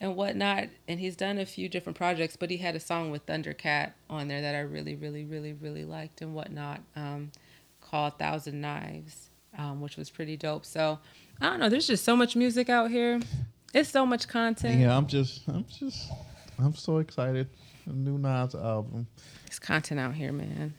and 0.00 0.14
whatnot, 0.14 0.68
and 0.86 1.00
he's 1.00 1.16
done 1.16 1.38
a 1.38 1.46
few 1.46 1.68
different 1.68 1.96
projects, 1.96 2.36
but 2.36 2.50
he 2.50 2.58
had 2.58 2.76
a 2.76 2.80
song 2.80 3.10
with 3.10 3.26
Thundercat 3.26 3.92
on 4.08 4.28
there 4.28 4.40
that 4.40 4.54
I 4.54 4.60
really, 4.60 4.94
really, 4.94 5.24
really, 5.24 5.52
really 5.52 5.84
liked 5.84 6.22
and 6.22 6.34
whatnot, 6.34 6.80
um, 6.94 7.32
called 7.80 8.18
Thousand 8.18 8.60
Knives, 8.60 9.30
um, 9.56 9.80
which 9.80 9.96
was 9.96 10.08
pretty 10.08 10.36
dope. 10.36 10.64
So 10.64 11.00
I 11.40 11.46
don't 11.46 11.58
know. 11.58 11.68
There's 11.68 11.86
just 11.86 12.04
so 12.04 12.14
much 12.14 12.36
music 12.36 12.68
out 12.68 12.90
here. 12.90 13.20
It's 13.74 13.90
so 13.90 14.06
much 14.06 14.28
content. 14.28 14.80
Yeah, 14.80 14.96
I'm 14.96 15.06
just, 15.06 15.48
I'm 15.48 15.64
just, 15.66 16.10
I'm 16.58 16.74
so 16.74 16.98
excited. 16.98 17.48
A 17.86 17.90
new 17.90 18.18
Nas 18.18 18.54
album. 18.54 19.06
It's 19.46 19.58
content 19.58 19.98
out 19.98 20.14
here, 20.14 20.32
man. 20.32 20.74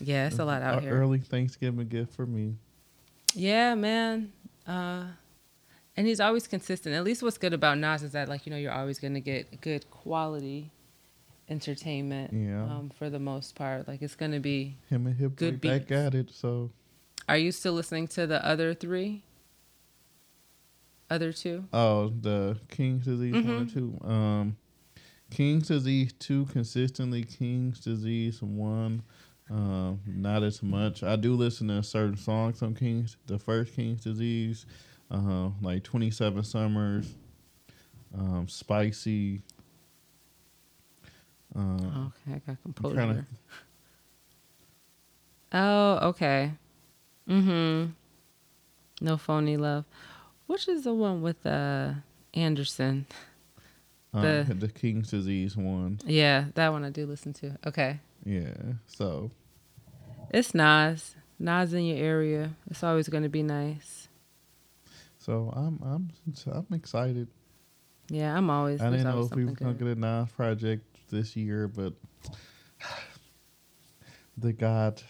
Yeah, 0.00 0.26
it's 0.26 0.38
a 0.38 0.44
lot 0.44 0.62
out 0.62 0.82
here. 0.82 0.92
Early 0.92 1.18
Thanksgiving 1.18 1.86
gift 1.86 2.14
for 2.14 2.26
me. 2.26 2.56
Yeah, 3.34 3.74
man. 3.74 4.32
Uh, 4.66 5.04
and 5.96 6.06
he's 6.06 6.20
always 6.20 6.46
consistent. 6.46 6.94
At 6.94 7.04
least 7.04 7.22
what's 7.22 7.38
good 7.38 7.52
about 7.52 7.78
Nas 7.78 8.02
is 8.02 8.12
that, 8.12 8.28
like, 8.28 8.46
you 8.46 8.50
know, 8.50 8.56
you're 8.58 8.72
always 8.72 8.98
going 8.98 9.14
to 9.14 9.20
get 9.20 9.60
good 9.60 9.88
quality 9.90 10.70
entertainment 11.48 12.32
Yeah. 12.32 12.64
um, 12.64 12.90
for 12.96 13.10
the 13.10 13.18
most 13.18 13.54
part. 13.54 13.86
Like, 13.86 14.02
it's 14.02 14.16
going 14.16 14.32
to 14.32 14.40
be. 14.40 14.76
Him 14.88 15.06
and 15.06 15.16
Hip 15.16 15.36
Good 15.36 15.60
back 15.60 15.90
at 15.90 16.14
it. 16.14 16.30
So 16.30 16.70
Are 17.28 17.36
you 17.36 17.52
still 17.52 17.74
listening 17.74 18.08
to 18.08 18.26
the 18.26 18.44
other 18.44 18.74
three? 18.74 19.22
Other 21.10 21.32
two? 21.32 21.64
Oh, 21.72 22.08
the 22.08 22.58
King's 22.70 23.04
Disease 23.04 23.34
one 23.34 23.46
and 23.48 23.70
two. 23.72 23.98
Um, 24.02 24.56
King's 25.30 25.68
Disease 25.68 26.12
two 26.18 26.46
consistently. 26.46 27.22
King's 27.24 27.78
Disease 27.80 28.42
one, 28.42 29.02
um, 29.50 30.00
not 30.06 30.42
as 30.42 30.62
much. 30.62 31.02
I 31.02 31.16
do 31.16 31.34
listen 31.34 31.68
to 31.68 31.82
certain 31.82 32.16
songs 32.16 32.62
on 32.62 32.74
King's. 32.74 33.16
The 33.26 33.38
first 33.38 33.74
King's 33.74 34.02
Disease, 34.04 34.66
uh, 35.10 35.50
like 35.60 35.82
Twenty 35.84 36.10
Seven 36.10 36.42
Summers, 36.42 37.14
um, 38.16 38.48
Spicy. 38.48 39.42
Uh, 41.56 41.60
Okay, 42.06 42.34
I 42.34 42.38
got 42.46 42.62
composure. 42.62 42.96
to, 43.14 43.26
Oh, 45.52 46.08
okay. 46.08 46.52
Mm-hmm. 47.28 47.90
No 49.04 49.16
phony 49.16 49.56
love. 49.56 49.84
Which 50.46 50.68
is 50.68 50.84
the 50.84 50.92
one 50.92 51.22
with 51.22 51.44
uh 51.46 51.92
Anderson? 52.34 53.06
Um, 54.14 54.22
The- 54.22 54.54
the 54.54 54.68
King's 54.68 55.10
Disease 55.10 55.56
one. 55.56 55.98
Yeah, 56.06 56.46
that 56.54 56.70
one 56.72 56.84
I 56.84 56.90
do 56.90 57.04
listen 57.06 57.32
to. 57.34 57.58
Okay. 57.66 58.00
Yeah. 58.24 58.54
So 58.86 59.30
It's 60.30 60.54
Nas. 60.54 61.14
Nas 61.38 61.74
in 61.74 61.84
your 61.84 61.98
area. 61.98 62.50
It's 62.70 62.82
always 62.82 63.08
gonna 63.08 63.28
be 63.28 63.42
nice. 63.42 64.08
so 65.18 65.52
I'm 65.54 65.78
I'm 65.82 66.10
I'm 66.52 66.66
excited. 66.74 67.28
Yeah, 68.08 68.36
I'm 68.36 68.50
always 68.50 68.80
I 68.80 68.90
didn't 68.90 69.04
know 69.06 69.22
if 69.24 69.34
we 69.34 69.44
were 69.46 69.52
gonna 69.52 69.74
get 69.74 69.88
a 69.88 69.94
Nas 69.94 70.30
project 70.30 70.84
this 71.10 71.34
year, 71.36 71.68
but 71.68 71.92
the 74.38 74.52
God 74.52 75.02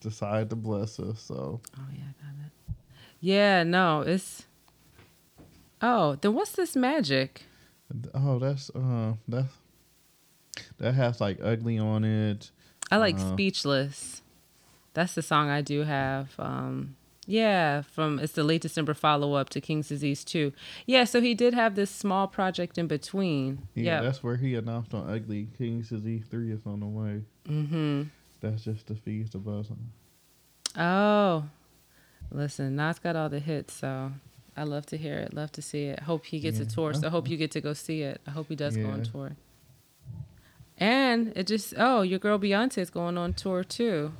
decided 0.00 0.50
to 0.50 0.56
bless 0.56 0.98
us. 0.98 1.20
So 1.20 1.60
Oh 1.76 1.82
yeah, 1.92 2.02
I 2.08 2.22
got 2.22 2.46
it. 2.46 2.74
Yeah, 3.20 3.62
no, 3.64 4.00
it's 4.02 4.46
Oh, 5.82 6.16
then 6.20 6.34
what's 6.34 6.52
this 6.52 6.76
magic? 6.76 7.44
Oh, 8.14 8.38
that's 8.38 8.70
uh 8.70 9.14
that 9.28 9.46
that 10.78 10.94
has 10.94 11.20
like 11.20 11.38
ugly 11.42 11.78
on 11.78 12.04
it. 12.04 12.50
I 12.90 12.96
like 12.98 13.16
Uh-huh. 13.16 13.32
Speechless. 13.32 14.22
That's 14.94 15.14
the 15.14 15.22
song 15.22 15.48
I 15.48 15.60
do 15.62 15.82
have. 15.82 16.34
Um 16.38 16.96
yeah, 17.26 17.82
from 17.82 18.18
it's 18.18 18.32
the 18.32 18.42
late 18.42 18.62
December 18.62 18.92
follow 18.94 19.34
up 19.34 19.50
to 19.50 19.60
King's 19.60 19.86
Disease 19.88 20.24
2. 20.24 20.52
Yeah, 20.86 21.04
so 21.04 21.20
he 21.20 21.32
did 21.34 21.54
have 21.54 21.76
this 21.76 21.90
small 21.90 22.26
project 22.26 22.76
in 22.76 22.88
between. 22.88 23.68
Yeah, 23.74 23.84
Yeah. 23.84 24.00
that's 24.02 24.22
where 24.22 24.36
he 24.36 24.56
announced 24.56 24.94
on 24.94 25.08
Ugly 25.08 25.48
Kings 25.56 25.90
Disease 25.90 26.24
three 26.28 26.50
is 26.50 26.66
on 26.66 26.80
the 26.80 26.86
way. 26.86 27.22
Mm-hmm. 27.48 28.02
That's 28.40 28.64
just 28.64 28.86
the 28.88 28.96
feast 28.96 29.34
of 29.36 29.46
us. 29.46 29.68
Oh. 30.76 31.44
Listen, 32.32 32.74
Nas 32.76 32.98
got 32.98 33.16
all 33.16 33.28
the 33.28 33.38
hits, 33.40 33.74
so 33.74 34.12
I 34.56 34.64
love 34.64 34.86
to 34.86 34.96
hear 34.96 35.14
it. 35.18 35.32
Love 35.32 35.52
to 35.52 35.62
see 35.62 35.84
it. 35.84 36.00
Hope 36.00 36.26
he 36.26 36.40
gets 36.40 36.58
a 36.60 36.66
tour. 36.66 36.92
So 36.94 37.06
I 37.06 37.10
hope 37.10 37.28
you 37.28 37.36
get 37.36 37.50
to 37.52 37.60
go 37.60 37.72
see 37.72 38.02
it. 38.02 38.20
I 38.26 38.30
hope 38.30 38.48
he 38.48 38.56
does 38.56 38.76
go 38.76 38.88
on 38.88 39.02
tour. 39.02 39.36
And 40.78 41.32
it 41.36 41.46
just 41.46 41.74
oh, 41.76 42.02
your 42.02 42.18
girl 42.18 42.38
Beyonce 42.38 42.78
is 42.78 42.90
going 42.90 43.18
on 43.18 43.34
tour 43.34 43.62
too. 43.64 44.12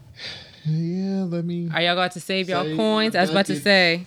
Yeah, 0.65 1.23
let 1.25 1.45
me. 1.45 1.71
Are 1.73 1.81
y'all 1.81 1.95
going 1.95 2.11
to 2.11 2.21
save 2.21 2.49
y'all 2.49 2.77
coins? 2.77 3.17
I 3.17 3.23
was 3.23 3.31
about 3.31 3.47
to 3.47 3.57
say. 3.61 4.07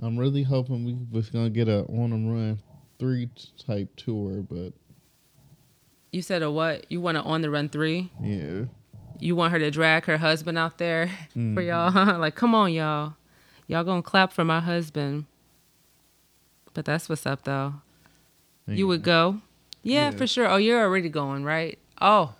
I'm 0.00 0.18
really 0.18 0.42
hoping 0.42 0.84
we 0.84 0.96
was 1.10 1.28
gonna 1.30 1.50
get 1.50 1.68
a 1.68 1.84
on 1.84 2.10
the 2.10 2.16
run 2.30 2.58
three 2.98 3.28
type 3.64 3.94
tour, 3.96 4.42
but 4.42 4.72
You 6.10 6.22
said 6.22 6.42
a 6.42 6.50
what? 6.50 6.90
You 6.90 7.00
want 7.00 7.16
to 7.18 7.22
on 7.22 7.42
the 7.42 7.50
run 7.50 7.68
three? 7.68 8.10
yeah. 8.22 8.64
You 9.20 9.36
want 9.36 9.52
her 9.52 9.58
to 9.60 9.70
drag 9.70 10.06
her 10.06 10.16
husband 10.18 10.58
out 10.58 10.78
there 10.78 11.06
for 11.32 11.38
Mhm. 11.38 11.66
y'all? 11.94 12.18
like, 12.18 12.34
come 12.34 12.54
on, 12.56 12.72
y'all. 12.72 13.14
Y'all 13.72 13.84
gonna 13.84 14.02
clap 14.02 14.32
for 14.32 14.44
my 14.44 14.60
husband. 14.60 15.24
But 16.74 16.84
that's 16.84 17.08
what's 17.08 17.26
up 17.26 17.44
though. 17.44 17.74
You 18.66 18.86
would 18.86 19.02
go? 19.02 19.40
Yeah, 19.82 20.10
Yeah. 20.10 20.16
for 20.16 20.26
sure. 20.26 20.48
Oh, 20.48 20.56
you're 20.56 20.80
already 20.80 21.08
going, 21.08 21.44
right? 21.44 21.78
Oh. 22.00 22.34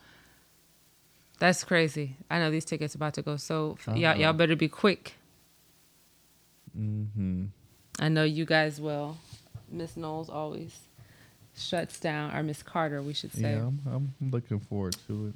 That's 1.39 1.65
crazy. 1.65 2.17
I 2.31 2.39
know 2.39 2.51
these 2.51 2.65
tickets 2.65 2.95
about 2.95 3.15
to 3.15 3.23
go 3.23 3.37
so 3.37 3.77
I 3.87 3.95
y'all 3.97 4.17
y'all 4.17 4.33
better 4.33 4.55
be 4.55 4.69
quick. 4.69 5.15
Mm-hmm. 6.79 7.47
I 7.99 8.09
know 8.09 8.25
you 8.25 8.45
guys 8.45 8.81
will. 8.81 9.17
Miss 9.71 9.97
Knowles 9.97 10.31
always 10.31 10.79
shuts 11.57 11.99
down, 11.99 12.35
or 12.35 12.43
Miss 12.43 12.63
Carter, 12.63 13.03
we 13.03 13.13
should 13.13 13.33
say. 13.33 13.53
Yeah, 13.55 13.67
I'm, 13.67 13.81
I'm 14.21 14.31
looking 14.31 14.61
forward 14.61 14.97
to 15.09 15.29
it. 15.29 15.35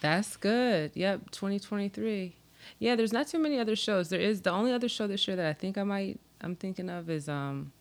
That's 0.00 0.36
good. 0.36 0.92
Yep, 0.94 1.30
2023. 1.30 2.34
Yeah, 2.78 2.96
there's 2.96 3.12
not 3.12 3.28
too 3.28 3.38
many 3.38 3.58
other 3.58 3.76
shows. 3.76 4.08
There 4.08 4.20
is 4.20 4.42
the 4.42 4.50
only 4.50 4.72
other 4.72 4.88
show 4.88 5.06
this 5.06 5.26
year 5.26 5.36
that 5.36 5.46
I 5.46 5.52
think 5.52 5.78
I 5.78 5.82
might 5.82 6.20
I'm 6.40 6.56
thinking 6.56 6.90
of 6.90 7.08
is 7.08 7.28
um 7.28 7.72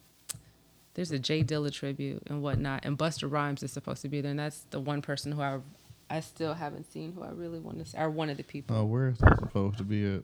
there's 0.94 1.12
a 1.12 1.20
J 1.20 1.44
Dilla 1.44 1.72
tribute 1.72 2.24
and 2.28 2.42
whatnot, 2.42 2.84
and 2.84 2.98
Busta 2.98 3.32
Rhymes 3.32 3.64
is 3.64 3.72
supposed 3.72 4.02
to 4.02 4.10
be 4.10 4.20
there, 4.22 4.32
and 4.32 4.40
that's 4.40 4.66
the 4.72 4.80
one 4.80 5.02
person 5.02 5.32
who 5.32 5.42
I 5.42 5.60
I 6.10 6.20
still 6.20 6.54
haven't 6.54 6.92
seen 6.92 7.14
who 7.14 7.24
I 7.24 7.30
really 7.30 7.60
want 7.60 7.80
to 7.80 7.86
see, 7.86 7.98
or 7.98 8.10
one 8.10 8.30
of 8.30 8.38
the 8.38 8.44
people. 8.44 8.76
Oh, 8.76 8.84
where 8.84 9.10
is 9.10 9.18
that 9.20 9.40
supposed 9.40 9.78
to 9.78 9.84
be 9.84 10.16
at? 10.16 10.24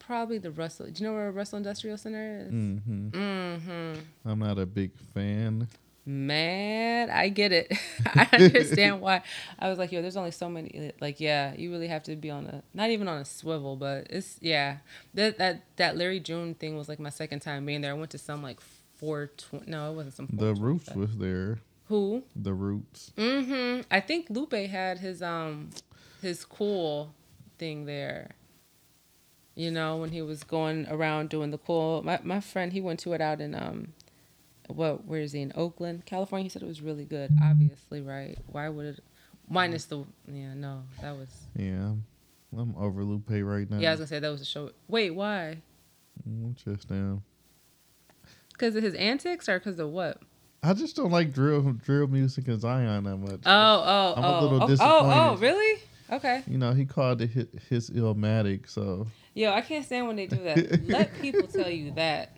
Probably 0.00 0.38
the 0.38 0.50
Russell. 0.50 0.86
Do 0.86 1.02
you 1.02 1.08
know 1.08 1.14
where 1.14 1.30
Russell 1.30 1.58
Industrial 1.58 1.96
Center 1.96 2.46
is? 2.46 2.52
Mm-hmm. 2.52 3.08
Mm-hmm. 3.10 4.00
I'm 4.28 4.38
not 4.38 4.58
a 4.58 4.66
big 4.66 4.90
fan. 5.14 5.68
Man, 6.08 7.10
I 7.10 7.28
get 7.28 7.52
it. 7.52 7.70
I 8.06 8.26
understand 8.32 9.02
why. 9.02 9.20
I 9.58 9.68
was 9.68 9.78
like, 9.78 9.92
yo, 9.92 10.00
there's 10.00 10.16
only 10.16 10.30
so 10.30 10.48
many. 10.48 10.90
Like, 11.02 11.20
yeah, 11.20 11.52
you 11.54 11.70
really 11.70 11.88
have 11.88 12.02
to 12.04 12.16
be 12.16 12.30
on 12.30 12.46
a 12.46 12.62
not 12.72 12.88
even 12.88 13.08
on 13.08 13.18
a 13.18 13.26
swivel, 13.26 13.76
but 13.76 14.06
it's 14.08 14.38
yeah. 14.40 14.78
That 15.12 15.36
that 15.36 15.64
that 15.76 15.98
Larry 15.98 16.18
June 16.18 16.54
thing 16.54 16.78
was 16.78 16.88
like 16.88 16.98
my 16.98 17.10
second 17.10 17.40
time 17.40 17.66
being 17.66 17.82
there. 17.82 17.90
I 17.90 17.94
went 17.94 18.10
to 18.12 18.18
some 18.18 18.42
like 18.42 18.58
four 18.96 19.32
twenty. 19.36 19.70
No, 19.70 19.92
it 19.92 19.96
wasn't 19.96 20.14
some. 20.14 20.28
The 20.32 20.54
Roots 20.54 20.94
was 20.94 21.14
there. 21.18 21.58
Who? 21.88 22.22
The 22.34 22.54
Roots. 22.54 23.12
Mm-hmm. 23.18 23.82
I 23.90 24.00
think 24.00 24.30
Lupe 24.30 24.54
had 24.54 25.00
his 25.00 25.20
um 25.20 25.68
his 26.22 26.42
cool 26.46 27.12
thing 27.58 27.84
there. 27.84 28.30
You 29.54 29.70
know, 29.70 29.98
when 29.98 30.08
he 30.08 30.22
was 30.22 30.42
going 30.42 30.86
around 30.88 31.28
doing 31.28 31.50
the 31.50 31.58
cool. 31.58 32.02
My 32.02 32.18
my 32.22 32.40
friend, 32.40 32.72
he 32.72 32.80
went 32.80 32.98
to 33.00 33.12
it 33.12 33.20
out 33.20 33.42
in 33.42 33.54
um 33.54 33.92
what 34.68 35.04
where 35.06 35.20
is 35.20 35.32
he 35.32 35.40
in 35.40 35.52
Oakland, 35.54 36.06
California? 36.06 36.44
He 36.44 36.48
said 36.48 36.62
it 36.62 36.68
was 36.68 36.80
really 36.80 37.04
good. 37.04 37.30
Obviously, 37.42 38.00
right? 38.00 38.38
Why 38.46 38.68
would 38.68 38.86
it? 38.86 39.00
Minus 39.50 39.86
the 39.86 40.04
yeah, 40.30 40.52
no, 40.54 40.82
that 41.00 41.16
was 41.16 41.28
Yeah, 41.56 41.92
I'm 42.56 42.74
over 42.76 43.02
Lupe 43.02 43.30
right 43.30 43.68
now. 43.70 43.78
yeah. 43.78 43.88
I 43.88 43.92
was 43.92 44.00
gonna 44.00 44.06
say 44.08 44.18
that 44.18 44.28
was 44.28 44.42
a 44.42 44.44
show. 44.44 44.70
Wait, 44.88 45.10
why? 45.10 45.58
Mm, 46.28 46.54
just 46.54 46.90
now. 46.90 47.22
Because 48.52 48.76
of 48.76 48.82
his 48.82 48.94
antics 48.94 49.48
or 49.48 49.58
because 49.58 49.78
of 49.78 49.88
what? 49.90 50.20
I 50.62 50.74
just 50.74 50.96
don't 50.96 51.10
like 51.10 51.32
drill 51.32 51.62
drill 51.72 52.08
music 52.08 52.48
and 52.48 52.60
Zion 52.60 53.04
that 53.04 53.16
much. 53.16 53.40
Oh, 53.46 53.84
oh, 53.86 54.14
I'm 54.16 54.24
a 54.24 54.26
oh, 54.26 54.42
little 54.42 54.62
oh, 54.62 54.76
oh, 54.80 55.10
oh, 55.30 55.36
really? 55.36 55.80
Okay. 56.10 56.42
You 56.46 56.58
know, 56.58 56.72
he 56.72 56.84
called 56.84 57.20
it 57.20 57.30
his, 57.30 57.46
his 57.68 57.90
Illmatic, 57.90 58.68
so 58.68 59.06
Yo, 59.34 59.52
I 59.52 59.60
can't 59.60 59.84
stand 59.84 60.06
when 60.06 60.16
they 60.16 60.26
do 60.26 60.42
that. 60.42 60.82
Let 60.88 61.14
people 61.20 61.46
tell 61.46 61.70
you 61.70 61.92
that. 61.92 62.36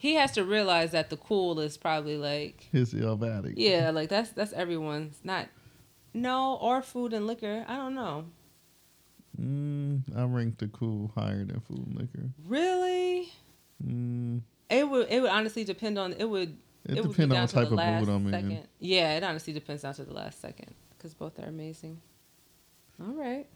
He 0.00 0.14
has 0.14 0.32
to 0.32 0.44
realize 0.44 0.92
that 0.92 1.10
the 1.10 1.18
cool 1.18 1.60
is 1.60 1.76
probably 1.76 2.16
like 2.16 2.68
his 2.72 2.94
Illmatic. 2.94 3.54
yeah, 3.58 3.90
like 3.90 4.08
that's 4.08 4.30
that's 4.30 4.54
everyone's 4.54 5.20
not 5.22 5.48
no 6.14 6.54
or 6.56 6.80
food 6.80 7.12
and 7.12 7.26
liquor. 7.26 7.66
I 7.68 7.76
don't 7.76 7.94
know. 7.94 8.24
Mm, 9.38 10.02
I 10.16 10.24
rank 10.24 10.56
the 10.58 10.68
cool 10.68 11.12
higher 11.14 11.44
than 11.44 11.60
food 11.60 11.86
and 11.86 11.96
liquor. 11.96 12.30
Really? 12.46 13.30
Mm, 13.86 14.40
It 14.70 14.88
would 14.88 15.08
it 15.10 15.20
would 15.20 15.30
honestly 15.30 15.64
depend 15.64 15.98
on 15.98 16.14
it 16.14 16.24
would 16.24 16.56
it, 16.88 16.94
would 16.96 17.02
be 17.02 17.08
depends 17.08 17.18
on 17.20 17.28
down 17.28 17.40
what 17.42 17.48
to 17.50 17.54
the 17.54 17.60
type 17.62 17.70
of 17.72 17.76
last 17.76 18.00
mood 18.06 18.08
I'm 18.14 18.26
in. 18.26 18.32
second. 18.32 18.68
Yeah, 18.78 19.16
it 19.18 19.22
honestly 19.22 19.52
depends 19.52 19.82
down 19.82 19.94
to 19.94 20.04
the 20.04 20.12
last 20.14 20.40
second 20.40 20.74
because 20.96 21.14
both 21.14 21.38
are 21.38 21.44
amazing. 21.46 22.00
All 23.00 23.12
right. 23.14 23.46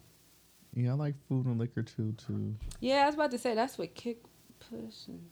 Yeah, 0.75 0.91
I 0.91 0.95
like 0.95 1.15
food 1.29 1.47
and 1.47 1.59
liquor 1.59 1.83
too. 1.83 2.15
Too. 2.27 2.55
Yeah, 2.81 3.03
I 3.05 3.07
was 3.07 3.15
about 3.15 3.31
to 3.31 3.39
say 3.39 3.55
that's 3.55 3.79
what 3.79 3.95
kick 3.95 4.19
push 4.61 5.07
and 5.09 5.23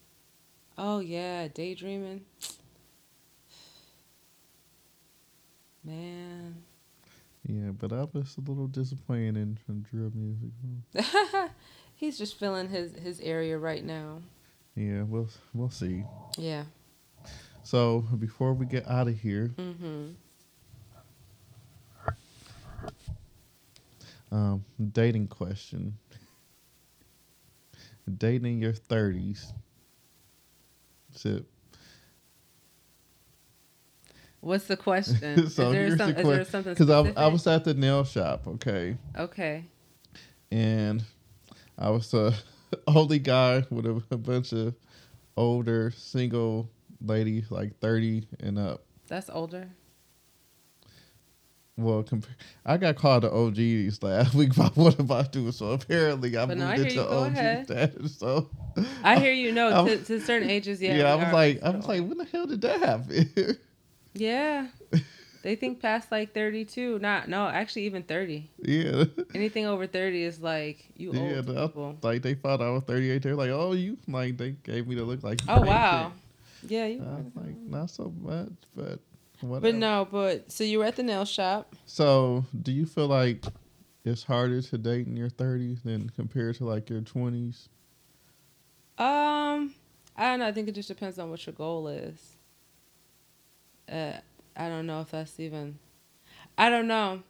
oh 0.78 1.00
yeah, 1.00 1.48
daydreaming. 1.48 2.22
Man. 5.84 6.62
Yeah, 7.46 7.70
but 7.72 7.92
I 7.92 8.06
was 8.12 8.36
a 8.38 8.48
little 8.48 8.68
disappointed 8.68 9.36
in, 9.36 9.58
in 9.68 9.84
drill 9.90 10.12
music. 10.14 10.50
He's 11.96 12.16
just 12.16 12.38
filling 12.38 12.68
his 12.68 12.92
his 12.94 13.18
area 13.20 13.58
right 13.58 13.84
now. 13.84 14.20
Yeah, 14.76 15.02
we'll 15.02 15.28
we'll 15.52 15.70
see. 15.70 16.04
Yeah. 16.38 16.64
So 17.64 18.04
before 18.18 18.54
we 18.54 18.64
get 18.66 18.88
out 18.88 19.08
of 19.08 19.18
here, 19.18 19.50
Mhm. 19.58 20.14
um, 24.30 24.64
dating 24.92 25.26
question. 25.28 25.98
Dating 28.18 28.54
in 28.54 28.58
your 28.60 28.72
thirties. 28.72 29.52
So, 31.14 31.42
What's 34.40 34.64
the 34.66 34.76
question? 34.76 35.36
so 35.36 35.42
is 35.42 35.56
there, 35.56 35.72
here's 35.72 35.96
some, 35.98 36.12
the 36.12 36.18
is 36.20 36.26
there 36.26 36.36
question. 36.36 36.44
something 36.46 36.74
Because 36.74 36.90
I. 37.16 37.24
I 37.24 37.26
was 37.28 37.46
at 37.46 37.64
the 37.64 37.74
nail 37.74 38.02
shop, 38.04 38.46
okay, 38.48 38.96
okay. 39.16 39.64
and 40.50 41.04
I 41.78 41.90
was 41.90 42.10
the 42.10 42.34
only 42.88 43.20
guy 43.20 43.64
with 43.70 43.86
a, 43.86 44.02
a 44.10 44.16
bunch 44.16 44.52
of 44.52 44.74
older 45.36 45.92
single 45.92 46.68
ladies, 47.00 47.50
like 47.50 47.78
thirty 47.78 48.26
and 48.40 48.58
up. 48.58 48.84
That's 49.06 49.30
older. 49.30 49.68
Well, 51.78 52.02
compa- 52.04 52.26
I 52.66 52.76
got 52.76 52.96
called 52.96 53.22
the 53.22 53.32
OGs 53.32 54.02
last 54.02 54.34
week 54.36 54.54
by 54.54 54.66
one 54.74 54.92
of 54.98 55.08
my 55.08 55.22
dudes, 55.22 55.56
so 55.56 55.70
apparently 55.72 56.36
I 56.36 56.44
But 56.44 56.58
moved 56.58 56.60
no, 56.60 56.66
I 56.66 56.74
into 56.76 56.94
you. 56.94 57.00
OG 57.00 57.32
ahead. 57.32 57.64
status. 57.66 58.18
So 58.18 58.50
I 59.02 59.18
hear 59.18 59.32
you. 59.32 59.52
No, 59.52 59.68
I'm- 59.72 59.86
to, 59.86 59.96
to 60.04 60.20
certain 60.20 60.50
ages, 60.50 60.82
yeah. 60.82 60.96
yeah, 60.96 61.12
I 61.12 61.14
was 61.14 61.32
like, 61.32 61.62
I 61.62 61.70
was 61.70 61.86
like, 61.86 62.00
when 62.06 62.18
the 62.18 62.26
hell 62.26 62.46
did 62.46 62.60
that 62.62 62.78
happen? 62.80 63.58
Yeah. 64.14 64.66
They 65.42 65.54
think 65.56 65.80
past 65.80 66.12
like 66.12 66.34
32. 66.34 66.98
Not, 66.98 67.28
no, 67.28 67.48
actually, 67.48 67.86
even 67.86 68.02
30. 68.02 68.50
yeah, 68.58 69.04
Anything 69.34 69.64
over 69.64 69.86
30 69.86 70.22
is 70.22 70.38
like, 70.40 70.84
you 70.98 71.12
yeah. 71.14 71.20
old 71.36 71.46
the- 71.46 71.66
people. 71.66 71.98
like 72.02 72.20
they 72.20 72.34
thought 72.34 72.60
I 72.60 72.68
was 72.68 72.82
38. 72.84 73.22
They're 73.22 73.34
like, 73.34 73.48
oh, 73.50 73.72
you 73.72 73.96
like 74.06 74.36
they 74.36 74.50
gave 74.50 74.86
me 74.86 74.94
the 74.96 75.02
look 75.04 75.22
like. 75.22 75.40
Oh, 75.48 75.62
wow. 75.62 76.12
Yeah, 76.68 76.84
you 76.86 76.98
I 77.00 77.22
was 77.22 77.32
like, 77.34 77.56
not 77.56 77.88
so 77.88 78.12
much, 78.20 78.52
but 78.76 79.00
whatever. 79.46 79.72
But 79.72 79.74
no, 79.76 80.06
but 80.10 80.50
so 80.52 80.64
you 80.64 80.78
were 80.78 80.84
at 80.84 80.96
the 80.96 81.02
nail 81.02 81.24
shop. 81.24 81.74
So, 81.86 82.44
do 82.62 82.72
you 82.72 82.86
feel 82.86 83.06
like 83.08 83.44
it's 84.04 84.24
harder 84.24 84.60
to 84.62 84.78
date 84.78 85.06
in 85.06 85.16
your 85.16 85.30
30s 85.30 85.82
than 85.82 86.10
compared 86.10 86.56
to 86.56 86.64
like 86.64 86.90
your 86.90 87.00
20s? 87.00 87.68
Um, 88.98 89.74
I 90.16 90.24
don't 90.30 90.40
know. 90.40 90.46
I 90.46 90.52
think 90.52 90.68
it 90.68 90.74
just 90.74 90.88
depends 90.88 91.18
on 91.18 91.30
what 91.30 91.44
your 91.46 91.54
goal 91.54 91.88
is. 91.88 92.36
Uh, 93.90 94.12
I 94.56 94.68
don't 94.68 94.86
know 94.86 95.00
if 95.00 95.10
that's 95.10 95.38
even. 95.40 95.78
I 96.58 96.68
don't 96.70 96.86
know. 96.86 97.22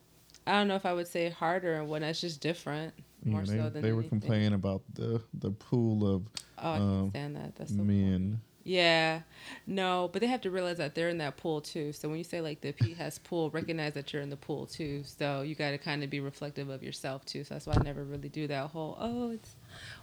I 0.46 0.52
don't 0.52 0.68
know 0.68 0.74
if 0.76 0.84
I 0.84 0.92
would 0.92 1.06
say 1.08 1.30
harder 1.30 1.74
and 1.74 1.88
when 1.88 2.02
it's 2.02 2.20
just 2.20 2.40
different. 2.40 2.94
More 3.24 3.40
Yeah, 3.40 3.46
they, 3.46 3.56
so 3.58 3.70
than 3.70 3.82
they 3.82 3.92
were 3.92 4.00
anything. 4.00 4.20
complaining 4.20 4.52
about 4.54 4.82
the 4.94 5.22
the 5.34 5.50
pool 5.52 6.06
of 6.16 6.22
Oh, 6.58 6.70
I 6.72 6.76
um, 6.76 7.10
that. 7.12 7.54
That's 7.56 7.74
so 7.74 7.82
men. 7.82 8.40
Yeah, 8.64 9.22
no, 9.66 10.08
but 10.12 10.20
they 10.20 10.28
have 10.28 10.42
to 10.42 10.50
realize 10.50 10.76
that 10.78 10.94
they're 10.94 11.08
in 11.08 11.18
that 11.18 11.36
pool 11.36 11.60
too. 11.60 11.92
So 11.92 12.08
when 12.08 12.18
you 12.18 12.24
say 12.24 12.40
like 12.40 12.60
the 12.60 12.72
P 12.72 12.94
has 12.94 13.18
pool, 13.18 13.50
recognize 13.50 13.94
that 13.94 14.12
you're 14.12 14.22
in 14.22 14.30
the 14.30 14.36
pool 14.36 14.66
too. 14.66 15.02
So 15.04 15.42
you 15.42 15.54
got 15.54 15.70
to 15.72 15.78
kind 15.78 16.04
of 16.04 16.10
be 16.10 16.20
reflective 16.20 16.68
of 16.68 16.82
yourself 16.82 17.24
too. 17.24 17.44
So 17.44 17.54
that's 17.54 17.66
why 17.66 17.74
I 17.76 17.82
never 17.82 18.04
really 18.04 18.28
do 18.28 18.46
that 18.46 18.70
whole 18.70 18.96
oh 19.00 19.30
it's 19.30 19.56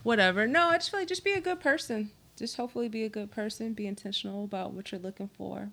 whatever. 0.04 0.46
No, 0.46 0.68
I 0.68 0.78
just 0.78 0.92
feel 0.92 1.00
like 1.00 1.08
just 1.08 1.24
be 1.24 1.34
a 1.34 1.42
good 1.42 1.62
person. 1.62 2.12
Just 2.36 2.58
hopefully 2.58 2.90
be 2.90 3.04
a 3.04 3.10
good 3.10 3.32
person. 3.32 3.74
Be 3.74 3.88
intentional 3.88 4.44
about 4.44 4.74
what 4.74 4.92
you're 4.92 5.02
looking 5.02 5.30
for, 5.38 5.70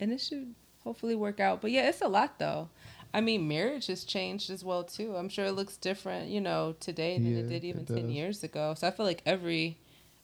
and 0.00 0.12
it 0.12 0.20
should 0.20 0.54
hopefully 0.84 1.14
work 1.14 1.40
out. 1.40 1.60
But 1.60 1.72
yeah, 1.72 1.88
it's 1.88 2.02
a 2.02 2.08
lot 2.08 2.38
though. 2.38 2.68
I 3.14 3.20
mean, 3.20 3.46
marriage 3.46 3.88
has 3.88 4.04
changed 4.04 4.48
as 4.48 4.64
well 4.64 4.84
too. 4.84 5.14
I'm 5.16 5.28
sure 5.28 5.44
it 5.44 5.52
looks 5.52 5.76
different, 5.76 6.30
you 6.30 6.40
know, 6.40 6.74
today 6.80 7.18
than 7.18 7.32
Yeah, 7.32 7.40
it 7.40 7.48
did 7.48 7.64
even 7.64 7.82
it 7.82 7.88
ten 7.88 8.10
years 8.10 8.42
ago. 8.42 8.74
So 8.76 8.86
I 8.86 8.90
feel 8.90 9.04
like 9.04 9.22
every 9.26 9.76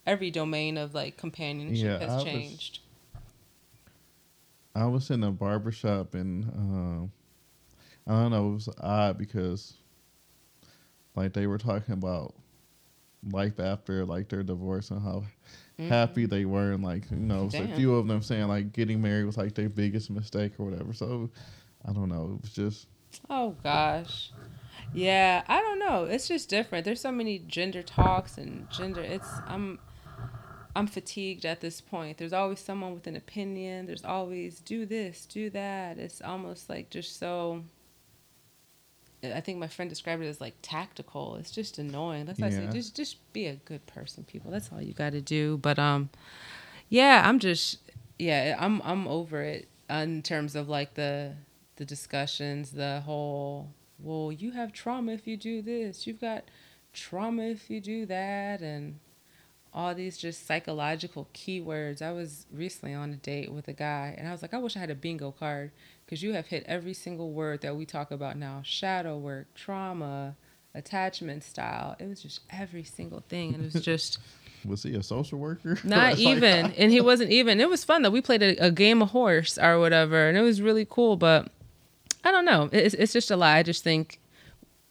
every 0.08 0.30
domain 0.30 0.76
of 0.78 0.94
like 0.94 1.16
companionship 1.16 2.00
Yeah, 2.00 2.06
I 2.06 2.10
has 2.10 2.14
was- 2.14 2.24
changed. 2.24 2.78
I 4.74 4.86
was 4.86 5.10
in 5.10 5.24
a 5.24 5.30
barber 5.32 5.72
shop 5.72 6.14
and 6.14 6.44
um, 6.44 7.12
I 8.06 8.12
don't 8.12 8.30
know, 8.30 8.50
it 8.50 8.54
was 8.54 8.68
odd 8.80 9.18
because 9.18 9.74
like 11.16 11.32
they 11.32 11.46
were 11.46 11.58
talking 11.58 11.94
about 11.94 12.34
life 13.32 13.58
after 13.58 14.04
like 14.06 14.28
their 14.28 14.44
divorce 14.44 14.90
and 14.92 15.02
how 15.02 15.24
happy 15.78 16.26
they 16.26 16.44
were 16.44 16.72
and 16.72 16.84
like 16.84 17.10
you 17.10 17.16
know, 17.16 17.46
it 17.46 17.54
a 17.54 17.58
Mm-hmm. 17.62 17.76
Few 17.76 17.94
of 17.96 18.06
them 18.06 18.22
saying 18.22 18.46
like 18.48 18.72
getting 18.72 19.02
married 19.02 19.24
was 19.24 19.36
like 19.36 19.54
their 19.54 19.68
biggest 19.68 20.10
mistake 20.10 20.52
or 20.58 20.66
whatever. 20.70 20.92
So 20.92 21.28
I 21.84 21.92
don't 21.92 22.08
know, 22.08 22.36
it 22.36 22.42
was 22.42 22.52
just 22.52 22.86
Oh 23.28 23.56
gosh. 23.64 24.30
Yeah, 24.94 25.42
I 25.48 25.60
don't 25.60 25.78
know. 25.80 26.04
It's 26.04 26.28
just 26.28 26.48
different. 26.48 26.84
There's 26.84 27.00
so 27.00 27.10
many 27.12 27.40
gender 27.40 27.82
talks 27.82 28.38
and 28.38 28.70
gender 28.70 29.00
it's 29.02 29.28
I'm 29.48 29.80
I'm 30.78 30.86
fatigued 30.86 31.44
at 31.44 31.60
this 31.60 31.80
point. 31.80 32.18
There's 32.18 32.32
always 32.32 32.60
someone 32.60 32.94
with 32.94 33.08
an 33.08 33.16
opinion. 33.16 33.86
There's 33.86 34.04
always 34.04 34.60
do 34.60 34.86
this, 34.86 35.26
do 35.26 35.50
that. 35.50 35.98
It's 35.98 36.22
almost 36.22 36.68
like 36.68 36.88
just 36.88 37.18
so 37.18 37.64
I 39.24 39.40
think 39.40 39.58
my 39.58 39.66
friend 39.66 39.90
described 39.90 40.22
it 40.22 40.28
as 40.28 40.40
like 40.40 40.54
tactical. 40.62 41.34
It's 41.34 41.50
just 41.50 41.78
annoying. 41.78 42.26
That's 42.26 42.38
why 42.38 42.46
I 42.46 42.50
say 42.50 42.68
just 42.72 42.94
just 42.94 43.16
be 43.32 43.46
a 43.46 43.56
good 43.56 43.84
person, 43.86 44.22
people. 44.22 44.52
That's 44.52 44.70
all 44.72 44.80
you 44.80 44.92
got 44.92 45.12
to 45.12 45.20
do. 45.20 45.58
But 45.58 45.80
um 45.80 46.10
yeah, 46.88 47.22
I'm 47.26 47.40
just 47.40 47.78
yeah, 48.16 48.56
I'm 48.58 48.80
I'm 48.84 49.08
over 49.08 49.42
it 49.42 49.68
in 49.90 50.22
terms 50.22 50.54
of 50.54 50.68
like 50.68 50.94
the 50.94 51.32
the 51.74 51.84
discussions, 51.84 52.70
the 52.70 53.00
whole 53.00 53.70
well, 53.98 54.30
you 54.30 54.52
have 54.52 54.72
trauma 54.72 55.10
if 55.10 55.26
you 55.26 55.36
do 55.36 55.60
this. 55.60 56.06
You've 56.06 56.20
got 56.20 56.44
trauma 56.92 57.42
if 57.42 57.68
you 57.68 57.80
do 57.80 58.06
that 58.06 58.60
and 58.60 59.00
all 59.78 59.94
these 59.94 60.18
just 60.18 60.44
psychological 60.44 61.28
keywords. 61.32 62.02
I 62.02 62.10
was 62.10 62.46
recently 62.52 62.94
on 62.94 63.12
a 63.12 63.16
date 63.16 63.52
with 63.52 63.68
a 63.68 63.72
guy, 63.72 64.12
and 64.18 64.26
I 64.26 64.32
was 64.32 64.42
like, 64.42 64.52
I 64.52 64.58
wish 64.58 64.76
I 64.76 64.80
had 64.80 64.90
a 64.90 64.94
bingo 64.96 65.30
card 65.30 65.70
because 66.04 66.20
you 66.20 66.32
have 66.32 66.48
hit 66.48 66.64
every 66.66 66.92
single 66.92 67.30
word 67.30 67.60
that 67.60 67.76
we 67.76 67.86
talk 67.86 68.10
about 68.10 68.36
now 68.36 68.60
shadow 68.64 69.16
work, 69.16 69.54
trauma, 69.54 70.34
attachment 70.74 71.44
style. 71.44 71.94
It 72.00 72.08
was 72.08 72.20
just 72.20 72.40
every 72.50 72.82
single 72.82 73.22
thing. 73.28 73.54
And 73.54 73.64
it 73.64 73.72
was 73.72 73.84
just. 73.84 74.18
was 74.64 74.82
he 74.82 74.96
a 74.96 75.02
social 75.02 75.38
worker? 75.38 75.78
Not 75.84 76.18
even. 76.18 76.72
and 76.76 76.90
he 76.90 77.00
wasn't 77.00 77.30
even. 77.30 77.60
It 77.60 77.70
was 77.70 77.84
fun 77.84 78.02
though. 78.02 78.10
We 78.10 78.20
played 78.20 78.42
a, 78.42 78.56
a, 78.56 78.72
game 78.72 79.00
of 79.00 79.10
horse 79.10 79.58
or 79.58 79.78
whatever, 79.78 80.28
and 80.28 80.36
it 80.36 80.42
was 80.42 80.60
really 80.60 80.88
cool. 80.90 81.16
But 81.16 81.52
I 82.24 82.32
don't 82.32 82.44
know. 82.44 82.68
It's, 82.72 82.94
it's 82.94 83.12
just 83.12 83.30
a 83.30 83.36
lie. 83.36 83.58
I 83.58 83.62
just 83.62 83.84
think, 83.84 84.18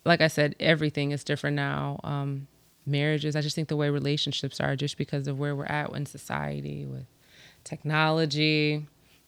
like 0.06 0.22
I 0.22 0.30
said, 0.30 0.56
everything 0.62 1.12
is 1.12 1.26
different 1.26 1.58
now. 1.58 2.00
Um, 2.06 2.48
marriages, 2.88 3.36
I 3.36 3.42
just 3.42 3.56
think 3.56 3.68
the 3.68 3.76
way 3.76 3.90
relationships 3.90 4.60
are, 4.60 4.76
just 4.76 4.98
because 4.98 5.28
of 5.28 5.38
where 5.38 5.56
we're 5.56 5.66
at 5.66 5.92
in 5.92 6.06
society 6.06 6.86
with 6.86 7.06
technology 7.64 8.88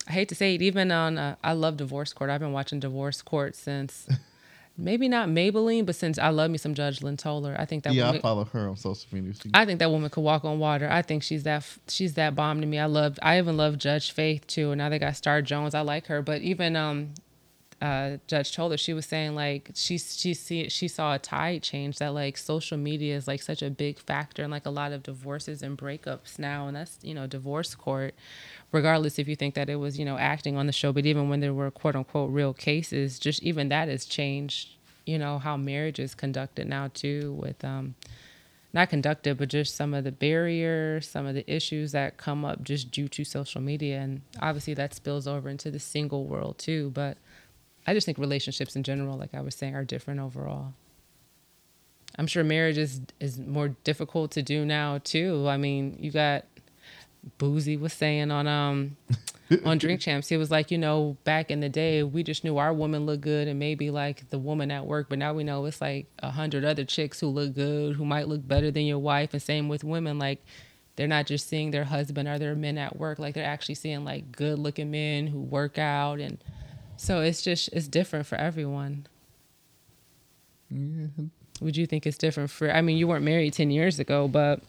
I 0.09 0.13
hate 0.13 0.29
to 0.29 0.35
say 0.35 0.55
it, 0.55 0.61
even 0.63 0.91
on 0.91 1.17
uh, 1.19 1.35
I 1.43 1.53
love 1.53 1.77
Divorce 1.77 2.13
Court. 2.13 2.31
I've 2.31 2.39
been 2.39 2.51
watching 2.51 2.79
Divorce 2.79 3.21
Court 3.21 3.55
since 3.55 4.07
maybe 4.77 5.07
not 5.07 5.29
Maybelline, 5.29 5.85
but 5.85 5.95
since 5.95 6.17
I 6.17 6.29
love 6.29 6.49
me 6.49 6.57
some 6.57 6.73
Judge 6.73 7.03
Lynn 7.03 7.15
Toler. 7.15 7.55
I 7.59 7.65
think 7.65 7.83
that 7.83 7.93
yeah, 7.93 8.07
woman, 8.07 8.17
I 8.17 8.21
follow 8.21 8.45
her 8.45 8.69
on 8.69 8.75
social 8.75 9.07
media. 9.11 9.33
I 9.53 9.65
think 9.65 9.77
that 9.79 9.91
woman 9.91 10.09
could 10.09 10.21
walk 10.21 10.43
on 10.45 10.57
water. 10.57 10.89
I 10.89 11.03
think 11.03 11.21
she's 11.21 11.43
that 11.43 11.63
she's 11.87 12.15
that 12.15 12.35
bomb 12.35 12.59
to 12.61 12.65
me. 12.65 12.79
I 12.79 12.85
love 12.85 13.19
I 13.21 13.37
even 13.37 13.55
love 13.55 13.77
Judge 13.77 14.11
Faith 14.11 14.47
too. 14.47 14.71
And 14.71 14.79
now 14.79 14.89
they 14.89 14.97
got 14.97 15.15
Star 15.15 15.43
Jones. 15.43 15.75
I 15.75 15.81
like 15.81 16.07
her, 16.07 16.23
but 16.23 16.41
even 16.41 16.75
um 16.75 17.13
uh, 17.81 18.17
Judge 18.27 18.53
Toler 18.53 18.77
she 18.77 18.93
was 18.93 19.05
saying 19.05 19.35
like 19.35 19.71
she 19.73 19.97
she 19.97 20.33
see 20.33 20.67
she 20.69 20.87
saw 20.87 21.13
a 21.13 21.19
tide 21.19 21.63
change 21.63 21.97
that 21.99 22.13
like 22.13 22.37
social 22.37 22.77
media 22.77 23.15
is 23.15 23.27
like 23.27 23.41
such 23.41 23.61
a 23.61 23.69
big 23.69 23.99
factor 23.99 24.43
in 24.43 24.51
like 24.51 24.65
a 24.65 24.69
lot 24.69 24.91
of 24.91 25.03
divorces 25.03 25.63
and 25.63 25.77
breakups 25.77 26.37
now, 26.37 26.67
and 26.67 26.75
that's 26.75 26.99
you 27.01 27.13
know 27.13 27.25
divorce 27.27 27.75
court 27.75 28.13
regardless 28.71 29.17
if 29.17 29.27
you 29.27 29.35
think 29.35 29.55
that 29.55 29.69
it 29.69 29.75
was, 29.75 29.97
you 29.97 30.05
know, 30.05 30.17
acting 30.17 30.57
on 30.57 30.67
the 30.67 30.73
show, 30.73 30.93
but 30.93 31.05
even 31.05 31.29
when 31.29 31.39
there 31.39 31.53
were 31.53 31.71
quote 31.71 31.95
unquote 31.95 32.31
real 32.31 32.53
cases, 32.53 33.19
just 33.19 33.41
even 33.43 33.69
that 33.69 33.87
has 33.87 34.05
changed, 34.05 34.69
you 35.05 35.17
know, 35.17 35.39
how 35.39 35.57
marriage 35.57 35.99
is 35.99 36.13
conducted 36.13 36.67
now 36.67 36.89
too 36.93 37.33
with 37.33 37.63
um 37.63 37.95
not 38.71 38.89
conducted, 38.89 39.39
but 39.39 39.49
just 39.49 39.75
some 39.75 39.95
of 39.95 40.03
the 40.03 40.11
barriers, 40.11 41.07
some 41.09 41.25
of 41.25 41.33
the 41.33 41.51
issues 41.51 41.91
that 41.93 42.17
come 42.17 42.45
up 42.45 42.63
just 42.63 42.91
due 42.91 43.07
to 43.07 43.23
social 43.23 43.61
media. 43.61 43.99
And 43.99 44.21
obviously 44.39 44.75
that 44.75 44.93
spills 44.93 45.27
over 45.27 45.49
into 45.49 45.71
the 45.71 45.79
single 45.79 46.25
world 46.25 46.59
too. 46.59 46.91
But 46.93 47.17
I 47.89 47.93
just 47.95 48.05
think 48.05 48.19
relationships 48.19 48.75
in 48.75 48.83
general, 48.83 49.17
like 49.17 49.33
I 49.33 49.41
was 49.41 49.55
saying, 49.55 49.73
are 49.73 49.83
different 49.83 50.19
overall. 50.19 50.73
I'm 52.19 52.27
sure 52.27 52.43
marriage 52.43 52.77
is, 52.77 53.01
is 53.19 53.39
more 53.39 53.69
difficult 53.83 54.29
to 54.33 54.43
do 54.43 54.63
now 54.63 54.99
too. 55.03 55.47
I 55.49 55.57
mean, 55.57 55.97
you 55.99 56.11
got 56.11 56.45
Boosie 57.39 57.79
was 57.79 57.91
saying 57.91 58.29
on 58.29 58.45
um 58.45 58.95
on 59.65 59.79
Drink 59.79 60.01
Champs. 60.01 60.29
He 60.29 60.37
was 60.37 60.51
like, 60.51 60.69
you 60.69 60.77
know, 60.77 61.17
back 61.23 61.49
in 61.49 61.61
the 61.61 61.69
day, 61.69 62.03
we 62.03 62.21
just 62.21 62.43
knew 62.43 62.59
our 62.59 62.71
woman 62.71 63.07
looked 63.07 63.21
good 63.21 63.47
and 63.47 63.57
maybe 63.57 63.89
like 63.89 64.29
the 64.29 64.37
woman 64.37 64.69
at 64.69 64.85
work, 64.85 65.07
but 65.09 65.17
now 65.17 65.33
we 65.33 65.43
know 65.43 65.65
it's 65.65 65.81
like 65.81 66.05
a 66.19 66.29
hundred 66.29 66.63
other 66.63 66.85
chicks 66.85 67.19
who 67.19 67.27
look 67.27 67.55
good, 67.55 67.95
who 67.95 68.05
might 68.05 68.27
look 68.27 68.47
better 68.47 68.69
than 68.69 68.85
your 68.85 68.99
wife. 68.99 69.33
And 69.33 69.41
same 69.41 69.67
with 69.67 69.83
women, 69.83 70.19
like 70.19 70.45
they're 70.95 71.07
not 71.07 71.25
just 71.25 71.49
seeing 71.49 71.71
their 71.71 71.85
husband 71.85 72.29
or 72.29 72.37
their 72.37 72.53
men 72.53 72.77
at 72.77 72.97
work, 72.97 73.17
like 73.17 73.33
they're 73.33 73.43
actually 73.43 73.73
seeing 73.73 74.05
like 74.05 74.31
good 74.31 74.59
looking 74.59 74.91
men 74.91 75.25
who 75.25 75.39
work 75.39 75.79
out 75.79 76.19
and 76.19 76.37
so 76.99 77.21
it's 77.21 77.41
just 77.41 77.69
it's 77.71 77.87
different 77.87 78.25
for 78.25 78.35
everyone. 78.35 79.07
Yeah. 80.69 81.07
Would 81.61 81.77
you 81.77 81.85
think 81.85 82.05
it's 82.05 82.17
different 82.17 82.49
for 82.49 82.69
I 82.69 82.81
mean, 82.81 82.97
you 82.97 83.07
weren't 83.07 83.23
married 83.23 83.53
ten 83.53 83.71
years 83.71 83.99
ago, 83.99 84.27
but 84.27 84.61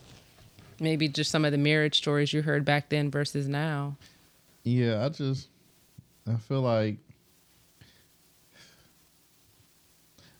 maybe 0.79 1.09
just 1.09 1.33
some 1.33 1.45
of 1.45 1.51
the 1.51 1.59
marriage 1.59 1.99
stories 1.99 2.33
you 2.33 2.43
heard 2.43 2.65
back 2.65 2.89
then 2.89 3.11
versus 3.11 3.49
now. 3.49 3.97
Yeah, 4.63 5.05
I 5.05 5.09
just 5.09 5.49
I 6.25 6.37
feel 6.37 6.61
like 6.61 6.99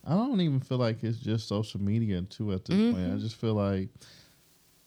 I 0.07 0.11
don't 0.11 0.39
even 0.39 0.61
feel 0.61 0.77
like 0.77 1.03
it's 1.03 1.19
just 1.19 1.49
social 1.49 1.81
media 1.81 2.21
too 2.21 2.53
at 2.53 2.63
this 2.63 2.77
mm-hmm. 2.77 2.95
point. 2.95 3.13
I 3.13 3.17
just 3.17 3.35
feel 3.35 3.55
like 3.55 3.89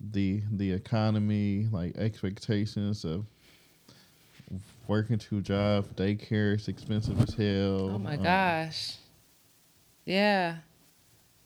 the 0.00 0.40
the 0.52 0.72
economy, 0.72 1.68
like 1.70 1.98
expectations 1.98 3.04
of 3.04 3.26
working 4.86 5.18
two 5.18 5.40
jobs, 5.40 5.88
daycare 5.94 6.56
is 6.56 6.68
expensive 6.68 7.20
as 7.20 7.34
hell. 7.34 7.90
Oh 7.90 7.98
my 7.98 8.16
um, 8.16 8.22
gosh. 8.22 8.96
Yeah. 10.04 10.56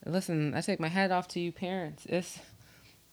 Listen, 0.06 0.54
I 0.54 0.60
take 0.60 0.80
my 0.80 0.88
hat 0.88 1.10
off 1.10 1.28
to 1.28 1.40
you 1.40 1.52
parents. 1.52 2.06
It's 2.06 2.38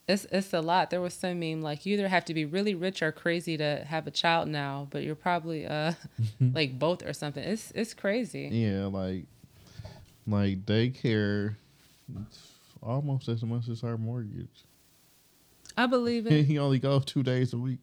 it's 0.07 0.26
it's 0.32 0.53
a 0.53 0.61
lot. 0.61 0.91
There 0.91 1.01
was 1.01 1.13
some 1.13 1.39
meme 1.39 1.61
like 1.61 1.86
you 1.86 1.93
either 1.93 2.07
have 2.07 2.26
to 2.26 2.34
be 2.34 2.45
really 2.45 2.76
rich 2.76 3.01
or 3.01 3.11
crazy 3.11 3.57
to 3.57 3.84
have 3.88 4.07
a 4.07 4.11
child 4.11 4.47
now, 4.47 4.88
but 4.91 5.03
you're 5.03 5.15
probably 5.15 5.65
uh 5.65 5.93
like 6.39 6.78
both 6.78 7.05
or 7.05 7.13
something. 7.13 7.43
It's 7.43 7.71
it's 7.76 7.93
crazy. 7.93 8.49
Yeah, 8.51 8.86
like 8.86 9.26
like 10.28 10.65
daycare 10.65 11.55
almost 12.82 13.28
as 13.30 13.43
much 13.43 13.67
as 13.67 13.84
our 13.84 13.97
mortgage. 13.97 14.65
I 15.76 15.88
believe 15.88 16.28
it. 16.32 16.45
he 16.45 16.59
only 16.59 16.80
goes 16.80 17.05
two 17.05 17.23
days 17.23 17.53
a 17.53 17.57
week. 17.57 17.80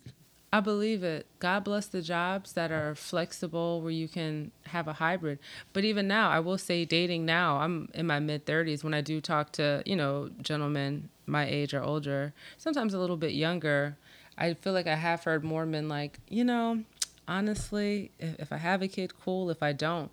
I 0.54 0.60
believe 0.60 1.02
it. 1.02 1.26
God 1.38 1.64
bless 1.64 1.86
the 1.86 2.02
jobs 2.02 2.52
that 2.52 2.70
are 2.70 2.94
flexible 2.94 3.80
where 3.80 3.90
you 3.90 4.06
can 4.06 4.50
have 4.66 4.86
a 4.86 4.92
hybrid. 4.92 5.38
But 5.72 5.84
even 5.84 6.06
now, 6.06 6.28
I 6.30 6.40
will 6.40 6.58
say 6.58 6.84
dating 6.84 7.24
now, 7.24 7.56
I'm 7.56 7.88
in 7.94 8.06
my 8.06 8.20
mid 8.20 8.44
30s 8.44 8.84
when 8.84 8.92
I 8.92 9.00
do 9.00 9.20
talk 9.22 9.52
to, 9.52 9.82
you 9.86 9.96
know, 9.96 10.28
gentlemen 10.42 11.08
my 11.24 11.46
age 11.46 11.72
or 11.72 11.82
older, 11.82 12.34
sometimes 12.58 12.92
a 12.92 12.98
little 12.98 13.16
bit 13.16 13.32
younger. 13.32 13.96
I 14.36 14.52
feel 14.54 14.74
like 14.74 14.86
I 14.86 14.96
have 14.96 15.24
heard 15.24 15.42
more 15.42 15.64
men 15.64 15.88
like, 15.88 16.18
you 16.28 16.44
know, 16.44 16.82
honestly, 17.26 18.10
if, 18.18 18.40
if 18.40 18.52
I 18.52 18.58
have 18.58 18.82
a 18.82 18.88
kid, 18.88 19.12
cool. 19.18 19.48
If 19.48 19.62
I 19.62 19.72
don't, 19.72 20.10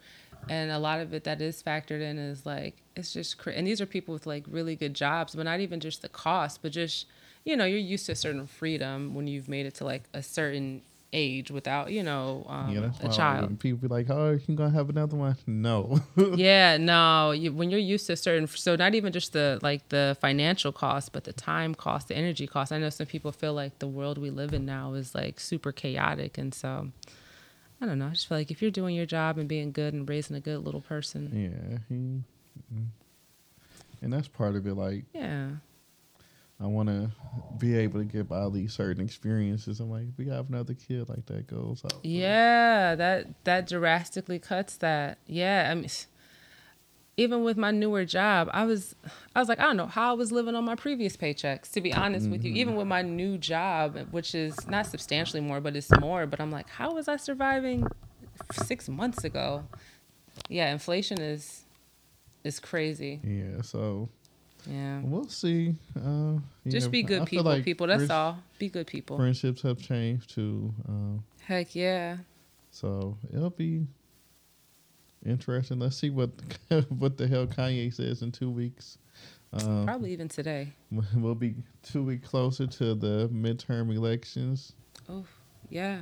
and 0.47 0.71
a 0.71 0.79
lot 0.79 0.99
of 0.99 1.13
it 1.13 1.23
that 1.25 1.41
is 1.41 1.61
factored 1.61 2.01
in 2.01 2.17
is 2.17 2.45
like 2.45 2.77
it's 2.95 3.11
just 3.13 3.37
cra- 3.37 3.53
and 3.53 3.67
these 3.67 3.81
are 3.81 3.85
people 3.85 4.13
with 4.13 4.25
like 4.25 4.45
really 4.49 4.75
good 4.75 4.93
jobs, 4.93 5.35
but 5.35 5.43
not 5.43 5.59
even 5.59 5.79
just 5.79 6.01
the 6.01 6.09
cost, 6.09 6.61
but 6.61 6.71
just 6.71 7.05
you 7.45 7.55
know, 7.55 7.65
you're 7.65 7.79
used 7.79 8.05
to 8.07 8.11
a 8.11 8.15
certain 8.15 8.45
freedom 8.45 9.15
when 9.15 9.27
you've 9.27 9.49
made 9.49 9.65
it 9.65 9.75
to 9.75 9.85
like 9.85 10.03
a 10.13 10.21
certain 10.21 10.81
age 11.13 11.49
without, 11.49 11.91
you 11.91 12.03
know, 12.03 12.45
um, 12.47 12.75
yeah, 12.75 12.91
a 13.01 13.09
child. 13.09 13.59
people 13.59 13.79
be 13.79 13.87
like, 13.87 14.09
"Oh, 14.09 14.39
you 14.47 14.55
gonna 14.55 14.69
have 14.71 14.89
another 14.89 15.15
one?" 15.15 15.37
No. 15.47 15.99
yeah, 16.35 16.77
no. 16.77 17.31
You, 17.31 17.51
when 17.53 17.69
you're 17.71 17.79
used 17.79 18.07
to 18.07 18.15
certain, 18.15 18.47
so 18.47 18.75
not 18.75 18.95
even 18.95 19.11
just 19.11 19.33
the 19.33 19.59
like 19.61 19.89
the 19.89 20.17
financial 20.21 20.71
cost, 20.71 21.11
but 21.11 21.23
the 21.23 21.33
time 21.33 21.73
cost, 21.75 22.09
the 22.09 22.15
energy 22.15 22.47
cost. 22.47 22.71
I 22.71 22.77
know 22.77 22.89
some 22.89 23.07
people 23.07 23.31
feel 23.31 23.53
like 23.53 23.79
the 23.79 23.87
world 23.87 24.17
we 24.17 24.29
live 24.29 24.53
in 24.53 24.65
now 24.65 24.93
is 24.93 25.15
like 25.15 25.39
super 25.39 25.71
chaotic, 25.71 26.37
and 26.37 26.53
so 26.53 26.89
I 27.81 27.85
don't 27.85 27.99
know. 27.99 28.07
I 28.07 28.11
just 28.11 28.27
feel 28.27 28.37
like 28.37 28.51
if 28.51 28.61
you're 28.61 28.71
doing 28.71 28.95
your 28.95 29.05
job 29.05 29.37
and 29.37 29.47
being 29.47 29.71
good 29.71 29.93
and 29.93 30.07
raising 30.07 30.35
a 30.35 30.41
good 30.41 30.59
little 30.59 30.81
person, 30.81 31.31
yeah, 31.33 31.77
he, 31.87 31.95
mm. 32.75 32.87
and 34.01 34.13
that's 34.13 34.27
part 34.27 34.55
of 34.55 34.67
it. 34.67 34.73
Like, 34.73 35.05
yeah, 35.13 35.49
I 36.61 36.65
want 36.67 36.89
to 36.89 37.11
be 37.57 37.77
able 37.77 38.01
to 38.01 38.05
get 38.05 38.29
all 38.31 38.49
these 38.49 38.73
certain 38.73 39.03
experiences. 39.03 39.79
I'm 39.79 39.89
like, 39.89 40.07
we 40.17 40.27
have 40.27 40.49
another 40.49 40.73
kid 40.73 41.07
like 41.07 41.25
that 41.27 41.47
goes 41.47 41.81
out. 41.85 42.03
Yeah, 42.03 42.95
that 42.95 43.45
that 43.45 43.67
drastically 43.67 44.39
cuts 44.39 44.75
that. 44.77 45.19
Yeah, 45.25 45.69
I 45.71 45.75
mean, 45.75 45.89
even 47.19 47.43
with 47.43 47.57
my 47.57 47.69
newer 47.69 48.05
job, 48.05 48.49
I 48.53 48.65
was 48.65 48.95
I 49.35 49.39
was 49.39 49.49
like, 49.49 49.59
I 49.59 49.63
don't 49.63 49.77
know 49.77 49.87
how 49.87 50.11
I 50.11 50.13
was 50.13 50.31
living 50.31 50.55
on 50.55 50.63
my 50.63 50.75
previous 50.75 51.17
paychecks. 51.17 51.71
To 51.73 51.81
be 51.81 51.93
honest 51.93 52.23
mm-hmm. 52.23 52.31
with 52.31 52.45
you, 52.45 52.53
even 52.53 52.69
mm-hmm. 52.69 52.77
with 52.77 52.87
my 52.87 53.01
new 53.01 53.37
job, 53.37 53.97
which 54.11 54.33
is 54.33 54.67
not 54.67 54.85
substantially 54.85 55.41
more, 55.41 55.59
but 55.59 55.75
it's 55.75 55.91
more. 55.99 56.25
But 56.25 56.39
I'm 56.39 56.49
like, 56.49 56.69
how 56.69 56.93
was 56.93 57.09
I 57.09 57.17
surviving 57.17 57.85
six 58.53 58.87
months 58.87 59.25
ago? 59.25 59.65
Yeah, 60.47 60.71
inflation 60.71 61.19
is 61.19 61.63
is 62.45 62.59
crazy. 62.59 63.19
Yeah, 63.21 63.63
so 63.63 64.07
yeah. 64.65 65.01
We'll 65.03 65.27
see. 65.27 65.75
Uh, 65.97 66.35
Just 66.67 66.87
know, 66.87 66.91
be 66.91 67.03
good 67.03 67.25
people, 67.27 67.45
like 67.45 67.65
people. 67.65 67.87
That's 67.87 68.09
all. 68.09 68.39
Be 68.59 68.69
good 68.69 68.87
people. 68.87 69.17
Friendships 69.17 69.61
have 69.63 69.79
changed 69.79 70.33
too. 70.33 70.73
Uh, 70.87 71.19
Heck 71.41 71.75
yeah. 71.75 72.17
So 72.71 73.17
it'll 73.33 73.49
be 73.49 73.87
interesting. 75.25 75.79
Let's 75.79 75.97
see 75.97 76.09
what 76.09 76.31
what 76.89 77.17
the 77.17 77.27
hell 77.27 77.47
Kanye 77.47 77.93
says 77.93 78.21
in 78.21 78.31
two 78.31 78.49
weeks. 78.49 78.97
Um, 79.51 79.85
Probably 79.85 80.13
even 80.13 80.27
today. 80.29 80.73
We'll 81.15 81.35
be 81.35 81.55
two 81.81 82.03
weeks 82.03 82.27
closer 82.27 82.67
to 82.67 82.95
the 82.95 83.29
midterm 83.33 83.93
elections. 83.95 84.73
Oh 85.09 85.25
yeah. 85.69 86.01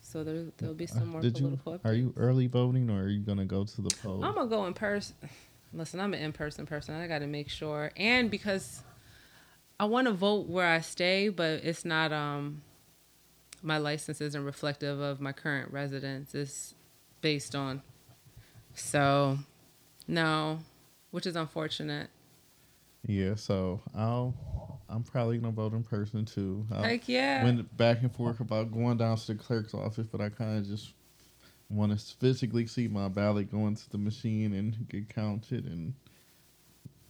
So 0.00 0.22
there 0.22 0.44
there'll 0.56 0.74
be 0.74 0.86
some 0.86 1.08
more 1.08 1.20
Did 1.20 1.34
political. 1.34 1.72
You, 1.72 1.78
updates. 1.78 1.84
Are 1.84 1.94
you 1.94 2.14
early 2.16 2.46
voting 2.46 2.90
or 2.90 3.02
are 3.02 3.08
you 3.08 3.20
gonna 3.20 3.44
go 3.44 3.64
to 3.64 3.80
the 3.80 3.94
poll? 4.02 4.24
I'm 4.24 4.34
gonna 4.34 4.48
go 4.48 4.66
in 4.66 4.74
person 4.74 5.16
listen, 5.72 6.00
I'm 6.00 6.14
an 6.14 6.20
in 6.20 6.32
person 6.32 6.66
person. 6.66 6.94
I 6.94 7.06
got 7.06 7.20
to 7.20 7.26
make 7.26 7.48
sure. 7.48 7.92
And 7.96 8.30
because 8.30 8.82
I 9.78 9.84
want 9.84 10.06
to 10.06 10.12
vote 10.12 10.48
where 10.48 10.66
I 10.66 10.80
stay, 10.80 11.28
but 11.28 11.64
it's 11.64 11.84
not, 11.84 12.12
um, 12.12 12.62
my 13.62 13.78
license 13.78 14.20
isn't 14.20 14.44
reflective 14.44 15.00
of 15.00 15.20
my 15.20 15.32
current 15.32 15.72
residence. 15.72 16.34
It's 16.34 16.74
based 17.20 17.54
on. 17.54 17.82
So, 18.76 19.38
no, 20.06 20.60
which 21.10 21.26
is 21.26 21.34
unfortunate. 21.36 22.08
Yeah, 23.06 23.34
so 23.36 23.80
I'll 23.96 24.34
I'm 24.88 25.02
probably 25.02 25.38
gonna 25.38 25.52
vote 25.52 25.72
in 25.72 25.82
person 25.82 26.24
too. 26.24 26.66
I 26.72 26.88
Heck 26.88 27.08
yeah. 27.08 27.42
went 27.44 27.76
back 27.76 28.02
and 28.02 28.14
forth 28.14 28.40
about 28.40 28.72
going 28.72 28.98
down 28.98 29.16
to 29.16 29.26
the 29.26 29.34
clerk's 29.34 29.74
office, 29.74 30.06
but 30.06 30.20
I 30.20 30.28
kind 30.28 30.58
of 30.58 30.66
just 30.66 30.92
want 31.68 31.98
to 31.98 32.16
physically 32.16 32.66
see 32.66 32.86
my 32.86 33.08
ballot 33.08 33.50
go 33.50 33.66
into 33.66 33.88
the 33.90 33.98
machine 33.98 34.52
and 34.54 34.88
get 34.88 35.08
counted. 35.08 35.66
And 35.66 35.94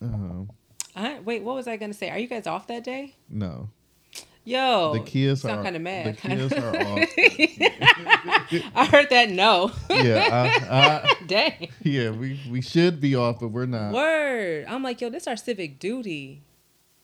um, 0.00 0.50
I, 0.94 1.18
wait, 1.20 1.42
what 1.42 1.54
was 1.54 1.68
I 1.68 1.76
gonna 1.76 1.94
say? 1.94 2.10
Are 2.10 2.18
you 2.18 2.28
guys 2.28 2.46
off 2.46 2.66
that 2.68 2.84
day? 2.84 3.14
no, 3.28 3.68
Yo, 4.46 4.92
the 4.92 5.00
kids 5.00 5.42
sound 5.42 5.58
are 5.58 5.62
kind 5.64 5.74
of 5.74 5.82
mad. 5.82 6.06
The 6.06 6.12
kids 6.28 6.52
are 6.52 6.68
off. 6.76 7.08
I 8.76 8.86
heard 8.86 9.10
that. 9.10 9.28
No. 9.28 9.72
Yeah, 9.90 10.28
I, 10.70 11.02
I, 11.10 11.14
Dang. 11.26 11.68
yeah, 11.82 12.10
we 12.10 12.38
we 12.48 12.60
should 12.62 13.00
be 13.00 13.16
off, 13.16 13.40
but 13.40 13.48
we're 13.48 13.66
not. 13.66 13.92
Word. 13.92 14.66
I'm 14.68 14.84
like, 14.84 15.00
yo, 15.00 15.10
this 15.10 15.26
our 15.26 15.36
civic 15.36 15.80
duty. 15.80 16.42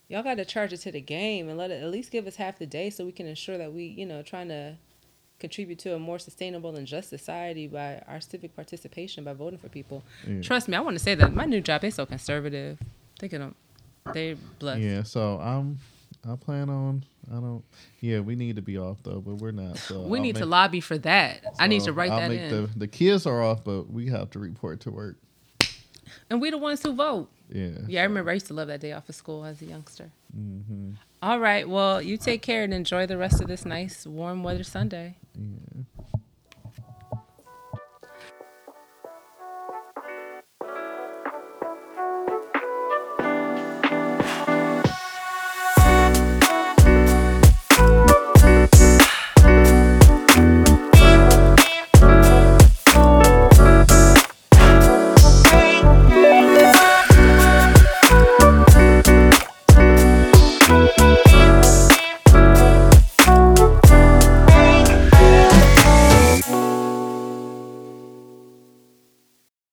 Y'all 0.07 0.23
got 0.23 0.35
to 0.35 0.45
charge 0.45 0.71
it 0.71 0.77
to 0.77 0.91
the 0.91 1.01
game 1.01 1.49
and 1.49 1.57
let 1.57 1.69
it 1.69 1.83
at 1.83 1.89
least 1.91 2.11
give 2.11 2.27
us 2.27 2.37
half 2.37 2.59
the 2.59 2.65
day 2.65 2.89
so 2.89 3.03
we 3.03 3.11
can 3.11 3.27
ensure 3.27 3.57
that 3.57 3.73
we, 3.73 3.83
you 3.87 4.05
know, 4.05 4.21
trying 4.21 4.47
to 4.47 4.75
contribute 5.39 5.79
to 5.79 5.93
a 5.95 5.99
more 5.99 6.19
sustainable 6.19 6.75
and 6.77 6.87
just 6.87 7.09
society 7.09 7.67
by 7.67 8.01
our 8.07 8.21
civic 8.21 8.55
participation 8.55 9.25
by 9.25 9.33
voting 9.33 9.59
for 9.59 9.67
people. 9.67 10.01
Yeah. 10.25 10.41
Trust 10.41 10.69
me, 10.69 10.77
I 10.77 10.79
want 10.79 10.97
to 10.97 11.03
say 11.03 11.15
that 11.15 11.33
my 11.33 11.43
new 11.43 11.59
job 11.59 11.83
is 11.83 11.95
so 11.95 12.05
conservative. 12.05 12.79
They 13.19 13.27
can, 13.27 13.53
they 14.13 14.37
blessed. 14.59 14.79
Yeah, 14.81 15.03
so 15.03 15.39
I'm. 15.39 15.79
I 16.29 16.35
plan 16.35 16.69
on. 16.69 17.03
I 17.29 17.35
don't. 17.35 17.63
Yeah, 17.99 18.19
we 18.21 18.35
need 18.35 18.55
to 18.55 18.61
be 18.61 18.77
off 18.77 18.97
though, 19.03 19.19
but 19.19 19.35
we're 19.35 19.51
not. 19.51 19.77
So 19.77 20.01
we 20.01 20.19
I'll 20.19 20.23
need 20.23 20.35
to 20.37 20.45
lobby 20.45 20.79
for 20.79 20.97
that. 20.99 21.43
I 21.59 21.67
need 21.67 21.81
to 21.83 21.93
write 21.93 22.11
I'll 22.11 22.19
that 22.19 22.29
make 22.29 22.39
in. 22.39 22.49
The, 22.49 22.69
the 22.79 22.87
kids 22.87 23.25
are 23.25 23.41
off, 23.41 23.63
but 23.63 23.91
we 23.91 24.07
have 24.09 24.29
to 24.31 24.39
report 24.39 24.79
to 24.81 24.91
work. 24.91 25.17
and 26.29 26.41
we 26.41 26.49
the 26.49 26.57
ones 26.57 26.81
who 26.83 26.93
vote. 26.93 27.29
Yeah. 27.49 27.69
Yeah, 27.87 28.01
I 28.01 28.03
remember 28.05 28.31
I 28.31 28.35
used 28.35 28.47
to 28.47 28.53
love 28.53 28.67
that 28.69 28.79
day 28.81 28.93
off 28.93 29.09
of 29.09 29.15
school 29.15 29.43
as 29.45 29.61
a 29.61 29.65
youngster. 29.65 30.11
hmm 30.33 30.91
All 31.21 31.39
right. 31.39 31.67
Well, 31.67 32.01
you 32.01 32.17
take 32.17 32.41
care 32.41 32.63
and 32.63 32.73
enjoy 32.73 33.05
the 33.05 33.17
rest 33.17 33.41
of 33.41 33.47
this 33.47 33.65
nice 33.65 34.05
warm 34.07 34.43
weather 34.43 34.63
Sunday. 34.63 35.17